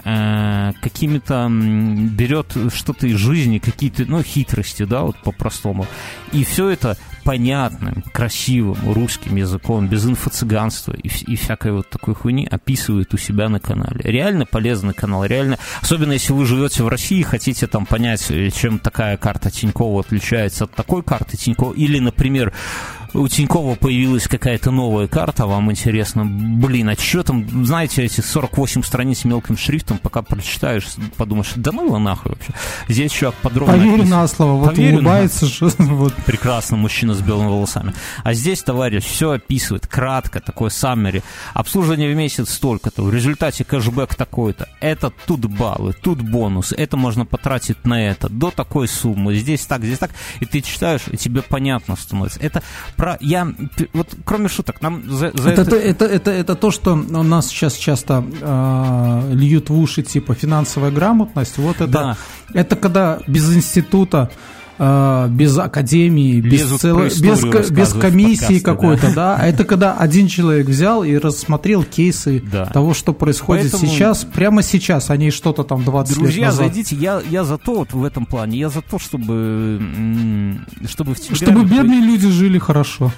Э, 0.09 0.71
какими-то 0.79 1.49
берет 1.49 2.55
что-то 2.73 3.07
из 3.07 3.17
жизни, 3.17 3.57
какие-то, 3.57 4.05
ну, 4.05 4.23
хитрости, 4.23 4.83
да, 4.83 5.01
вот 5.01 5.17
по-простому, 5.17 5.85
и 6.31 6.45
все 6.45 6.69
это 6.69 6.97
понятным, 7.27 8.05
красивым 8.13 8.93
русским 8.93 9.35
языком, 9.35 9.89
без 9.89 10.05
инфо-цыганства 10.05 10.93
и, 10.93 11.09
и 11.09 11.35
всякой 11.35 11.73
вот 11.73 11.89
такой 11.89 12.15
хуйни 12.15 12.47
описывает 12.49 13.13
у 13.13 13.17
себя 13.17 13.49
на 13.49 13.59
канале. 13.59 13.99
Реально 14.01 14.45
полезный 14.45 14.93
канал, 14.93 15.25
реально, 15.25 15.57
особенно 15.81 16.13
если 16.13 16.31
вы 16.31 16.45
живете 16.45 16.83
в 16.83 16.87
России 16.87 17.19
и 17.19 17.23
хотите 17.23 17.67
там 17.67 17.85
понять, 17.85 18.31
э, 18.31 18.49
чем 18.49 18.79
такая 18.79 19.17
карта 19.17 19.51
Тинькова 19.51 19.99
отличается 19.99 20.63
от 20.63 20.71
такой 20.71 21.03
карты 21.03 21.35
Тинькова, 21.35 21.73
или, 21.73 21.99
например, 21.99 22.53
у 23.13 23.27
Тинькова 23.27 23.75
появилась 23.75 24.27
какая-то 24.27 24.71
новая 24.71 25.07
карта, 25.07 25.45
вам 25.45 25.71
интересно, 25.71 26.25
блин, 26.25 26.89
а 26.89 26.95
что 26.95 27.23
там, 27.23 27.65
знаете, 27.65 28.03
эти 28.03 28.21
48 28.21 28.83
страниц 28.83 29.23
мелким 29.25 29.57
шрифтом, 29.57 29.97
пока 29.97 30.21
прочитаешь, 30.21 30.85
подумаешь, 31.15 31.51
да 31.55 31.71
ну 31.71 31.85
его 31.85 31.99
нахуй 31.99 32.31
вообще. 32.33 32.53
Здесь 32.87 33.11
чувак 33.11 33.35
подробно 33.41 33.73
Поверь 33.73 33.87
описывает. 33.93 34.09
на 34.11 34.27
слово, 34.27 34.51
вот 34.59 34.75
Поверю 34.75 34.91
на- 34.91 34.97
улыбается 34.97 35.45
же. 35.45 35.67
Вот. 35.77 36.13
Прекрасно, 36.25 36.77
мужчина 36.77 37.13
с 37.13 37.21
белыми 37.21 37.47
волосами. 37.47 37.93
А 38.23 38.33
здесь 38.33 38.61
товарищ 38.63 39.03
все 39.03 39.31
описывает 39.31 39.87
кратко, 39.87 40.39
такое 40.39 40.69
саммери. 40.69 41.23
Обслуживание 41.53 42.13
в 42.13 42.15
месяц 42.17 42.49
столько-то, 42.53 43.03
в 43.03 43.13
результате 43.13 43.63
кэшбэк 43.63 44.15
такой-то. 44.15 44.67
Это 44.81 45.11
тут 45.25 45.45
баллы, 45.45 45.93
тут 45.93 46.21
бонус, 46.21 46.73
это 46.75 46.97
можно 46.97 47.25
потратить 47.25 47.85
на 47.85 48.07
это, 48.07 48.29
до 48.29 48.51
такой 48.51 48.87
суммы, 48.87 49.35
здесь 49.35 49.65
так, 49.65 49.83
здесь 49.83 49.97
так. 49.99 50.11
И 50.39 50.45
ты 50.45 50.61
читаешь, 50.61 51.01
и 51.11 51.17
тебе 51.17 51.41
понятно 51.41 51.95
становится. 51.95 52.39
Это 52.39 52.61
про... 52.97 53.17
Я... 53.21 53.47
Вот 53.93 54.07
кроме 54.25 54.49
шуток, 54.49 54.81
нам 54.81 55.03
за, 55.09 55.31
за 55.33 55.51
Это, 55.51 55.61
это... 55.61 55.75
это, 55.75 56.05
это, 56.05 56.31
это 56.31 56.55
то, 56.55 56.71
что 56.71 56.93
у 56.93 57.23
нас 57.23 57.47
сейчас 57.47 57.75
часто 57.75 58.23
э, 58.41 59.33
льют 59.33 59.69
в 59.69 59.79
уши, 59.79 60.01
типа 60.03 60.33
финансовая 60.33 60.91
грамотность. 60.91 61.57
Вот 61.57 61.75
это, 61.77 61.87
Да. 61.87 62.17
это 62.53 62.75
когда 62.75 63.19
без 63.27 63.55
института, 63.55 64.29
без 64.79 65.57
академии, 65.57 66.39
без, 66.41 66.61
Лезут 66.61 66.81
цело- 66.81 66.99
про 66.99 67.07
историю 67.07 67.51
без, 67.53 67.69
без 67.71 67.93
комиссии 67.93 68.59
какой-то, 68.59 69.13
да. 69.13 69.35
А 69.35 69.45
это 69.47 69.63
когда 69.65 69.93
один 69.97 70.27
человек 70.27 70.67
взял 70.67 71.03
и 71.03 71.15
рассмотрел 71.17 71.83
кейсы 71.83 72.43
того, 72.73 72.93
что 72.93 73.13
происходит 73.13 73.73
сейчас, 73.75 74.23
прямо 74.23 74.61
сейчас, 74.61 75.09
а 75.09 75.17
не 75.17 75.31
что-то 75.31 75.63
там 75.63 75.83
20 75.83 76.17
лет 76.17 76.23
Друзья, 76.25 76.45
назад. 76.47 76.65
зайдите, 76.67 76.95
я, 76.95 77.21
я 77.29 77.43
за 77.43 77.57
то 77.57 77.75
вот 77.79 77.93
в 77.93 78.03
этом 78.03 78.25
плане, 78.25 78.59
я 78.59 78.69
за 78.69 78.81
то, 78.81 78.99
чтобы, 78.99 79.79
чтобы 80.87 81.15
в 81.15 81.35
Чтобы 81.35 81.63
бедные 81.65 82.01
люди 82.01 82.29
жили 82.29 82.57
хорошо. 82.59 83.11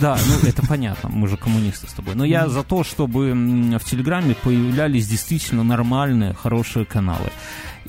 Да, 0.00 0.16
ну 0.26 0.48
это 0.48 0.66
понятно, 0.66 1.10
мы 1.10 1.28
же 1.28 1.36
коммунисты 1.36 1.86
с 1.88 1.92
тобой. 1.92 2.14
Но 2.14 2.24
я 2.24 2.48
за 2.48 2.62
то, 2.62 2.82
чтобы 2.82 3.32
в 3.32 3.84
Телеграме 3.84 4.34
появлялись 4.42 5.06
действительно 5.06 5.62
нормальные, 5.62 6.34
хорошие 6.34 6.84
каналы. 6.86 7.30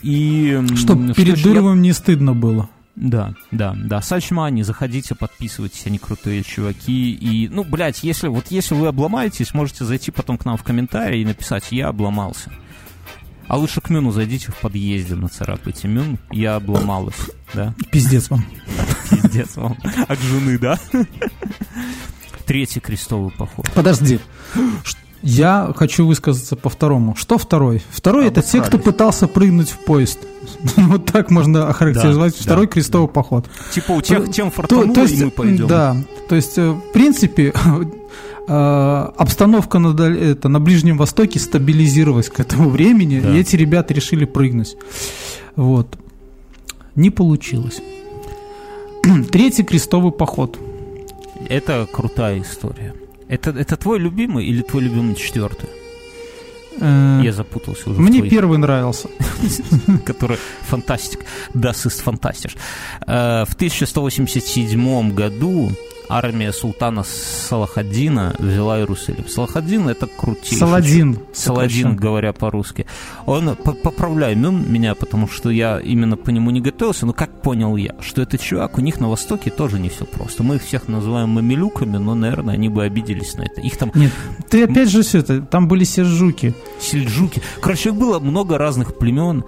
И 0.04 0.60
Чтобы 0.76 1.06
что 1.06 1.14
перед 1.16 1.38
ж 1.38 1.46
я- 1.46 1.62
не 1.74 1.94
стыдно 1.94 2.34
было. 2.34 2.70
Да, 3.00 3.36
да, 3.52 3.76
да. 3.78 4.02
Сачмани, 4.02 4.64
заходите, 4.64 5.14
подписывайтесь, 5.14 5.86
они 5.86 6.00
крутые 6.00 6.42
чуваки. 6.44 7.12
И, 7.14 7.48
ну, 7.48 7.64
блядь, 7.64 8.04
если, 8.04 8.28
вот 8.28 8.48
если 8.50 8.74
вы 8.74 8.88
обломаетесь, 8.88 9.54
можете 9.54 9.86
зайти 9.86 10.10
потом 10.10 10.40
к 10.40 10.46
нам 10.46 10.58
в 10.58 10.64
комментарии 10.64 11.22
и 11.22 11.26
написать 11.26 11.66
«Я 11.72 11.90
обломался». 11.90 12.52
А 13.48 13.56
лучше 13.56 13.82
к 13.82 13.92
Мюну 13.92 14.12
зайдите 14.12 14.52
в 14.52 14.58
подъезде, 14.58 15.14
нацарапайте 15.14 15.88
«Мюн, 15.88 16.18
я 16.32 16.56
обломалась». 16.56 17.30
Да? 17.54 17.76
Пиздец 17.92 18.32
вам. 18.32 18.44
Пиздец 19.12 19.56
вам. 19.56 19.78
А 20.08 20.16
к 20.16 20.20
жены, 20.20 20.58
да? 20.58 20.80
Третий 22.48 22.80
крестовый 22.80 23.32
поход. 23.32 23.70
Подожди. 23.76 24.20
Ш- 24.84 24.98
Я 25.24 25.74
хочу 25.76 26.06
высказаться 26.06 26.56
по 26.56 26.70
второму. 26.70 27.16
Что 27.16 27.38
второй? 27.38 27.82
Второй 27.90 28.28
это 28.28 28.42
те, 28.42 28.60
кто 28.60 28.78
Обосрались. 28.78 28.86
пытался 28.86 29.28
прыгнуть 29.28 29.70
в 29.70 29.80
поезд. 29.80 30.20
Вот 30.78 31.06
так 31.06 31.32
можно 31.32 31.68
охарактеризовать 31.68 32.34
Да, 32.38 32.44
второй 32.44 32.66
да, 32.68 32.72
крестовый 32.72 33.08
поход. 33.10 33.46
Типа 33.74 33.92
у 33.94 34.02
тех, 34.02 34.32
тем 34.32 34.50
То, 34.50 34.56
фартануло, 34.56 34.94
то 34.94 35.02
есть, 35.02 35.20
и 35.20 35.26
мы 35.26 35.32
пойдем. 35.32 35.68
да, 35.68 35.98
то 36.30 36.36
есть, 36.36 36.58
э, 36.58 36.70
в 36.70 36.92
принципе, 36.94 37.52
э, 38.48 38.52
обстановка 39.18 39.80
на, 39.80 40.00
это, 40.04 40.50
на 40.50 40.60
Ближнем 40.60 40.98
Востоке 40.98 41.40
стабилизировалась 41.40 42.30
к 42.30 42.40
этому 42.40 42.70
времени, 42.70 43.20
Да. 43.20 43.34
и 43.36 43.40
эти 43.40 43.56
ребята 43.56 43.94
решили 43.94 44.26
прыгнуть. 44.26 44.78
Вот. 45.56 45.98
Не 46.96 47.10
получилось. 47.10 47.82
Третий 49.32 49.64
крестовый 49.64 50.12
поход. 50.12 50.58
Это 51.50 51.88
крутая 51.92 52.42
история. 52.42 52.94
Это, 53.30 53.52
это 53.52 53.76
твой 53.78 54.00
любимый 54.00 54.46
или 54.46 54.62
твой 54.62 54.84
любимый 54.84 55.16
четвертый? 55.16 55.70
Э, 56.80 57.22
Я 57.24 57.32
запутался 57.34 57.90
уже. 57.90 58.00
Мне 58.00 58.20
твоих. 58.20 58.32
первый 58.32 58.58
нравился. 58.58 59.10
который 60.06 60.38
фантастик, 60.68 61.20
das 61.54 61.86
ist 61.86 62.02
fantastisch. 62.04 62.56
В 63.06 63.54
1187 63.56 65.14
году 65.14 65.72
армия 66.10 66.52
султана 66.54 67.04
Салахаддина 67.04 68.36
взяла 68.40 68.80
Иерусалим. 68.80 69.28
Салахаддин 69.28 69.88
это 69.90 70.08
крутейший. 70.08 70.58
Саладин. 70.58 71.20
Саладин, 71.34 71.96
говоря 71.96 72.34
по-русски. 72.34 72.86
Он, 73.26 73.56
по- 73.56 73.74
поправляй 73.74 74.36
меня, 74.36 74.96
потому 74.96 75.28
что 75.28 75.50
я 75.50 75.80
именно 75.80 76.18
по 76.18 76.30
нему 76.30 76.52
не 76.52 76.62
готовился, 76.62 77.06
но 77.06 77.14
как 77.14 77.42
понял 77.42 77.76
я, 77.76 77.96
что 78.02 78.22
этот 78.22 78.42
чувак, 78.42 78.78
у 78.78 78.82
них 78.82 79.00
на 79.00 79.10
Востоке 79.10 79.50
тоже 79.50 79.80
не 79.80 79.90
все 79.90 80.06
просто. 80.06 80.44
Мы 80.44 80.56
их 80.56 80.64
всех 80.64 80.88
называем 80.88 81.30
мамилюками, 81.30 81.98
но, 81.98 82.16
наверное, 82.16 82.54
они 82.56 82.70
бы 82.70 82.84
обиделись 82.84 83.36
на 83.36 83.44
это. 83.44 83.62
Их 83.62 83.78
там 83.78 83.92
Нет, 83.96 84.12
ты 84.50 84.64
опять 84.64 84.90
же 84.90 85.02
все 85.02 85.20
это, 85.20 85.42
там 85.42 85.68
были 85.68 85.84
сельджуки. 85.84 86.54
сельджуки. 86.80 87.42
Короче, 87.62 87.90
их 87.90 87.96
было 87.96 88.20
много 88.20 88.58
разных 88.58 88.98
племен. 88.98 89.44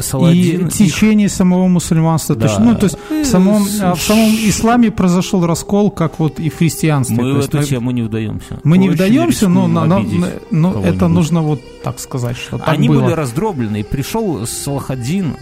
Саладин, 0.00 0.62
и 0.62 0.66
их- 0.68 0.72
течение 0.72 1.28
самого 1.28 1.68
мусульманства. 1.68 2.34
То 2.34 2.42
Да. 2.42 2.46
есть, 2.48 2.58
ну, 2.60 2.74
то 2.76 2.84
есть 2.86 2.98
в 3.10 3.24
самом, 3.30 3.62
Э, 3.62 3.68
а, 3.82 3.94
в 3.94 4.02
самом 4.02 4.30
исламе 4.30 4.90
произошел 4.90 5.46
раскол, 5.46 5.90
как 6.08 6.18
вот 6.18 6.40
и 6.40 6.48
в 6.48 6.56
христианстве. 6.56 7.16
Мы 7.16 7.32
в 7.34 7.44
эту 7.44 7.62
тему 7.62 7.90
не 7.92 8.02
вдаемся. 8.02 8.60
мы 8.64 8.78
не 8.78 8.88
Очень 8.88 8.94
вдаемся, 8.96 9.48
но, 9.48 9.68
но, 9.68 9.84
но- 9.86 10.04
но 10.50 10.82
это 10.84 11.08
нужно 11.08 11.42
вот 11.42 11.60
так 11.82 11.98
сказать, 11.98 12.36
что 12.36 12.58
так 12.58 12.68
Они 12.68 12.88
было. 12.88 13.02
были 13.02 13.12
раздроблены, 13.12 13.80
и 13.80 13.82
пришел 13.82 14.46
Салахадин 14.46 15.36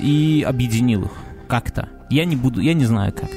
и 0.00 0.44
объединил 0.48 1.02
их 1.02 1.10
как-то. 1.48 1.88
Я 2.10 2.24
не 2.24 2.36
буду, 2.36 2.60
я 2.60 2.74
не 2.74 2.84
знаю 2.86 3.12
как. 3.12 3.30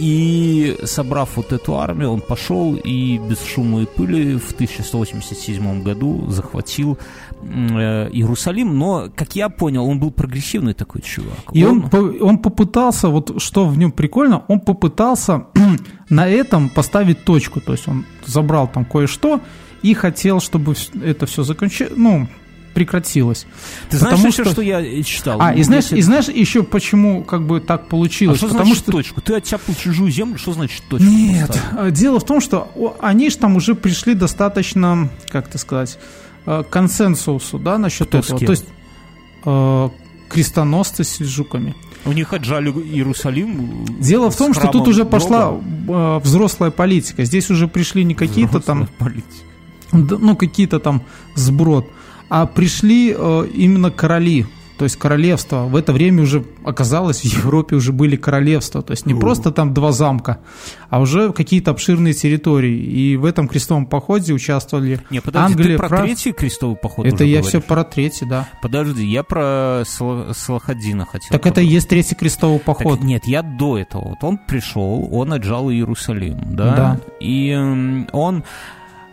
И 0.00 0.76
собрав 0.84 1.36
вот 1.36 1.52
эту 1.52 1.76
армию, 1.78 2.10
он 2.12 2.20
пошел 2.20 2.76
и 2.76 3.18
без 3.18 3.42
шума 3.44 3.82
и 3.82 3.86
пыли 3.86 4.36
в 4.38 4.52
1187 4.52 5.82
году 5.82 6.26
захватил 6.30 6.98
Иерусалим, 7.42 8.78
но, 8.78 9.08
как 9.14 9.36
я 9.36 9.48
понял, 9.48 9.84
он 9.86 9.98
был 9.98 10.10
прогрессивный 10.10 10.74
такой 10.74 11.02
чувак. 11.02 11.38
И 11.52 11.64
он, 11.64 11.88
он, 11.92 12.16
он 12.20 12.38
попытался, 12.38 13.08
вот 13.08 13.40
что 13.40 13.66
в 13.66 13.78
нем 13.78 13.92
прикольно, 13.92 14.44
он 14.48 14.60
попытался 14.60 15.46
на 16.10 16.28
этом 16.28 16.68
поставить 16.68 17.24
точку, 17.24 17.60
то 17.60 17.72
есть 17.72 17.88
он 17.88 18.04
забрал 18.24 18.68
там 18.68 18.84
кое-что 18.84 19.40
и 19.82 19.94
хотел, 19.94 20.40
чтобы 20.40 20.74
это 21.02 21.26
все 21.26 21.42
закончилось, 21.42 21.92
ну, 21.96 22.28
прекратилось. 22.78 23.46
Ты 23.90 23.98
знаешь 23.98 24.16
Потому 24.16 24.28
еще, 24.28 24.44
что... 24.44 24.52
что 24.52 24.62
я 24.62 25.02
читал? 25.02 25.38
А, 25.40 25.52
и 25.52 25.64
знаешь, 25.64 25.84
если... 25.84 25.98
и 25.98 26.02
знаешь 26.02 26.28
еще 26.28 26.62
почему 26.62 27.24
как 27.24 27.44
бы 27.44 27.60
так 27.60 27.88
получилось? 27.88 28.36
А 28.36 28.38
что 28.38 28.48
Потому 28.48 28.66
значит 28.66 28.82
что... 28.84 28.92
точку? 28.92 29.20
Ты 29.20 29.34
оттяпал 29.34 29.74
чужую 29.74 30.12
землю, 30.12 30.38
что 30.38 30.52
значит 30.52 30.84
точку? 30.88 31.08
Нет, 31.08 31.48
поставил? 31.48 31.90
дело 31.90 32.20
в 32.20 32.24
том, 32.24 32.40
что 32.40 32.96
они 33.00 33.30
же 33.30 33.38
там 33.38 33.56
уже 33.56 33.74
пришли 33.74 34.14
достаточно, 34.14 35.08
как 35.28 35.48
это 35.48 35.58
сказать, 35.58 35.96
э, 35.96 36.27
консенсусу, 36.70 37.58
да, 37.58 37.78
насчет 37.78 38.08
Кто 38.08 38.18
этого. 38.18 38.40
То 38.40 38.52
есть 38.52 38.66
э, 39.44 39.88
крестоносцы 40.28 41.04
с 41.04 41.08
сельджуками. 41.08 41.74
У 42.04 42.12
них 42.12 42.32
отжали 42.32 42.70
Иерусалим. 42.70 43.84
Дело 44.00 44.30
в 44.30 44.36
том, 44.36 44.54
что 44.54 44.68
тут 44.68 44.88
уже 44.88 45.04
пошла 45.04 45.52
э, 45.88 46.20
взрослая 46.22 46.70
политика. 46.70 47.24
Здесь 47.24 47.50
уже 47.50 47.68
пришли 47.68 48.04
не 48.04 48.14
какие-то 48.14 48.60
там, 48.60 48.88
политика. 48.98 49.44
ну 49.92 50.36
какие-то 50.36 50.78
там 50.78 51.02
сброд, 51.34 51.86
а 52.28 52.46
пришли 52.46 53.14
э, 53.16 53.46
именно 53.54 53.90
короли, 53.90 54.46
то 54.78 54.84
есть 54.84 54.96
королевство. 54.96 55.64
В 55.64 55.74
это 55.74 55.92
время 55.92 56.22
уже 56.22 56.44
оказалось, 56.64 57.22
в 57.22 57.24
Европе 57.24 57.74
уже 57.74 57.92
были 57.92 58.14
королевства, 58.14 58.80
то 58.80 58.92
есть 58.92 59.06
не 59.06 59.14
просто 59.14 59.50
там 59.50 59.74
два 59.74 59.90
замка, 59.90 60.38
а 60.88 61.00
уже 61.00 61.32
какие-то 61.32 61.72
обширные 61.72 62.14
территории. 62.14 62.78
И 62.78 63.16
в 63.16 63.24
этом 63.24 63.48
крестовом 63.48 63.86
походе 63.86 64.32
участвовали 64.32 65.00
не, 65.10 65.20
подожди, 65.20 65.52
Англия, 65.52 65.76
ты 65.76 65.78
про 65.78 65.88
Франц... 65.88 66.04
третий 66.04 66.32
крестовый 66.32 66.76
поход 66.76 67.06
Это 67.06 67.24
я 67.24 67.38
говоришь? 67.38 67.48
все 67.48 67.60
про 67.60 67.82
третий, 67.82 68.24
да. 68.24 68.48
Подожди, 68.62 69.04
я 69.04 69.24
про 69.24 69.82
Салахаддина 69.84 71.06
хотел. 71.06 71.28
Так 71.30 71.46
это 71.46 71.60
и 71.60 71.66
есть 71.66 71.88
третий 71.88 72.14
крестовый 72.14 72.60
поход. 72.60 72.98
Так, 72.98 73.04
нет, 73.04 73.26
я 73.26 73.42
до 73.42 73.78
этого. 73.78 74.10
Вот 74.10 74.22
он 74.22 74.38
пришел, 74.38 75.08
он 75.10 75.32
отжал 75.32 75.70
Иерусалим, 75.70 76.38
да? 76.54 76.76
Да. 76.76 77.00
И 77.18 77.52
он, 78.12 78.44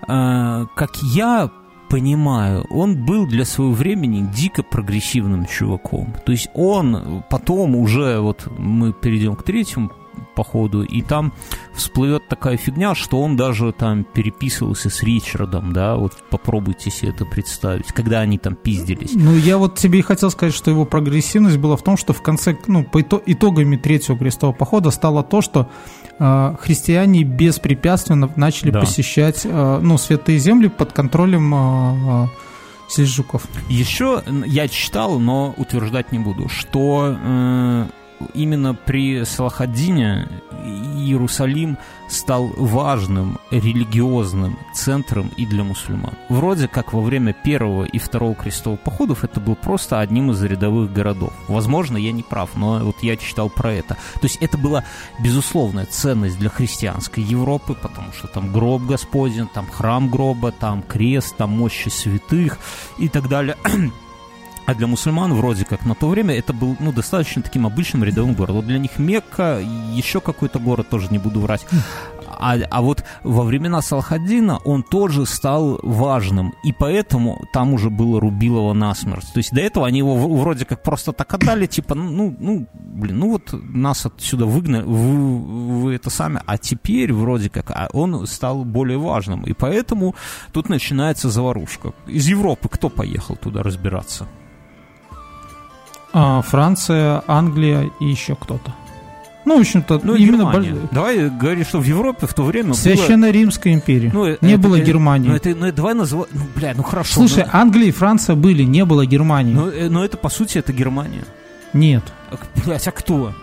э, 0.07 0.66
как 0.76 0.91
я 1.01 1.49
понимаю, 1.89 2.65
он 2.69 3.05
был 3.05 3.25
для 3.27 3.45
своего 3.45 3.73
времени 3.73 4.29
дико 4.36 4.63
прогрессивным 4.63 5.45
чуваком. 5.45 6.13
То 6.25 6.31
есть 6.31 6.49
он 6.53 7.23
потом 7.29 7.75
уже, 7.75 8.19
вот 8.19 8.47
мы 8.57 8.93
перейдем 8.93 9.36
к 9.36 9.43
третьему 9.43 9.91
походу, 10.36 10.83
и 10.83 11.01
там 11.01 11.33
всплывет 11.73 12.27
такая 12.27 12.57
фигня, 12.57 12.95
что 12.95 13.21
он 13.21 13.36
даже 13.36 13.71
там 13.71 14.03
переписывался 14.03 14.89
с 14.89 15.01
Ричардом, 15.03 15.73
да, 15.73 15.95
вот 15.95 16.13
попробуйте 16.29 16.91
себе 16.91 17.09
это 17.09 17.25
представить, 17.25 17.88
когда 17.88 18.19
они 18.19 18.38
там 18.38 18.55
пиздились. 18.55 19.11
Ну, 19.13 19.36
я 19.36 19.57
вот 19.57 19.75
тебе 19.75 19.99
и 19.99 20.01
хотел 20.01 20.29
сказать, 20.31 20.53
что 20.53 20.71
его 20.71 20.86
прогрессивность 20.86 21.57
была 21.57 21.77
в 21.77 21.83
том, 21.83 21.97
что 21.97 22.13
в 22.13 22.21
конце, 22.21 22.57
ну, 22.67 22.83
по 22.83 23.01
итогами 23.01 23.77
третьего 23.77 24.17
крестового 24.17 24.55
похода 24.55 24.89
стало 24.91 25.23
то, 25.23 25.41
что 25.41 25.69
христиане 26.18 27.24
беспрепятственно 27.24 28.30
начали 28.36 28.72
да. 28.72 28.80
посещать, 28.80 29.41
э, 29.43 29.80
ну, 29.82 29.97
святые 29.97 30.39
земли 30.39 30.68
под 30.70 30.93
контролем 30.93 31.53
э, 31.53 32.28
сельджуков. 32.88 33.47
Еще 33.70 34.24
я 34.45 34.68
читал, 34.68 35.20
но 35.20 35.53
утверждать 35.57 36.11
не 36.11 36.20
буду, 36.20 36.47
что 36.47 37.18
э, 37.18 37.86
именно 38.34 38.74
при 38.74 39.24
Салахаддине 39.24 40.28
Иерусалим 40.66 41.78
стал 42.09 42.47
важным 42.57 43.39
религиозным 43.51 44.57
центром 44.74 45.32
и 45.38 45.45
для 45.45 45.63
мусульман. 45.63 46.13
Вроде 46.30 46.68
как 46.68 46.93
во 46.93 47.01
время 47.01 47.34
первого 47.34 47.84
и 47.84 47.97
второго 47.97 48.36
крестовых 48.36 48.80
походов 48.80 49.24
это 49.24 49.39
был 49.39 49.55
просто 49.55 49.99
одним 49.99 50.32
из 50.32 50.41
рядовых 50.43 50.91
городов. 50.91 51.34
Возможно, 51.47 51.97
я 51.97 52.11
не 52.11 52.24
прав, 52.24 52.51
но 52.55 52.80
вот 52.80 52.97
я 53.01 53.18
читал 53.18 53.49
про 53.49 53.74
это. 53.74 53.95
То 54.16 54.24
есть 54.24 54.38
это 54.41 54.57
была 54.57 54.84
безусловная 55.20 55.86
ценность 55.86 56.38
для 56.39 56.49
христианской 56.49 57.24
Европы, 57.24 57.76
потому 57.80 58.11
что 58.13 58.28
там 58.28 58.51
гроб 58.51 58.84
Господень, 58.84 59.47
там 59.47 59.68
храм 59.68 60.09
гроба, 60.09 60.51
там 60.51 60.82
крест, 60.82 61.36
там 61.38 61.51
мощи 61.51 61.89
святых 61.89 62.57
и 62.97 63.09
так 63.09 63.28
далее. 63.28 63.57
А 64.66 64.74
для 64.74 64.88
мусульман, 64.88 65.34
вроде 65.34 65.63
как, 65.63 65.86
на 65.86 65.93
то 65.93 66.07
время 66.07 66.36
это 66.36 66.51
был 66.51 66.76
ну, 66.80 66.91
достаточно 66.91 67.41
таким 67.41 67.68
обычным 67.68 68.03
рядовым 68.03 68.34
городом. 68.34 68.57
Вот 68.57 68.66
для 68.66 68.80
них 68.80 68.97
Мекка, 68.97 69.61
еще 69.93 70.22
какой-то 70.22 70.59
город, 70.59 70.89
тоже 70.89 71.07
не 71.11 71.20
буду 71.20 71.39
врать. 71.39 71.66
А, 72.38 72.55
а 72.70 72.82
вот 72.82 73.03
во 73.24 73.43
времена 73.43 73.82
Салхаддина 73.82 74.57
он 74.57 74.84
тоже 74.84 75.26
стал 75.26 75.80
важным, 75.84 76.53
и 76.63 76.74
поэтому 76.74 77.45
там 77.53 77.74
уже 77.74 77.89
было 77.89 78.20
Рубилово 78.20 78.74
насмерть. 78.74 79.32
То 79.34 79.38
есть 79.38 79.53
до 79.53 79.61
этого 79.61 79.88
они 79.88 79.99
его 79.99 80.16
вроде 80.16 80.66
как 80.66 80.84
просто 80.84 81.13
так 81.13 81.34
отдали, 81.34 81.66
типа, 81.66 81.95
ну, 81.95 82.36
ну, 82.39 82.68
блин, 82.74 83.20
ну 83.20 83.32
вот 83.32 83.53
нас 83.53 84.05
отсюда 84.05 84.45
выгнали, 84.45 84.84
вы, 84.84 85.38
вы 85.82 85.95
это 85.95 86.09
сами, 86.09 86.41
а 86.45 86.57
теперь 86.57 87.13
вроде 87.13 87.49
как 87.49 87.72
а 87.72 87.89
он 87.93 88.26
стал 88.28 88.66
более 88.66 88.97
важным, 88.97 89.43
и 89.43 89.53
поэтому 89.53 90.16
тут 90.51 90.70
начинается 90.70 91.30
заварушка. 91.30 91.93
Из 92.07 92.28
Европы 92.28 92.70
кто 92.70 92.89
поехал 92.89 93.36
туда 93.36 93.63
разбираться? 93.63 94.28
А, 96.18 96.41
Франция, 96.41 97.24
Англия 97.28 97.91
и 97.99 98.05
еще 98.05 98.36
кто-то. 98.36 98.74
Ну, 99.43 99.57
в 99.57 99.59
общем-то, 99.59 99.99
ну, 100.01 100.16
именно 100.16 100.49
больш... 100.49 100.68
Давай 100.91 101.30
говори, 101.30 101.66
что 101.66 101.80
в 101.80 101.84
Европе 101.84 102.26
в 102.26 102.34
то 102.34 102.43
время 102.43 102.74
Священная 102.74 103.32
было... 103.32 103.39
Римская 103.41 103.74
империя. 103.74 104.11
Ну, 104.13 104.26
не 104.39 104.53
это, 104.53 104.57
было 104.57 104.80
Германии. 104.80 105.28
Ну, 105.28 105.36
это, 105.36 105.49
ну, 105.49 105.70
давай 105.74 105.93
называть... 105.93 106.30
Ну, 106.32 106.45
бля, 106.55 106.74
ну 106.74 106.84
хорошо. 106.84 107.16
Слушай, 107.16 107.43
но... 107.51 107.59
Англия 107.59 107.89
и 107.89 107.91
Франция 107.91 108.38
были, 108.38 108.63
не 108.63 108.86
было 108.86 109.05
Германии. 109.05 109.53
Но, 109.53 109.70
э, 109.70 109.89
но 109.89 110.05
это, 110.05 110.16
по 110.16 110.30
сути, 110.30 110.57
это 110.57 110.72
Германия. 110.72 111.26
Нет. 111.74 112.03
Блядь, 112.66 112.88
а 112.88 112.91
кто? 112.93 113.36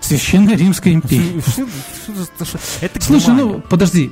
Священная 0.00 0.56
Римская 0.56 0.94
империя. 0.94 1.40
Это 2.80 3.00
Слушай, 3.00 3.34
ну, 3.34 3.60
подожди, 3.60 4.10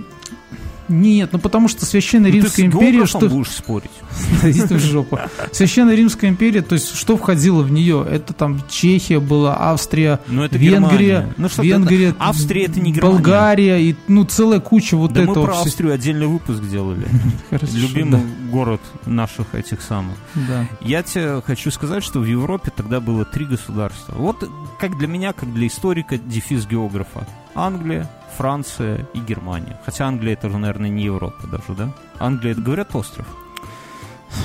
нет, 0.88 1.30
ну 1.32 1.38
потому 1.38 1.68
что 1.68 1.84
Священная 1.84 2.30
ну, 2.30 2.36
Римская 2.36 2.66
империя... 2.66 3.06
что 3.06 3.28
будешь 3.28 3.50
спорить. 3.50 3.90
Иди 4.42 4.62
в 4.62 4.80
жопу. 4.80 5.18
Священная 5.52 5.94
Римская 5.94 6.30
империя, 6.30 6.62
то 6.62 6.74
есть 6.74 6.94
что 6.94 7.16
входило 7.16 7.62
в 7.62 7.70
нее? 7.70 8.06
Это 8.08 8.32
там 8.32 8.62
Чехия 8.68 9.20
была, 9.20 9.56
Австрия, 9.58 10.20
ну, 10.26 10.44
это 10.44 10.58
Венгрия, 10.58 11.32
ну, 11.36 11.48
что 11.48 11.62
Венгрия, 11.62 12.10
это? 12.10 12.16
Австрия 12.20 12.64
это 12.64 12.80
не 12.80 12.92
Германия. 12.92 13.14
Болгария 13.16 13.82
и 13.82 13.94
ну 14.08 14.24
целая 14.24 14.60
куча 14.60 14.96
вот 14.96 15.12
да 15.12 15.22
этого. 15.22 15.40
мы 15.40 15.44
про 15.46 15.60
Австрию 15.60 15.92
отдельный 15.92 16.26
выпуск 16.26 16.62
делали. 16.62 17.06
Любимый 17.72 18.20
город 18.50 18.80
наших 19.06 19.54
этих 19.54 19.82
самых. 19.82 20.16
Да. 20.34 20.66
Я 20.80 21.02
тебе 21.02 21.42
хочу 21.44 21.70
сказать, 21.70 22.04
что 22.04 22.20
в 22.20 22.24
Европе 22.24 22.72
тогда 22.74 23.00
было 23.00 23.24
три 23.24 23.44
государства. 23.44 24.14
Вот 24.16 24.48
как 24.78 24.98
для 24.98 25.08
меня, 25.08 25.32
как 25.32 25.52
для 25.52 25.66
историка, 25.66 26.18
дефис 26.18 26.66
географа. 26.66 27.26
Англия, 27.56 28.08
Франция 28.36 29.06
и 29.14 29.18
Германия. 29.18 29.80
Хотя 29.84 30.06
Англия 30.06 30.34
это 30.34 30.50
же, 30.50 30.58
наверное, 30.58 30.90
не 30.90 31.04
Европа 31.04 31.46
даже, 31.46 31.76
да? 31.76 31.90
Англия, 32.18 32.52
это 32.52 32.60
говорят, 32.60 32.94
остров. 32.94 33.26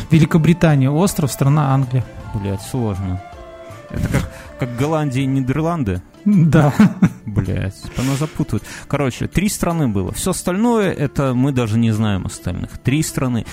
Великобритания 0.09 0.89
остров, 0.89 1.31
страна 1.31 1.73
Англия. 1.73 2.05
Блять, 2.33 2.61
сложно. 2.61 3.21
Это 3.89 4.07
как, 4.07 4.31
как 4.59 4.75
Голландия 4.77 5.23
и 5.23 5.27
Нидерланды. 5.27 6.01
Да. 6.23 6.73
Блять, 7.25 7.81
она 7.97 8.15
запутывает. 8.15 8.63
Короче, 8.87 9.27
три 9.27 9.49
страны 9.49 9.89
было. 9.89 10.13
Все 10.13 10.31
остальное, 10.31 10.91
это 10.93 11.33
мы 11.33 11.51
даже 11.51 11.77
не 11.77 11.91
знаем 11.91 12.25
остальных. 12.25 12.77
Три 12.77 13.03
страны. 13.03 13.45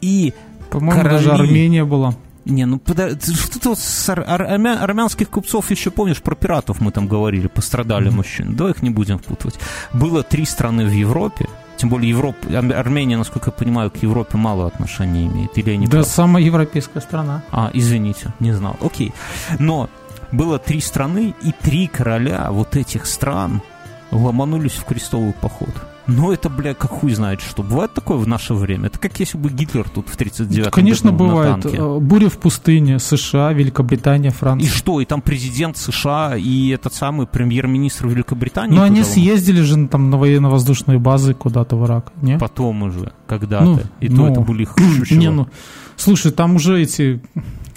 И 0.00 0.34
По-моему, 0.70 1.02
короли... 1.02 1.16
даже 1.16 1.32
Армения 1.32 1.84
была. 1.84 2.14
Не, 2.44 2.66
ну 2.66 2.80
что 2.86 3.60
ты 3.60 3.68
вот 3.68 3.78
с 3.78 4.08
ар- 4.10 4.24
армя- 4.28 4.78
армянских 4.78 5.30
купцов 5.30 5.70
еще 5.70 5.90
помнишь, 5.90 6.20
про 6.22 6.34
пиратов 6.34 6.80
мы 6.80 6.90
там 6.92 7.08
говорили, 7.08 7.46
пострадали 7.48 8.08
mm-hmm. 8.08 8.14
мужчины. 8.14 8.54
Давай 8.54 8.72
их 8.72 8.82
не 8.82 8.90
будем 8.90 9.18
впутывать. 9.18 9.58
Было 9.92 10.22
три 10.22 10.44
страны 10.44 10.84
в 10.84 10.92
Европе, 10.92 11.46
тем 11.76 11.88
более 11.88 12.10
Европа, 12.10 12.38
Армения, 12.78 13.16
насколько 13.16 13.50
я 13.50 13.52
понимаю, 13.52 13.90
к 13.90 13.96
Европе 13.96 14.36
мало 14.36 14.66
отношения 14.66 15.26
имеет. 15.26 15.56
Или 15.58 15.76
не 15.76 15.86
Да, 15.86 15.98
прав? 15.98 16.06
самая 16.06 16.42
европейская 16.42 17.00
страна. 17.00 17.42
А, 17.50 17.70
извините, 17.72 18.32
не 18.40 18.52
знал. 18.52 18.76
Окей. 18.80 19.12
Но 19.58 19.88
было 20.30 20.58
три 20.58 20.80
страны, 20.80 21.34
и 21.42 21.52
три 21.52 21.86
короля 21.86 22.48
вот 22.50 22.76
этих 22.76 23.06
стран 23.06 23.62
ломанулись 24.10 24.72
в 24.72 24.84
крестовый 24.84 25.32
поход. 25.32 25.70
Ну, 26.06 26.32
это, 26.32 26.50
бля, 26.50 26.74
как 26.74 26.90
хуй 26.90 27.14
знает, 27.14 27.40
что. 27.40 27.62
Бывает 27.62 27.94
такое 27.94 28.18
в 28.18 28.28
наше 28.28 28.52
время? 28.52 28.88
Это 28.88 28.98
как 28.98 29.18
если 29.20 29.38
бы 29.38 29.48
Гитлер 29.48 29.88
тут 29.88 30.08
в 30.08 30.18
39-м 30.18 30.70
Конечно, 30.70 31.12
году 31.12 31.24
бывает. 31.24 31.64
Э, 31.64 31.98
буря 31.98 32.28
в 32.28 32.36
пустыне, 32.36 32.98
США, 32.98 33.52
Великобритания, 33.52 34.30
Франция. 34.30 34.68
И 34.68 34.70
что? 34.70 35.00
И 35.00 35.06
там 35.06 35.22
президент 35.22 35.78
США 35.78 36.36
и 36.36 36.68
этот 36.68 36.92
самый 36.92 37.26
премьер-министр 37.26 38.08
Великобритании? 38.08 38.76
Ну, 38.76 38.82
они 38.82 39.02
съездили 39.02 39.62
же 39.62 39.86
там 39.88 40.10
на 40.10 40.18
военно-воздушные 40.18 40.98
базы 40.98 41.32
куда-то 41.32 41.76
в 41.76 41.86
Ирак, 41.86 42.12
не? 42.20 42.38
Потом 42.38 42.82
уже, 42.82 43.12
когда-то. 43.26 43.64
Ну, 43.64 43.80
и 44.00 44.08
ну, 44.10 44.26
то 44.26 44.32
это 44.32 44.40
были 44.40 44.68
Не, 45.10 45.30
ну, 45.30 45.48
слушай, 45.96 46.32
там 46.32 46.56
уже 46.56 46.82
эти 46.82 47.22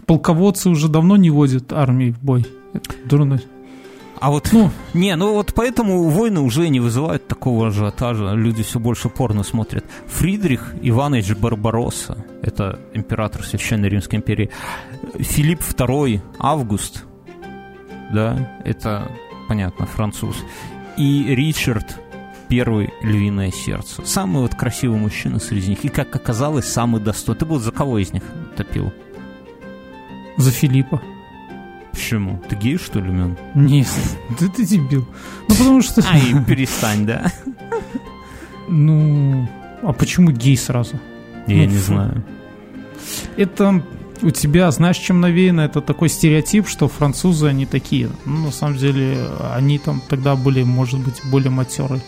полководцы 0.05 0.69
уже 0.69 0.89
давно 0.89 1.15
не 1.15 1.29
водят 1.29 1.71
армии 1.71 2.11
в 2.11 2.19
бой. 2.21 2.45
Это 2.73 2.89
дурно. 3.05 3.39
А 4.19 4.31
вот, 4.31 4.49
ну, 4.51 4.71
не, 4.93 5.15
ну 5.15 5.33
вот 5.33 5.53
поэтому 5.53 6.09
войны 6.09 6.41
уже 6.41 6.69
не 6.69 6.79
вызывают 6.79 7.27
такого 7.27 7.67
ажиотажа. 7.67 8.33
Люди 8.33 8.63
все 8.63 8.79
больше 8.79 9.09
порно 9.09 9.43
смотрят. 9.43 9.85
Фридрих 10.07 10.75
Иванович 10.81 11.35
Барбаросса, 11.35 12.25
это 12.41 12.79
император 12.93 13.43
Священной 13.43 13.89
Римской 13.89 14.17
империи. 14.17 14.49
Филипп 15.19 15.61
II 15.61 16.21
Август, 16.39 17.05
да, 18.11 18.57
это, 18.65 19.11
понятно, 19.47 19.85
француз. 19.85 20.37
И 20.97 21.25
Ричард 21.35 21.99
Первый 22.49 22.93
Львиное 23.01 23.51
Сердце. 23.51 24.05
Самый 24.05 24.41
вот 24.41 24.55
красивый 24.55 24.97
мужчина 24.97 25.39
среди 25.39 25.71
них. 25.71 25.83
И, 25.83 25.89
как 25.89 26.15
оказалось, 26.15 26.65
самый 26.65 27.01
достойный. 27.01 27.39
Ты 27.39 27.45
был 27.45 27.59
за 27.59 27.71
кого 27.71 27.99
из 27.99 28.13
них 28.13 28.23
топил? 28.55 28.93
За 30.37 30.51
Филиппа. 30.51 31.01
Почему? 31.97 32.39
Ты 32.47 32.55
гей, 32.55 32.77
что 32.77 32.99
ли, 32.99 33.09
Мен? 33.09 33.35
Нет, 33.55 33.87
да 34.39 34.47
ты 34.47 34.63
дебил. 34.63 35.07
Ну, 35.49 35.55
потому 35.55 35.81
что... 35.81 36.03
Ай, 36.07 36.21
перестань, 36.45 37.05
да? 37.07 37.31
Ну, 38.69 39.47
а 39.81 39.93
почему 39.93 40.29
гей 40.31 40.57
сразу? 40.57 40.99
Я 41.47 41.55
Ну, 41.55 41.65
не 41.65 41.77
знаю. 41.77 42.23
Это 43.37 43.81
у 44.21 44.29
тебя, 44.29 44.69
знаешь, 44.71 44.97
чем 44.97 45.21
навеяно? 45.21 45.61
Это 45.61 45.79
такой 45.81 46.09
стереотип, 46.09 46.67
что 46.67 46.89
французы, 46.89 47.47
они 47.47 47.65
такие. 47.65 48.09
Ну, 48.25 48.45
на 48.47 48.51
самом 48.51 48.77
деле, 48.77 49.17
они 49.53 49.79
там 49.79 50.01
тогда 50.09 50.35
были, 50.35 50.63
может 50.63 50.99
быть, 50.99 51.21
более 51.31 51.49
матеры. 51.49 52.01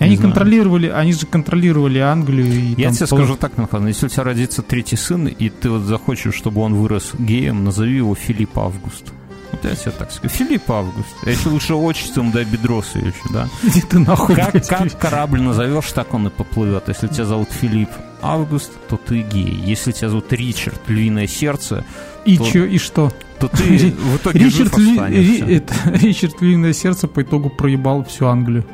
И 0.00 0.04
они 0.04 0.16
знаю. 0.16 0.32
контролировали, 0.32 0.88
они 0.88 1.12
же 1.12 1.26
контролировали 1.26 1.98
Англию. 1.98 2.46
И 2.52 2.80
Я 2.80 2.90
тебе 2.90 3.06
пол- 3.06 3.18
скажу 3.18 3.36
так, 3.36 3.56
Михан, 3.58 3.86
если 3.86 4.06
у 4.06 4.08
тебя 4.08 4.24
родится 4.24 4.62
третий 4.62 4.96
сын, 4.96 5.26
и 5.28 5.48
ты 5.50 5.70
вот 5.70 5.82
захочешь, 5.82 6.34
чтобы 6.34 6.62
он 6.62 6.74
вырос 6.74 7.12
геем, 7.18 7.64
назови 7.64 7.96
его 7.96 8.14
Филипп 8.14 8.58
Август. 8.58 9.12
Вот 9.52 9.64
я 9.64 9.74
тебе 9.74 9.90
так 9.90 10.10
скажу. 10.12 10.32
Филипп 10.32 10.70
Август. 10.70 11.08
Если 11.26 11.48
лучше 11.48 11.74
отчеством, 11.74 12.30
да, 12.30 12.44
Бедроса 12.44 12.98
еще, 12.98 13.12
да? 13.32 13.48
Иди 13.64 13.80
ты 13.82 13.98
нахуй. 13.98 14.34
Как, 14.36 14.64
как 14.66 14.98
корабль 14.98 15.40
назовешь, 15.42 15.90
так 15.92 16.14
он 16.14 16.28
и 16.28 16.30
поплывет. 16.30 16.84
Если 16.88 17.08
тебя 17.08 17.24
зовут 17.24 17.48
Филипп 17.50 17.90
Август, 18.22 18.70
то 18.88 18.96
ты 18.96 19.22
гей. 19.22 19.52
Если 19.66 19.92
тебя 19.92 20.08
зовут 20.08 20.32
Ричард 20.32 20.80
Львиное 20.88 21.26
Сердце, 21.26 21.84
И 22.24 22.38
то- 22.38 22.44
чё, 22.50 22.64
и 22.64 22.78
что? 22.78 23.12
то 23.40 23.48
ты 23.48 23.64
в 23.90 24.16
итоге 24.16 24.38
Ричард, 24.38 24.76
жив 24.78 25.08
Ли- 25.08 25.62
Ричард 26.00 26.40
Львиное 26.40 26.72
сердце 26.72 27.08
по 27.08 27.20
итогу 27.22 27.50
проебал 27.50 28.04
всю 28.04 28.26
Англию. 28.26 28.64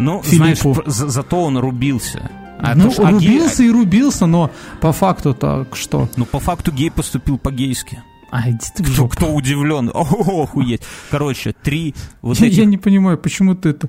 Ну, 0.00 0.22
Филиппу. 0.22 0.72
знаешь, 0.74 0.88
за- 0.88 1.08
зато 1.08 1.42
он 1.44 1.58
рубился. 1.58 2.30
А 2.58 2.74
ну, 2.74 2.84
то, 2.84 2.90
что- 2.90 3.06
а 3.06 3.12
гей- 3.12 3.12
рубился 3.38 3.62
и 3.62 3.70
рубился, 3.70 4.26
но 4.26 4.50
по 4.80 4.92
факту 4.92 5.34
так 5.34 5.76
что? 5.76 6.08
Ну, 6.16 6.24
по 6.26 6.38
факту 6.40 6.72
гей 6.72 6.90
поступил 6.90 7.38
по-гейски. 7.38 8.02
А, 8.30 8.48
иди 8.48 8.58
ты 8.76 8.84
Кто, 8.84 9.08
кто 9.08 9.26
удивлен? 9.34 9.90
О, 9.92 10.42
охуеть. 10.44 10.82
Короче, 11.10 11.52
три 11.62 11.94
вот 12.22 12.38
Я, 12.38 12.46
этих, 12.46 12.58
я 12.58 12.64
не 12.64 12.78
понимаю, 12.78 13.18
почему 13.18 13.54
ты 13.56 13.70
это... 13.70 13.88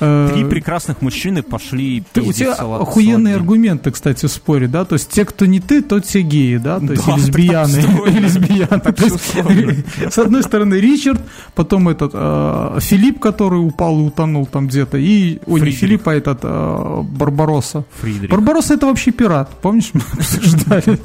э, 0.00 0.30
три 0.32 0.44
прекрасных 0.44 1.00
мужчины 1.00 1.42
пошли 1.42 2.04
ты- 2.12 2.20
у 2.20 2.32
тебя 2.32 2.54
в 2.54 2.82
охуенные 2.82 3.34
салат. 3.34 3.40
аргументы, 3.40 3.90
кстати, 3.90 4.26
в 4.26 4.30
споре, 4.30 4.66
да? 4.68 4.84
То 4.84 4.94
есть 4.94 5.08
те, 5.10 5.24
кто 5.24 5.46
не 5.46 5.60
ты, 5.60 5.80
тот 5.82 6.04
все 6.04 6.20
геи, 6.20 6.58
да? 6.58 6.80
То 6.80 6.92
есть 6.92 7.06
Да, 7.06 7.16
лесбияны. 7.16 7.76
лесбияны. 8.20 9.84
С 10.10 10.18
одной 10.18 10.42
стороны 10.42 10.74
Ричард, 10.74 11.22
потом 11.54 11.88
этот 11.88 12.10
э, 12.14 12.78
Филипп, 12.80 13.20
который 13.20 13.56
упал 13.66 13.98
и 14.00 14.02
утонул 14.02 14.44
там 14.46 14.66
где-то, 14.68 14.98
и... 14.98 15.38
Ой, 15.46 15.60
не. 15.60 15.70
Филипп, 15.70 16.08
а 16.08 16.14
этот 16.14 16.40
э, 16.42 17.02
Барбаросса. 17.02 17.84
Фридрих. 18.00 18.30
Барбаросса 18.30 18.74
это 18.74 18.86
вообще 18.86 19.12
пират, 19.12 19.48
помнишь, 19.62 19.90
мы 19.94 20.02
обсуждали? 20.12 20.98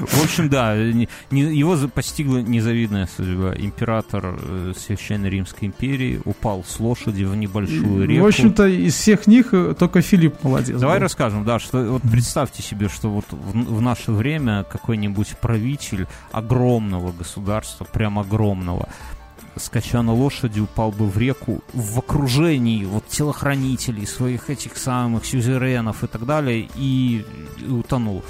В 0.00 0.24
общем, 0.24 0.48
да, 0.48 0.76
не- 0.76 1.08
его 1.30 1.76
постигла 1.88 2.38
незавидная 2.38 3.08
судьба. 3.14 3.54
Император 3.56 4.38
э, 4.40 4.72
Священной 4.76 5.30
Римской 5.30 5.68
империи 5.68 6.20
упал 6.24 6.64
с 6.64 6.80
лошади 6.80 7.24
в 7.24 7.34
небольшую 7.36 8.06
реку. 8.06 8.24
В 8.24 8.28
общем-то, 8.28 8.66
из 8.66 8.94
всех 8.94 9.26
них 9.26 9.48
э, 9.52 9.74
только 9.78 10.00
Филипп 10.02 10.42
молодец. 10.42 10.78
Давай 10.80 10.98
был. 10.98 11.02
расскажем, 11.02 11.44
да, 11.44 11.58
что 11.58 11.82
вот 11.84 12.02
представьте 12.02 12.62
себе, 12.62 12.88
что 12.88 13.10
вот 13.10 13.26
в, 13.30 13.76
в 13.76 13.80
наше 13.80 14.12
время 14.12 14.64
какой-нибудь 14.64 15.36
правитель 15.40 16.06
огромного 16.32 17.12
государства, 17.12 17.84
прям 17.84 18.18
огромного, 18.18 18.88
скача 19.56 20.02
на 20.02 20.14
лошади, 20.14 20.60
упал 20.60 20.92
бы 20.92 21.06
в 21.06 21.18
реку 21.18 21.62
в 21.72 21.98
окружении 21.98 22.84
вот 22.84 23.06
телохранителей, 23.08 24.06
своих 24.06 24.50
этих 24.50 24.76
самых 24.76 25.24
сюзеренов 25.26 26.04
и 26.04 26.06
так 26.06 26.24
далее, 26.26 26.68
и, 26.76 27.24
и 27.58 27.66
утонул. 27.66 28.24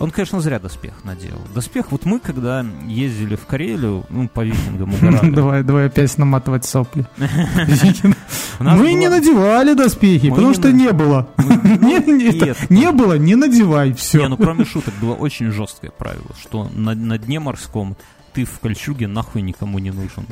Он, 0.00 0.10
конечно, 0.10 0.40
зря 0.40 0.58
доспех 0.58 0.92
надел. 1.04 1.40
Доспех, 1.54 1.92
вот 1.92 2.04
мы, 2.04 2.18
когда 2.18 2.66
ездили 2.86 3.36
в 3.36 3.46
Карелию, 3.46 4.04
ну, 4.10 4.28
по 4.28 4.44
викингам 4.44 4.92
угорали, 4.94 5.30
Давай, 5.34 5.62
давай 5.62 5.86
опять 5.86 6.16
наматывать 6.18 6.64
сопли. 6.64 7.06
Мы 8.58 8.92
не 8.94 9.08
надевали 9.08 9.74
доспехи, 9.74 10.30
потому 10.30 10.48
не 10.48 10.54
что 10.54 10.72
не 10.72 10.92
было. 10.92 11.28
Не, 11.38 11.98
не, 12.12 12.24
это- 12.36 12.46
нет. 12.46 12.70
Не 12.70 12.92
было, 12.92 13.14
не 13.18 13.34
надевай, 13.34 13.88
Не, 13.88 13.94
все. 13.94 14.28
ну 14.28 14.36
кроме 14.36 14.64
шуток, 14.64 14.94
было 15.00 15.14
очень 15.14 15.50
жесткое 15.50 15.90
правило, 15.90 16.30
что 16.40 16.68
на 16.74 16.94
дне 17.18 17.40
морском 17.40 17.96
ты 18.32 18.44
в 18.44 18.58
кольчуге 18.60 19.06
нахуй 19.06 19.42
никому 19.42 19.78
не 19.78 19.90
нужен. 19.90 20.26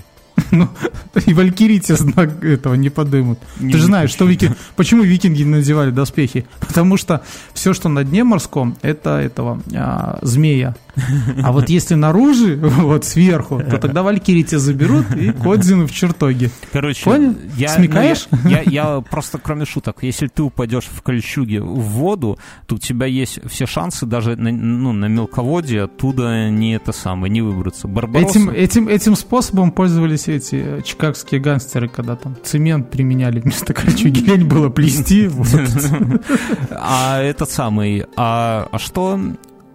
И 1.27 1.35
валькирии 1.35 1.79
тебе 1.79 1.97
знак 1.97 2.43
этого 2.45 2.75
не 2.75 2.91
подымут. 2.91 3.39
Не 3.61 3.73
Ты 3.73 3.79
же 3.79 3.85
знаешь, 3.85 4.11
что 4.11 4.25
вики... 4.25 4.55
почему 4.77 5.03
викинги 5.03 5.45
надевали 5.45 5.91
доспехи? 5.91 6.47
Потому 6.61 6.97
что 6.97 7.23
все, 7.55 7.75
что 7.75 7.89
на 7.89 8.05
дне 8.05 8.25
морском, 8.25 8.77
это 8.83 9.19
этого 9.19 9.63
а, 9.75 10.19
змея. 10.23 10.75
А 11.43 11.53
вот 11.53 11.69
если 11.69 11.95
наружу, 11.95 12.57
вот 12.61 13.05
сверху, 13.05 13.61
то 13.61 13.79
тогда 13.79 14.03
валькирии 14.03 14.43
тебя 14.43 14.59
заберут 14.59 15.15
и 15.17 15.33
Кодзину 15.33 15.87
в 15.87 15.93
чертоге. 15.93 16.51
Короче, 16.73 17.05
Понял? 17.05 17.35
я, 17.57 17.69
Смекаешь? 17.69 18.27
ну, 18.31 18.51
я, 18.51 18.63
я, 18.63 18.71
я 18.71 19.01
просто, 19.01 19.39
кроме 19.39 19.65
шуток, 19.65 19.99
если 20.03 20.27
ты 20.27 20.43
упадешь 20.43 20.85
в 20.85 21.03
кольчуге 21.03 21.61
в 21.61 21.81
воду, 21.81 22.39
то 22.67 22.75
у 22.77 22.79
тебя 22.79 23.07
есть 23.07 23.41
все 23.49 23.67
шансы 23.67 24.07
даже 24.07 24.37
на, 24.37 24.51
ну, 24.51 24.93
на 24.93 25.07
мелководье 25.07 25.85
оттуда 25.85 26.51
не 26.51 26.75
это 26.75 26.93
самое, 26.93 27.33
не 27.33 27.41
выбраться. 27.41 27.89
Барбаросса... 27.89 28.39
Этим, 28.39 28.51
этим, 28.51 28.89
этим 28.89 29.17
способом 29.17 29.71
пользовались 29.73 30.29
эти 30.29 30.83
чикагские 30.83 31.41
гангстеры, 31.41 31.89
когда 31.89 32.17
там 32.17 32.37
цемент 32.45 32.91
применяли 32.91 33.41
вместо 33.41 33.73
кольчуги. 33.75 34.21
Лень 34.27 34.47
было 34.47 34.69
плести. 34.69 35.31
А 36.71 37.21
этот 37.21 37.51
самый, 37.51 38.07
а, 38.17 38.69
а 38.71 38.79
что... 38.79 39.19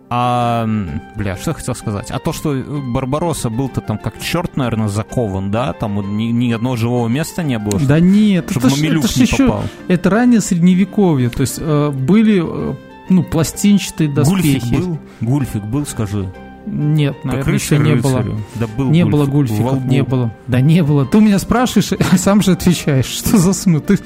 А, 0.10 0.68
бля, 1.16 1.36
что 1.36 1.52
я 1.52 1.56
хотел 1.56 1.76
сказать? 1.76 2.12
А 2.12 2.20
то, 2.20 2.32
что 2.32 2.54
Барбаросса 2.54 3.50
был-то 3.50 3.82
там 3.82 3.98
как 3.98 4.22
черт, 4.22 4.56
наверное, 4.56 4.88
закован, 4.88 5.52
да? 5.52 5.74
Там 5.74 6.18
ни, 6.18 6.26
ни 6.26 6.52
одного 6.54 6.78
живого 6.78 7.08
места 7.10 7.44
не 7.44 7.60
было, 7.60 7.80
Да 7.80 8.00
нет, 8.00 8.50
чтобы 8.50 8.68
это 8.68 8.76
ж, 8.76 8.80
Мамилюк 8.80 9.04
это 9.04 9.14
ж 9.14 9.16
не 9.18 9.24
еще... 9.24 9.48
попал. 9.48 9.64
Это 9.90 10.10
раннее 10.10 10.40
средневековье. 10.42 11.30
То 11.30 11.42
есть 11.42 11.58
э, 11.60 11.90
были 11.92 12.42
э, 12.42 12.76
ну, 13.10 13.24
пластинчатые 13.24 14.10
Гульфик 14.10 14.62
доспехи. 14.62 14.76
был? 14.76 15.00
Гульфик 15.22 15.64
был, 15.64 15.86
скажи. 15.86 16.32
Нет, 16.66 17.16
Как 17.24 17.26
наверное, 17.26 17.54
еще 17.54 17.78
не 17.78 17.96
было. 17.96 18.26
Да 18.56 18.68
был 18.68 18.90
Не 18.90 19.04
Гульфик. 19.04 19.12
было 19.12 19.26
гульфиков, 19.26 19.86
не 19.86 20.04
было. 20.04 20.32
Да 20.48 20.62
не 20.62 20.84
было. 20.84 21.06
Ты 21.06 21.18
у 21.18 21.22
меня 21.22 21.40
спрашиваешь, 21.40 21.92
а 22.12 22.18
сам 22.18 22.42
же 22.42 22.52
отвечаешь. 22.54 23.06
Что 23.06 23.38
за 23.38 23.54
смысл? 23.54 23.84
Ты, 23.84 24.00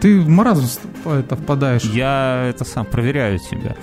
ты 0.00 0.20
в 0.20 0.28
маразм 0.28 0.66
это 1.04 1.36
впадаешь. 1.36 1.84
Я 1.84 2.46
это 2.48 2.64
сам 2.64 2.86
проверяю 2.86 3.38
тебя. 3.38 3.76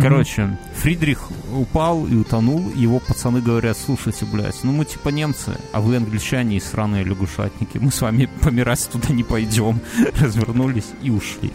Короче, 0.00 0.56
Фридрих 0.76 1.20
упал 1.52 2.06
и 2.06 2.14
утонул. 2.14 2.70
Его 2.76 3.00
пацаны 3.00 3.40
говорят, 3.40 3.76
слушайте, 3.76 4.24
блядь, 4.24 4.62
ну 4.62 4.70
мы 4.70 4.84
типа 4.84 5.08
немцы, 5.08 5.56
а 5.72 5.80
вы 5.80 5.96
англичане 5.96 6.56
и 6.58 6.60
сраные 6.60 7.02
лягушатники. 7.02 7.78
Мы 7.78 7.90
с 7.90 8.00
вами 8.00 8.28
помирать 8.40 8.88
туда 8.92 9.12
не 9.12 9.24
пойдем. 9.24 9.80
Развернулись 10.20 10.86
и 11.02 11.10
ушли. 11.10 11.50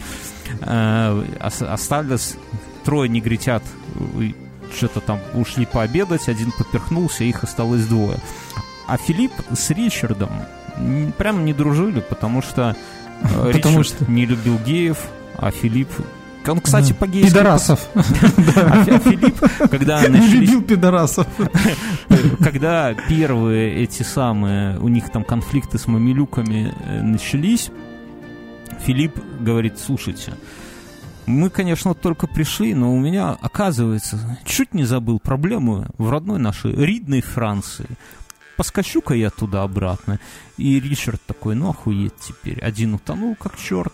Э, 0.62 1.24
ос- 1.42 1.62
Остались 1.62 2.36
трое 2.84 3.08
негритят, 3.10 3.64
что-то 4.76 5.00
там 5.00 5.20
ушли 5.34 5.66
пообедать, 5.66 6.28
один 6.28 6.52
поперхнулся, 6.52 7.24
их 7.24 7.44
осталось 7.44 7.86
двое. 7.86 8.18
А 8.88 8.98
Филипп 8.98 9.32
с 9.58 9.70
Ричардом 9.72 10.30
прям 11.18 11.46
не 11.46 11.54
дружили, 11.54 12.02
потому 12.02 12.42
что 12.42 12.72
э, 12.72 12.76
Потому 13.22 13.80
Ричард 13.80 13.88
что- 13.88 14.12
не 14.12 14.26
любил 14.26 14.58
геев, 14.60 14.98
а 15.38 15.52
Филипп... 15.52 15.90
Он, 16.48 16.60
кстати, 16.62 16.90
Да. 16.90 16.96
по-гейски... 17.00 17.30
Пидорасов. 17.30 17.88
А 17.96 18.84
Фи- 18.86 19.00
Филипп, 19.00 19.40
когда 19.72 20.02
Не 20.04 20.10
начались, 20.10 20.34
любил 20.42 20.62
пидорасов. 20.62 21.26
когда 22.40 22.94
первые 22.94 23.84
эти 23.84 24.04
самые, 24.04 24.78
у 24.80 24.88
них 24.88 25.10
там 25.10 25.24
конфликты 25.24 25.80
с 25.80 25.88
мамилюками 25.88 26.72
э, 26.86 27.02
начались, 27.02 27.72
Филипп 28.86 29.18
говорит, 29.40 29.80
слушайте, 29.80 30.34
мы, 31.26 31.50
конечно, 31.50 31.96
только 31.96 32.28
пришли, 32.28 32.76
но 32.76 32.94
у 32.94 33.00
меня, 33.00 33.36
оказывается, 33.42 34.38
чуть 34.46 34.76
не 34.76 34.84
забыл 34.84 35.20
проблему 35.20 35.88
в 35.98 36.12
родной 36.12 36.38
нашей 36.38 36.76
ридной 36.76 37.22
Франции. 37.22 37.88
Поскочу-ка 38.58 39.14
я 39.14 39.30
туда-обратно. 39.30 40.20
И 40.58 40.80
Ричард 40.80 41.22
такой, 41.26 41.56
ну 41.56 41.70
охуеть 41.70 42.14
теперь. 42.20 42.60
Один 42.62 42.94
утонул, 42.96 43.36
как 43.36 43.58
черт. 43.58 43.94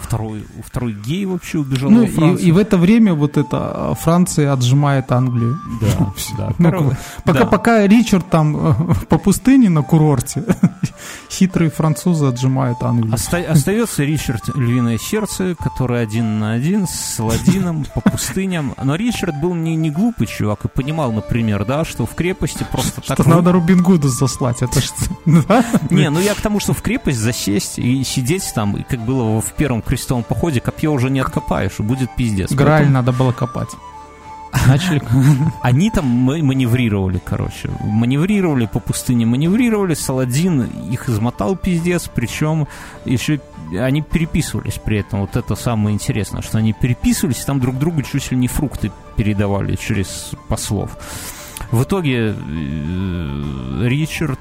Второй, 0.00 0.44
второй 0.64 0.92
гей 0.92 1.24
вообще 1.26 1.58
убежал 1.58 1.90
Ну 1.90 2.02
во 2.02 2.04
и, 2.04 2.10
Францию. 2.10 2.46
и 2.48 2.52
в 2.52 2.58
это 2.58 2.76
время 2.78 3.14
вот 3.14 3.36
это 3.36 3.90
а, 3.90 3.94
Франция 3.94 4.52
отжимает 4.52 5.10
Англию. 5.10 5.58
Да, 5.80 6.12
да. 6.38 6.52
Ну, 6.58 6.92
Пока, 7.24 7.38
да. 7.40 7.46
пока 7.46 7.86
Ричард 7.88 8.28
там 8.30 8.56
э, 8.56 8.94
по 9.08 9.18
пустыне 9.18 9.68
на 9.68 9.82
курорте, 9.82 10.44
Хитрые 11.30 11.70
французы 11.70 12.26
отжимают 12.26 12.82
Англию. 12.82 13.14
Оста- 13.14 13.50
остается 13.50 14.04
Ричард 14.04 14.48
Львиное 14.54 14.98
Сердце, 14.98 15.54
который 15.54 16.02
один 16.02 16.38
на 16.38 16.52
один 16.52 16.86
с 16.86 17.18
Ладином 17.18 17.86
по 17.94 18.00
пустыням. 18.00 18.74
Но 18.82 18.94
Ричард 18.94 19.40
был 19.40 19.54
не, 19.54 19.76
не 19.76 19.90
глупый 19.90 20.26
чувак 20.26 20.64
и 20.64 20.68
понимал, 20.68 21.12
например, 21.12 21.64
да, 21.64 21.84
что 21.84 22.06
в 22.06 22.14
крепости 22.14 22.64
просто 22.70 23.02
Что 23.02 23.16
так... 23.16 23.26
надо 23.26 23.52
Рубин 23.52 23.82
Гуду 23.82 24.08
заслать, 24.08 24.62
это 24.62 24.80
что? 24.80 24.94
Не, 25.90 26.10
ну 26.10 26.20
я 26.20 26.34
к 26.34 26.40
тому, 26.40 26.60
что 26.60 26.72
в 26.72 26.82
крепость 26.82 27.18
засесть 27.18 27.78
и 27.78 28.04
сидеть 28.04 28.44
там, 28.54 28.76
и 28.76 28.82
как 28.82 29.00
было 29.00 29.40
в 29.40 29.52
первом 29.52 29.82
крестовом 29.82 30.22
походе, 30.22 30.60
копье 30.60 30.92
уже 30.92 31.10
не 31.10 31.20
откопаешь, 31.20 31.78
и 31.78 31.82
будет 31.82 32.14
пиздец. 32.16 32.52
Грааль 32.52 32.88
надо 32.88 33.12
было 33.12 33.32
копать. 33.32 33.70
Начали... 34.66 35.02
Они 35.62 35.90
там 35.90 36.06
ма- 36.06 36.38
маневрировали, 36.38 37.20
короче. 37.24 37.70
Маневрировали 37.80 38.66
по 38.66 38.80
пустыне, 38.80 39.26
маневрировали. 39.26 39.94
Саладин 39.94 40.62
их 40.90 41.08
измотал 41.08 41.56
пиздец, 41.56 42.10
причем 42.12 42.66
еще 43.04 43.40
они 43.72 44.02
переписывались 44.02 44.74
при 44.74 44.98
этом. 45.00 45.20
Вот 45.20 45.36
это 45.36 45.54
самое 45.56 45.94
интересное, 45.94 46.42
что 46.42 46.58
они 46.58 46.72
переписывались, 46.72 47.44
там 47.44 47.60
друг 47.60 47.78
другу 47.78 48.02
чуть 48.02 48.30
ли 48.30 48.36
не 48.36 48.48
фрукты 48.48 48.92
передавали 49.16 49.76
через 49.76 50.32
послов. 50.48 50.96
В 51.70 51.82
итоге 51.82 52.34
э, 52.34 53.86
Ричард 53.86 54.38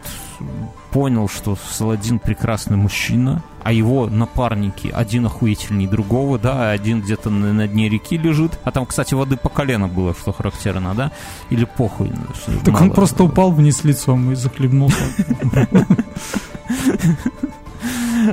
понял, 0.92 1.28
что 1.28 1.58
Саладин 1.72 2.20
прекрасный 2.20 2.78
мужчина, 2.78 3.44
а 3.64 3.72
его 3.74 4.08
напарники 4.08 4.88
один 4.88 5.26
охуительней 5.26 5.88
другого, 5.88 6.38
да, 6.40 6.72
один 6.72 7.02
где-то 7.02 7.30
на, 7.30 7.52
на 7.52 7.68
дне 7.68 7.90
реки 7.90 8.18
лежит, 8.18 8.58
а 8.64 8.72
там, 8.72 8.86
кстати, 8.86 9.14
воды 9.14 9.38
по 9.38 9.50
колено 9.50 9.88
было, 9.88 10.14
что 10.14 10.32
характерно, 10.32 10.94
да, 10.96 11.12
или 11.50 11.66
похуй. 11.66 12.12
что 12.36 12.58
Так 12.64 12.76
он 12.76 12.88
мало. 12.88 12.94
просто 12.94 13.24
упал 13.24 13.52
вниз 13.52 13.84
лицом 13.84 14.32
и 14.32 14.36
захлебнулся. 14.36 15.04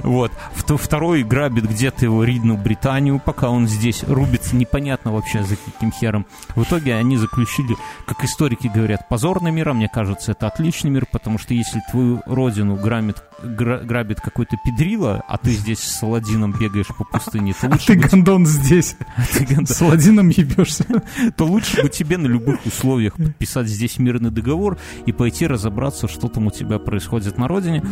Вот. 0.03 0.32
Вто- 0.55 0.76
Второй 0.76 1.22
грабит 1.22 1.68
где-то 1.68 2.05
его 2.05 2.24
ридную 2.24 2.59
Британию, 2.59 3.20
пока 3.24 3.51
он 3.51 3.66
здесь 3.68 4.03
рубится 4.05 4.57
непонятно 4.57 5.12
вообще 5.12 5.43
за 5.43 5.57
каким 5.57 5.93
хером. 5.93 6.26
В 6.57 6.62
итоге 6.62 6.95
они 6.95 7.16
заключили, 7.16 7.76
как 8.07 8.24
историки 8.24 8.70
говорят, 8.72 9.09
позорный 9.09 9.51
мир, 9.51 9.70
а 9.70 9.74
мне 9.74 9.88
кажется, 9.88 10.32
это 10.32 10.47
отличный 10.47 10.90
мир, 10.90 11.07
потому 11.11 11.38
что 11.38 11.55
если 11.55 11.80
твою 11.90 12.20
родину 12.26 12.76
грабит, 12.76 13.22
гра- 13.43 13.78
грабит 13.78 14.20
какой-то 14.20 14.57
педрила, 14.64 15.22
а 15.28 15.38
ты 15.38 15.51
здесь 15.53 15.78
с 15.80 15.99
Саладином 15.99 16.53
бегаешь 16.53 16.86
по 16.88 17.05
пустыне, 17.05 17.53
то 17.59 17.66
А 17.66 17.70
лучше, 17.70 17.86
ты 17.86 17.99
бы, 17.99 18.09
гондон 18.09 18.47
здесь. 18.47 18.97
ты 19.32 19.45
ганда- 19.45 19.72
С 19.72 19.80
Ладином 19.80 20.28
ебешься. 20.28 20.84
то 21.36 21.45
лучше 21.47 21.82
бы 21.82 21.88
тебе 21.88 22.18
на 22.18 22.26
любых 22.26 22.64
условиях 22.66 23.14
подписать 23.16 23.66
здесь 23.68 23.99
мирный 23.99 24.30
договор 24.30 24.78
и 25.07 25.12
пойти 25.12 25.47
разобраться, 25.47 26.09
что 26.09 26.28
там 26.28 26.47
у 26.47 26.51
тебя 26.51 26.78
происходит 26.78 27.38
на 27.38 27.49
родине. 27.49 27.82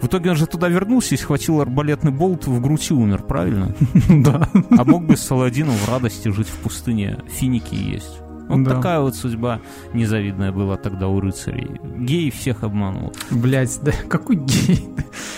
В 0.00 0.06
итоге 0.06 0.30
он 0.30 0.36
же 0.36 0.46
туда 0.46 0.68
вернулся 0.68 1.14
и 1.14 1.18
схватил 1.30 1.60
арбалетный 1.60 2.10
болт 2.10 2.48
в 2.48 2.60
грудь 2.60 2.90
и 2.90 2.92
умер, 2.92 3.22
правильно? 3.22 3.72
Да. 4.08 4.48
А 4.76 4.84
мог 4.84 5.04
бы 5.04 5.16
с 5.16 5.20
Саладином 5.20 5.76
в 5.76 5.88
радости 5.88 6.28
жить 6.28 6.48
в 6.48 6.56
пустыне. 6.56 7.18
Финики 7.28 7.76
есть. 7.76 8.29
Вот 8.50 8.64
Да. 8.64 8.74
такая 8.76 9.00
вот 9.00 9.14
судьба 9.16 9.60
незавидная 9.94 10.52
была 10.52 10.76
тогда 10.76 11.08
у 11.08 11.20
рыцарей. 11.20 11.80
Гей 11.98 12.30
всех 12.30 12.62
обманул. 12.64 13.12
Блять, 13.30 13.78
да 13.82 13.92
какой 14.08 14.36
гей. 14.36 14.86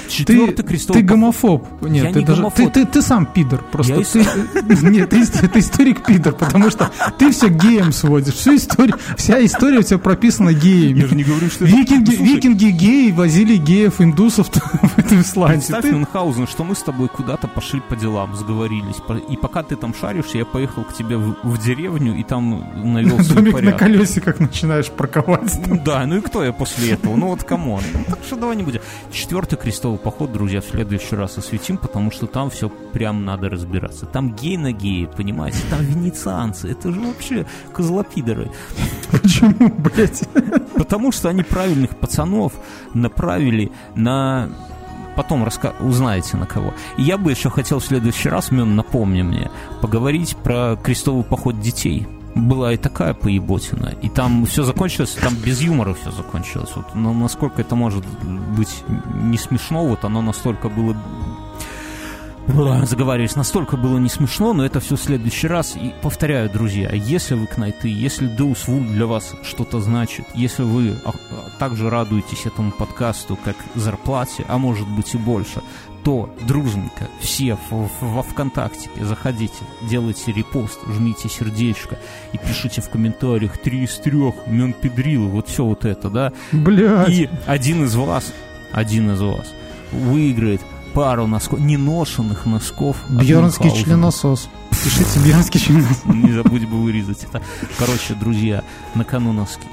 Четвертый 0.08 0.56
Ты, 0.56 0.62
крестовый 0.64 1.00
ты 1.02 1.08
гомофоб. 1.08 1.66
Нет, 1.82 2.04
Я 2.04 2.12
ты 2.12 2.18
не 2.20 2.24
даже. 2.26 2.42
гомофоб. 2.42 2.72
Ты, 2.72 2.84
ты, 2.84 2.86
ты 2.86 3.02
сам 3.02 3.24
пидор. 3.26 3.64
Просто 3.72 3.94
Я 4.00 4.04
ты. 4.04 4.86
Нет, 4.90 5.10
ты, 5.10 5.24
ты 5.26 5.58
историк 5.58 6.04
пидор, 6.04 6.34
потому 6.34 6.70
что 6.70 6.90
ты 7.18 7.30
все 7.30 7.48
геем 7.48 7.92
сводишь. 7.92 8.34
Всю 8.34 8.56
историю, 8.56 8.96
вся 9.16 9.42
история 9.44 9.78
у 9.78 9.82
тебя 9.82 9.98
прописана 9.98 10.50
Я 10.50 10.58
геями. 10.58 11.00
же 11.06 11.14
не 11.14 11.24
говорю, 11.24 11.48
что 11.48 11.64
Викинги, 11.64 12.14
Слушай, 12.16 12.34
викинги 12.34 12.64
геи 12.70 13.10
возили 13.12 13.56
геев 13.56 14.00
индусов 14.00 14.48
в 14.82 14.98
эту 14.98 15.20
Исландию. 15.20 15.60
Представь, 15.60 15.82
Ты- 15.82 15.92
Мюнхгаузен, 15.92 16.46
что 16.46 16.64
мы 16.64 16.74
с 16.74 16.82
тобой 16.82 17.08
куда-то 17.08 17.48
пошли 17.48 17.80
по 17.80 17.96
делам, 17.96 18.34
сговорились. 18.36 18.96
И 19.30 19.36
пока 19.36 19.62
ты 19.62 19.76
там 19.76 19.94
шаришься, 19.94 20.38
я 20.38 20.44
поехал 20.44 20.84
к 20.84 20.92
тебе 20.92 21.16
в, 21.16 21.36
в 21.42 21.58
деревню 21.64 22.16
и 22.18 22.22
там 22.22 22.64
навел 23.05 23.34
Домик 23.34 23.46
на 23.46 23.53
порядок. 23.53 23.78
колесиках 23.78 24.40
начинаешь 24.40 24.90
парковать. 24.90 25.59
Ну 25.66 25.80
Да, 25.84 26.05
ну 26.07 26.18
и 26.18 26.20
кто 26.20 26.44
я 26.44 26.53
после 26.53 26.92
этого? 26.92 27.16
Ну 27.16 27.28
вот 27.28 27.44
come 27.44 27.66
on. 27.66 27.82
Ну, 27.92 28.05
Так 28.09 28.18
что 28.26 28.36
давай 28.36 28.57
не 28.57 28.62
будем. 28.62 28.80
Четвертый 29.12 29.57
крестовый 29.57 29.98
поход, 29.98 30.32
друзья, 30.32 30.61
в 30.61 30.64
следующий 30.64 31.16
раз 31.16 31.38
осветим, 31.38 31.76
потому 31.78 32.11
что 32.11 32.26
там 32.26 32.50
все 32.50 32.68
прям 32.68 33.24
надо 33.24 33.48
разбираться. 33.48 34.07
Там 34.07 34.34
гей 34.34 34.57
на 34.57 34.72
геи, 34.72 35.09
понимаете? 35.16 35.59
Там 35.70 35.84
венецианцы. 35.84 36.70
Это 36.70 36.92
же 36.92 37.00
вообще 37.00 37.46
козлопидоры. 37.72 38.50
Почему, 39.11 39.68
блядь? 39.68 40.22
Потому 40.76 41.12
что 41.12 41.28
они 41.28 41.42
правильных 41.42 41.96
пацанов 41.96 42.53
направили 42.94 43.70
на... 43.94 44.48
Потом 45.14 45.44
раска... 45.44 45.74
узнаете 45.80 46.38
на 46.38 46.46
кого. 46.46 46.72
И 46.96 47.03
я 47.03 47.18
бы 47.18 47.30
еще 47.30 47.50
хотел 47.50 47.80
в 47.80 47.84
следующий 47.84 48.30
раз, 48.30 48.50
Мен, 48.50 48.76
напомни 48.76 49.20
мне, 49.22 49.50
поговорить 49.82 50.36
про 50.36 50.76
крестовый 50.82 51.22
поход 51.22 51.61
детей. 51.61 52.07
Была 52.34 52.72
и 52.72 52.76
такая 52.76 53.14
поеботина. 53.14 53.94
И 54.02 54.08
там 54.08 54.46
все 54.46 54.62
закончилось, 54.62 55.16
там 55.20 55.34
без 55.34 55.60
юмора 55.60 55.94
все 55.94 56.10
закончилось. 56.10 56.70
Вот, 56.74 56.94
но 56.94 57.12
насколько 57.12 57.60
это 57.60 57.74
может 57.74 58.04
быть 58.56 58.84
не 59.14 59.36
смешно, 59.38 59.86
вот 59.86 60.04
оно 60.04 60.22
настолько 60.22 60.68
было 60.68 60.96
Ой, 62.48 62.86
заговариваюсь, 62.86 63.36
настолько 63.36 63.76
было 63.76 63.98
не 63.98 64.08
смешно, 64.08 64.52
но 64.52 64.64
это 64.66 64.80
все 64.80 64.96
в 64.96 65.00
следующий 65.00 65.46
раз. 65.46 65.76
И 65.76 65.94
повторяю, 66.02 66.50
друзья, 66.50 66.90
если 66.92 67.34
вы 67.34 67.46
кнайты, 67.46 67.88
если 67.88 68.28
Deus 68.28 68.66
Vult 68.66 68.92
для 68.92 69.06
вас 69.06 69.34
что-то 69.44 69.80
значит, 69.80 70.26
если 70.34 70.64
вы 70.64 70.96
а, 71.04 71.10
а, 71.10 71.58
также 71.60 71.88
радуетесь 71.88 72.44
этому 72.44 72.72
подкасту 72.72 73.38
как 73.44 73.54
зарплате, 73.76 74.44
а 74.48 74.58
может 74.58 74.88
быть 74.88 75.14
и 75.14 75.18
больше, 75.18 75.62
то 76.05 76.34
дружненько 76.46 77.09
все 77.20 77.57
во 77.70 78.22
ВКонтактике 78.22 79.05
заходите, 79.05 79.64
делайте 79.82 80.32
репост, 80.32 80.80
жмите 80.88 81.28
сердечко 81.28 81.98
и 82.32 82.38
пишите 82.38 82.80
в 82.80 82.88
комментариях 82.88 83.57
три 83.59 83.84
из 83.84 83.94
трех, 83.98 84.34
мен 84.46 84.72
педрил, 84.72 85.28
вот 85.28 85.48
все 85.48 85.64
вот 85.64 85.84
это, 85.84 86.11
да, 86.11 86.32
Блядь. 86.50 87.09
и 87.09 87.30
один 87.46 87.84
из 87.84 87.94
вас, 87.94 88.32
один 88.72 89.12
из 89.12 89.20
вас 89.20 89.53
выиграет 89.92 90.61
пару 90.94 91.26
носков, 91.26 91.61
неношенных 91.61 92.46
носков. 92.46 92.96
Бьернский 93.09 93.70
членосос. 93.70 94.48
Пишите 94.70 95.20
Бьернский 95.20 95.61
членосос. 95.61 96.05
Не 96.05 96.32
забудь 96.32 96.64
бы 96.64 96.82
вырезать 96.82 97.24
это. 97.24 97.42
Короче, 97.78 98.14
друзья, 98.14 98.62
на 98.94 99.05
кону 99.05 99.32
носки. 99.32 99.68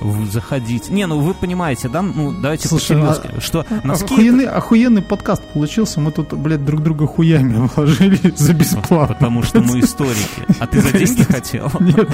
Вы 0.00 0.26
заходите. 0.26 0.92
Не, 0.92 1.06
ну 1.06 1.20
вы 1.20 1.34
понимаете, 1.34 1.88
да? 1.88 2.02
Ну, 2.02 2.32
давайте 2.32 2.68
Слушай, 2.68 2.96
по-серьезки. 3.00 3.40
Что 3.40 3.66
носки... 3.84 4.04
Охуенный, 4.04 4.46
охуенный 4.46 5.02
подкаст 5.02 5.42
получился. 5.52 6.00
Мы 6.00 6.10
тут, 6.10 6.32
блядь, 6.34 6.64
друг 6.64 6.82
друга 6.82 7.06
хуями 7.06 7.68
вложили 7.76 8.18
за 8.36 8.54
бесплатно. 8.54 9.14
Потому 9.14 9.42
что 9.42 9.60
мы 9.60 9.80
историки. 9.80 10.46
А 10.58 10.66
ты 10.66 10.80
за 10.80 10.92
деньги 10.92 11.22
хотел? 11.22 11.70
Нет. 11.80 12.08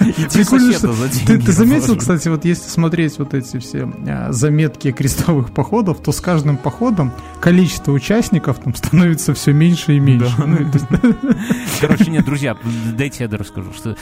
Иди 0.00 0.26
Прикольно, 0.32 0.72
соседа 0.72 0.78
что 0.78 0.92
за 0.92 1.08
ты, 1.08 1.26
деньги 1.26 1.46
ты 1.46 1.52
заметил, 1.52 1.86
вложи. 1.86 2.00
кстати, 2.00 2.28
вот 2.28 2.44
если 2.44 2.68
смотреть 2.68 3.18
вот 3.18 3.34
эти 3.34 3.58
все 3.58 3.90
а, 4.08 4.32
заметки 4.32 4.92
крестовых 4.92 5.52
походов, 5.52 6.00
то 6.02 6.12
с 6.12 6.20
каждым 6.20 6.56
походом 6.56 7.12
количество 7.40 7.92
участников 7.92 8.58
там 8.60 8.74
становится 8.74 9.34
все 9.34 9.52
меньше 9.52 9.94
и 9.96 10.00
меньше. 10.00 10.32
Да. 10.38 10.46
Ну, 10.46 10.56
то 10.70 10.78
есть- 10.78 11.80
Короче, 11.80 12.10
нет, 12.10 12.24
друзья, 12.24 12.56
дайте 12.96 13.24
я 13.24 13.36
расскажу, 13.36 13.72
что 13.76 13.96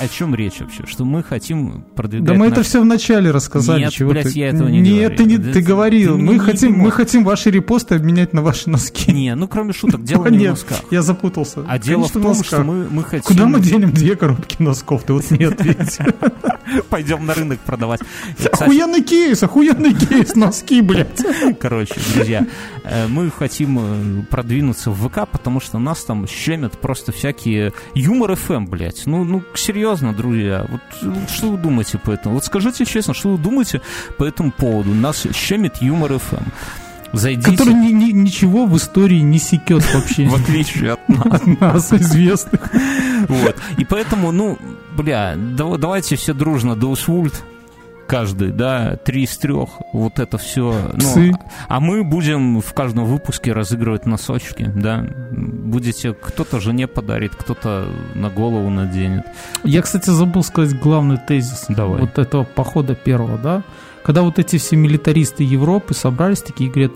о 0.00 0.08
чем 0.08 0.34
речь 0.34 0.60
вообще, 0.60 0.84
что 0.86 1.04
мы 1.04 1.22
хотим 1.22 1.84
продвигать. 1.94 2.26
Да 2.26 2.34
мы 2.34 2.50
это 2.54 2.62
все 2.62 2.80
вначале 2.80 3.30
рассказали. 3.30 3.80
Нет, 3.80 3.92
чего 3.92 4.10
блядь, 4.10 4.32
ты... 4.32 4.38
я 4.38 4.48
этого 4.48 4.68
не 4.68 4.80
Нет, 4.80 5.16
говорил. 5.16 5.16
ты 5.16 5.24
не 5.24 5.52
ты 5.52 5.60
говорил. 5.60 6.16
ты 6.16 6.22
мы 6.22 6.38
хотим, 6.38 6.72
мы 6.72 6.90
хотим 6.90 7.24
ваши 7.24 7.50
репосты 7.50 7.94
обменять 7.96 8.32
на 8.32 8.42
ваши 8.42 8.70
носки. 8.70 9.12
Не, 9.12 9.34
ну 9.34 9.48
кроме 9.48 9.72
шуток, 9.72 10.02
дело 10.04 10.26
не 10.28 10.46
в 10.46 10.50
носках. 10.50 10.84
я 10.90 11.02
запутался. 11.02 11.64
А 11.68 11.78
дело 11.78 12.08
в 12.08 12.12
том, 12.12 12.42
что 12.42 12.62
мы, 12.62 12.88
мы 12.88 13.02
хотим... 13.04 13.24
Куда 13.24 13.46
мы 13.46 13.60
денем 13.60 13.92
две 13.92 14.16
коробки 14.16 14.56
носков? 14.60 15.02
Ты 15.04 15.12
вот 15.12 15.30
не 15.30 15.44
ответил. 15.44 16.04
пойдем 16.88 17.26
на 17.26 17.34
рынок 17.34 17.60
продавать. 17.60 18.00
Охуенный 18.52 19.02
кейс, 19.02 19.42
охуенный 19.42 19.94
кейс, 19.94 20.34
носки, 20.34 20.80
блядь. 20.80 21.22
Короче, 21.60 21.94
друзья, 22.14 22.46
э, 22.84 23.06
мы 23.08 23.30
хотим 23.30 23.78
э, 23.80 24.22
продвинуться 24.30 24.90
в 24.90 25.08
ВК, 25.08 25.28
потому 25.30 25.60
что 25.60 25.78
нас 25.78 26.04
там 26.04 26.26
щемят 26.26 26.78
просто 26.78 27.12
всякие 27.12 27.72
юмор 27.94 28.34
ФМ, 28.36 28.66
блядь. 28.66 29.02
Ну, 29.06 29.24
ну, 29.24 29.42
серьезно, 29.54 30.12
друзья. 30.12 30.66
Вот 30.68 30.80
э, 31.02 31.26
что 31.28 31.50
вы 31.50 31.58
думаете 31.58 31.98
по 31.98 32.10
этому? 32.10 32.36
Вот 32.36 32.43
скажите 32.44 32.84
честно, 32.84 33.14
что 33.14 33.30
вы 33.32 33.38
думаете 33.38 33.80
по 34.18 34.24
этому 34.24 34.52
поводу? 34.52 34.94
Нас 34.94 35.26
щемит 35.34 35.76
юмор 35.82 36.18
ФМ. 36.18 36.44
Зайдите, 37.12 37.52
Который 37.52 37.74
ни- 37.74 37.92
ни- 37.92 38.10
ничего 38.10 38.66
в 38.66 38.76
истории 38.76 39.20
не 39.20 39.38
секет 39.38 39.84
вообще. 39.94 40.26
в 40.28 40.34
отличие 40.34 40.92
от 40.94 41.08
нас. 41.08 41.26
От 41.26 41.46
нас, 41.60 41.92
известных. 41.92 42.60
Вот. 43.28 43.56
И 43.78 43.84
поэтому, 43.84 44.32
ну, 44.32 44.58
бля, 44.96 45.34
да- 45.36 45.76
давайте 45.76 46.16
все 46.16 46.34
дружно, 46.34 46.74
Доусвульт, 46.74 47.44
каждый, 48.06 48.50
да, 48.50 48.96
три 48.96 49.24
из 49.24 49.36
трех, 49.36 49.70
вот 49.92 50.18
это 50.18 50.38
все. 50.38 50.90
Псы. 50.98 51.32
а 51.68 51.80
мы 51.80 52.04
будем 52.04 52.60
в 52.60 52.72
каждом 52.72 53.04
выпуске 53.04 53.52
разыгрывать 53.52 54.06
носочки, 54.06 54.70
да. 54.74 55.06
Будете, 55.30 56.14
кто-то 56.14 56.60
жене 56.60 56.86
подарит, 56.86 57.34
кто-то 57.34 57.88
на 58.14 58.30
голову 58.30 58.70
наденет. 58.70 59.26
Я, 59.64 59.82
кстати, 59.82 60.10
забыл 60.10 60.42
сказать 60.42 60.78
главный 60.78 61.18
тезис 61.18 61.66
Давай. 61.68 62.00
вот 62.00 62.18
этого 62.18 62.44
похода 62.44 62.94
первого, 62.94 63.38
да? 63.38 63.62
когда 64.04 64.22
вот 64.22 64.38
эти 64.38 64.58
все 64.58 64.76
милитаристы 64.76 65.42
Европы 65.42 65.94
собрались 65.94 66.42
такие 66.42 66.68
и 66.68 66.72
говорят, 66.72 66.92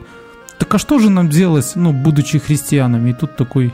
так 0.59 0.75
а 0.75 0.79
что 0.79 0.99
же 0.99 1.09
нам 1.09 1.31
делать, 1.31 1.73
ну, 1.75 1.93
будучи 1.93 2.39
христианами? 2.39 3.11
И 3.11 3.15
тут 3.15 3.35
такой 3.37 3.73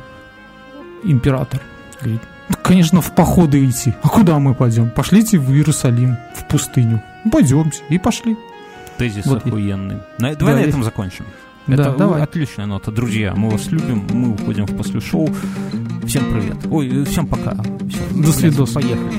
император 1.03 1.61
говорит, 2.01 2.22
«Ну, 2.49 2.57
конечно, 2.62 3.01
в 3.01 3.12
походы 3.12 3.64
идти. 3.68 3.95
А 4.03 4.09
куда 4.09 4.39
мы 4.39 4.55
пойдем? 4.55 4.91
Пошлите 4.91 5.39
в 5.39 5.51
Иерусалим, 5.51 6.16
в 6.37 6.47
пустыню. 6.47 7.03
Пойдемте. 7.31 7.83
И 7.89 7.99
пошли. 7.99 8.37
Тезис 8.99 9.27
Вот. 9.27 9.45
охуенный. 9.47 9.99
Давай 10.18 10.37
Да, 10.37 10.45
на 10.47 10.61
этом 10.61 10.83
закончим. 10.85 11.25
Да, 11.66 11.75
Это 11.75 11.93
давай. 11.97 12.22
отличная 12.22 12.66
нота. 12.66 12.91
Друзья, 12.93 13.33
мы 13.35 13.49
вас 13.51 13.66
любим, 13.72 14.07
мы 14.12 14.35
уходим 14.35 14.66
в 14.66 14.77
после 14.77 15.01
шоу. 15.01 15.29
Всем 16.07 16.25
привет. 16.33 16.59
Ой, 16.70 17.05
всем 17.05 17.27
пока. 17.27 17.55
Всё, 17.55 18.22
До 18.22 18.33
свидос. 18.33 18.72
Поехали. 18.72 19.12